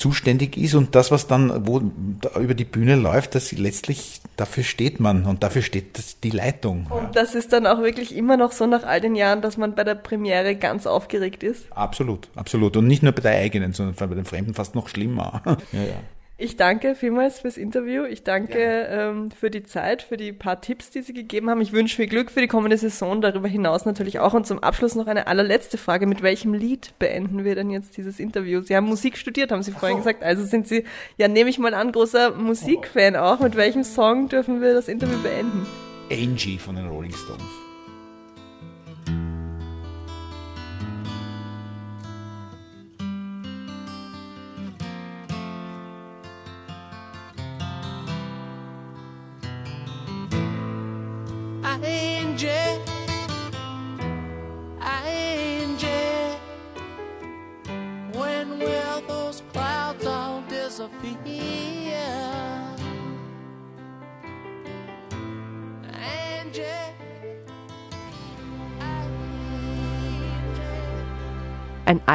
zuständig 0.00 0.56
ist 0.56 0.74
und 0.74 0.94
das, 0.94 1.10
was 1.10 1.26
dann 1.26 1.66
wo 1.66 1.82
über 2.38 2.54
die 2.54 2.64
Bühne 2.64 2.96
läuft, 2.96 3.34
das 3.34 3.52
letztlich 3.52 4.20
dafür 4.36 4.64
steht 4.64 5.00
man 5.00 5.24
und 5.26 5.42
dafür 5.42 5.62
steht 5.62 6.24
die 6.24 6.30
Leitung. 6.30 6.86
Und 6.88 7.02
ja. 7.02 7.10
das 7.12 7.34
ist 7.34 7.52
dann 7.52 7.66
auch 7.66 7.80
wirklich 7.80 8.16
immer 8.16 8.36
noch 8.36 8.52
so 8.52 8.66
nach 8.66 8.84
all 8.84 9.00
den 9.00 9.14
Jahren, 9.14 9.42
dass 9.42 9.56
man 9.56 9.74
bei 9.74 9.84
der 9.84 9.94
Premiere 9.94 10.56
ganz 10.56 10.86
aufgeregt 10.86 11.42
ist? 11.42 11.70
Absolut, 11.72 12.28
absolut. 12.34 12.76
Und 12.76 12.86
nicht 12.86 13.02
nur 13.02 13.12
bei 13.12 13.22
der 13.22 13.32
eigenen, 13.32 13.72
sondern 13.72 13.94
bei 14.08 14.14
den 14.14 14.24
Fremden 14.24 14.54
fast 14.54 14.74
noch 14.74 14.88
schlimmer. 14.88 15.42
ja, 15.72 15.82
ja. 15.82 16.00
Ich 16.42 16.56
danke 16.56 16.94
vielmals 16.94 17.40
fürs 17.40 17.58
Interview. 17.58 18.04
Ich 18.04 18.22
danke 18.22 18.86
ähm, 18.88 19.30
für 19.30 19.50
die 19.50 19.62
Zeit, 19.62 20.00
für 20.00 20.16
die 20.16 20.32
paar 20.32 20.62
Tipps, 20.62 20.88
die 20.88 21.02
Sie 21.02 21.12
gegeben 21.12 21.50
haben. 21.50 21.60
Ich 21.60 21.72
wünsche 21.72 21.96
viel 21.96 22.06
Glück 22.06 22.30
für 22.30 22.40
die 22.40 22.46
kommende 22.46 22.78
Saison, 22.78 23.20
darüber 23.20 23.46
hinaus 23.46 23.84
natürlich 23.84 24.20
auch. 24.20 24.32
Und 24.32 24.46
zum 24.46 24.58
Abschluss 24.58 24.94
noch 24.94 25.06
eine 25.06 25.26
allerletzte 25.26 25.76
Frage. 25.76 26.06
Mit 26.06 26.22
welchem 26.22 26.54
Lied 26.54 26.94
beenden 26.98 27.44
wir 27.44 27.56
denn 27.56 27.68
jetzt 27.68 27.98
dieses 27.98 28.18
Interview? 28.18 28.62
Sie 28.62 28.74
haben 28.74 28.86
Musik 28.86 29.18
studiert, 29.18 29.52
haben 29.52 29.62
Sie 29.62 29.72
vorhin 29.72 29.98
so. 29.98 30.04
gesagt. 30.04 30.22
Also 30.22 30.46
sind 30.46 30.66
Sie, 30.66 30.84
ja, 31.18 31.28
nehme 31.28 31.50
ich 31.50 31.58
mal 31.58 31.74
an, 31.74 31.92
großer 31.92 32.30
Musikfan 32.30 33.16
auch. 33.16 33.40
Mit 33.40 33.54
welchem 33.54 33.84
Song 33.84 34.30
dürfen 34.30 34.62
wir 34.62 34.72
das 34.72 34.88
Interview 34.88 35.18
beenden? 35.22 35.66
Angie 36.10 36.56
von 36.56 36.74
den 36.74 36.88
Rolling 36.88 37.12
Stones. 37.12 37.69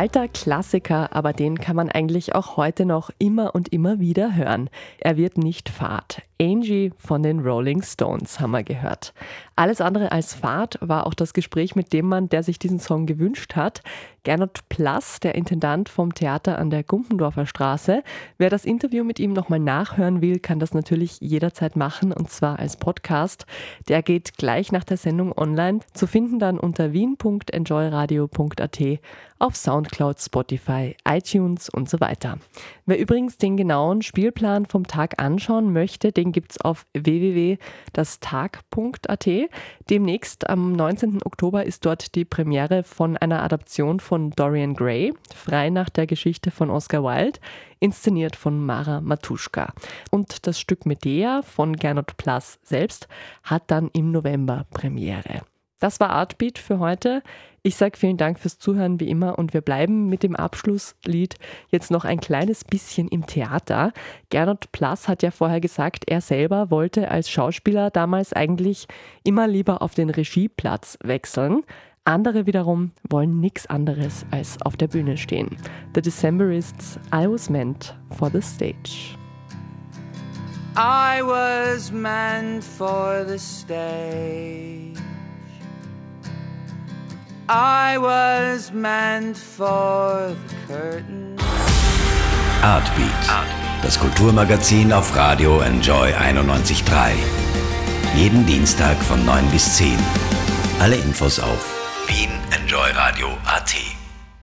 Alter 0.05 0.27
Klassiker, 0.27 1.15
aber 1.15 1.33
den 1.33 1.57
kann 1.57 1.75
man 1.75 1.89
eigentlich 1.89 2.35
auch 2.35 2.57
heute 2.57 2.85
noch 2.85 3.09
immer 3.17 3.55
und 3.55 3.69
immer 3.69 3.99
wieder 3.99 4.35
hören. 4.35 4.69
Er 4.99 5.17
wird 5.17 5.39
nicht 5.39 5.67
fad. 5.67 6.21
Angie 6.41 6.91
von 6.97 7.23
den 7.23 7.39
Rolling 7.39 7.81
Stones 7.81 8.39
haben 8.39 8.51
wir 8.51 8.63
gehört. 8.63 9.13
Alles 9.55 9.79
andere 9.79 10.11
als 10.11 10.33
Fahrt 10.33 10.77
war 10.81 11.07
auch 11.07 11.13
das 11.13 11.33
Gespräch 11.33 11.75
mit 11.75 11.93
dem 11.93 12.07
Mann, 12.07 12.27
der 12.27 12.43
sich 12.43 12.59
diesen 12.59 12.79
Song 12.79 13.05
gewünscht 13.05 13.55
hat. 13.55 13.81
Gernot 14.23 14.67
Plass, 14.69 15.19
der 15.19 15.35
Intendant 15.35 15.87
vom 15.87 16.13
Theater 16.13 16.57
an 16.57 16.71
der 16.71 16.83
Gumpendorfer 16.83 17.45
Straße. 17.45 18.03
Wer 18.37 18.49
das 18.49 18.65
Interview 18.65 19.03
mit 19.03 19.19
ihm 19.19 19.33
nochmal 19.33 19.59
nachhören 19.59 20.21
will, 20.21 20.39
kann 20.39 20.59
das 20.59 20.73
natürlich 20.73 21.21
jederzeit 21.21 21.75
machen 21.75 22.11
und 22.11 22.31
zwar 22.31 22.59
als 22.59 22.75
Podcast. 22.75 23.45
Der 23.87 24.01
geht 24.01 24.37
gleich 24.37 24.71
nach 24.71 24.83
der 24.83 24.97
Sendung 24.97 25.31
online, 25.37 25.79
zu 25.93 26.07
finden 26.07 26.39
dann 26.39 26.59
unter 26.59 26.91
wien.enjoyradio.at 26.91 28.99
auf 29.37 29.55
Soundcloud, 29.55 30.19
Spotify, 30.19 30.95
iTunes 31.07 31.69
und 31.69 31.89
so 31.89 31.99
weiter. 31.99 32.37
Wer 32.85 32.99
übrigens 32.99 33.37
den 33.37 33.57
genauen 33.57 34.01
Spielplan 34.01 34.65
vom 34.65 34.87
Tag 34.87 35.21
anschauen 35.21 35.73
möchte, 35.73 36.11
den 36.11 36.24
gibt 36.31 36.51
es 36.51 36.61
auf 36.61 36.85
www.dastag.at. 36.93 39.29
Demnächst 39.89 40.49
am 40.49 40.73
19. 40.73 41.23
Oktober 41.23 41.65
ist 41.65 41.85
dort 41.85 42.15
die 42.15 42.25
Premiere 42.25 42.83
von 42.83 43.17
einer 43.17 43.43
Adaption 43.43 43.99
von 43.99 44.31
Dorian 44.31 44.73
Gray, 44.73 45.13
frei 45.33 45.69
nach 45.69 45.89
der 45.89 46.07
Geschichte 46.07 46.51
von 46.51 46.69
Oscar 46.69 47.03
Wilde, 47.03 47.39
inszeniert 47.79 48.35
von 48.35 48.65
Mara 48.65 49.01
Matuschka. 49.01 49.73
Und 50.11 50.47
das 50.47 50.59
Stück 50.59 50.85
Medea 50.85 51.41
von 51.41 51.75
Gernot 51.75 52.17
Plass 52.17 52.59
selbst 52.63 53.07
hat 53.43 53.63
dann 53.67 53.89
im 53.93 54.11
November 54.11 54.65
Premiere. 54.71 55.41
Das 55.85 55.99
war 55.99 56.09
Artbeat 56.09 56.57
für 56.57 56.79
heute. 56.79 57.21
Ich 57.61 57.75
sage 57.75 57.95
vielen 57.95 58.17
Dank 58.17 58.39
fürs 58.39 58.57
Zuhören 58.57 58.99
wie 58.99 59.07
immer 59.07 59.37
und 59.37 59.53
wir 59.53 59.61
bleiben 59.61 60.09
mit 60.09 60.23
dem 60.23 60.35
Abschlusslied 60.35 61.35
jetzt 61.69 61.91
noch 61.91 62.05
ein 62.05 62.19
kleines 62.19 62.63
bisschen 62.63 63.07
im 63.07 63.27
Theater. 63.27 63.93
Gernot 64.31 64.71
Plass 64.71 65.07
hat 65.07 65.21
ja 65.21 65.29
vorher 65.29 65.61
gesagt, 65.61 66.05
er 66.07 66.21
selber 66.21 66.71
wollte 66.71 67.11
als 67.11 67.29
Schauspieler 67.29 67.91
damals 67.91 68.33
eigentlich 68.33 68.87
immer 69.23 69.47
lieber 69.47 69.83
auf 69.83 69.93
den 69.93 70.09
Regieplatz 70.09 70.97
wechseln. 71.03 71.61
Andere 72.03 72.47
wiederum 72.47 72.89
wollen 73.07 73.39
nichts 73.39 73.67
anderes 73.67 74.25
als 74.31 74.59
auf 74.63 74.77
der 74.77 74.87
Bühne 74.87 75.17
stehen. 75.17 75.55
The 75.93 76.01
Decemberists, 76.01 76.99
I 77.13 77.27
was 77.29 77.47
meant 77.47 77.95
for 78.17 78.31
the 78.31 78.41
stage. 78.41 79.15
I 80.75 81.21
was 81.21 81.91
meant 81.91 82.63
for 82.63 83.23
the 83.23 83.37
stage. 83.37 84.95
I 87.47 87.97
was 87.99 88.71
meant 88.71 89.37
for 89.37 90.35
the 90.47 90.55
curtain. 90.67 91.37
Artbeat, 92.63 93.11
das 93.83 93.99
Kulturmagazin 93.99 94.91
auf 94.91 95.15
Radio 95.15 95.59
Enjoy 95.59 96.11
91.3. 96.11 97.11
Jeden 98.15 98.47
Dienstag 98.47 98.97
von 98.97 99.23
9 99.25 99.45
bis 99.51 99.75
10. 99.77 99.95
Alle 100.79 100.95
Infos 100.95 101.39
auf 101.39 101.75
wienenjoyradio.at. 102.07 103.94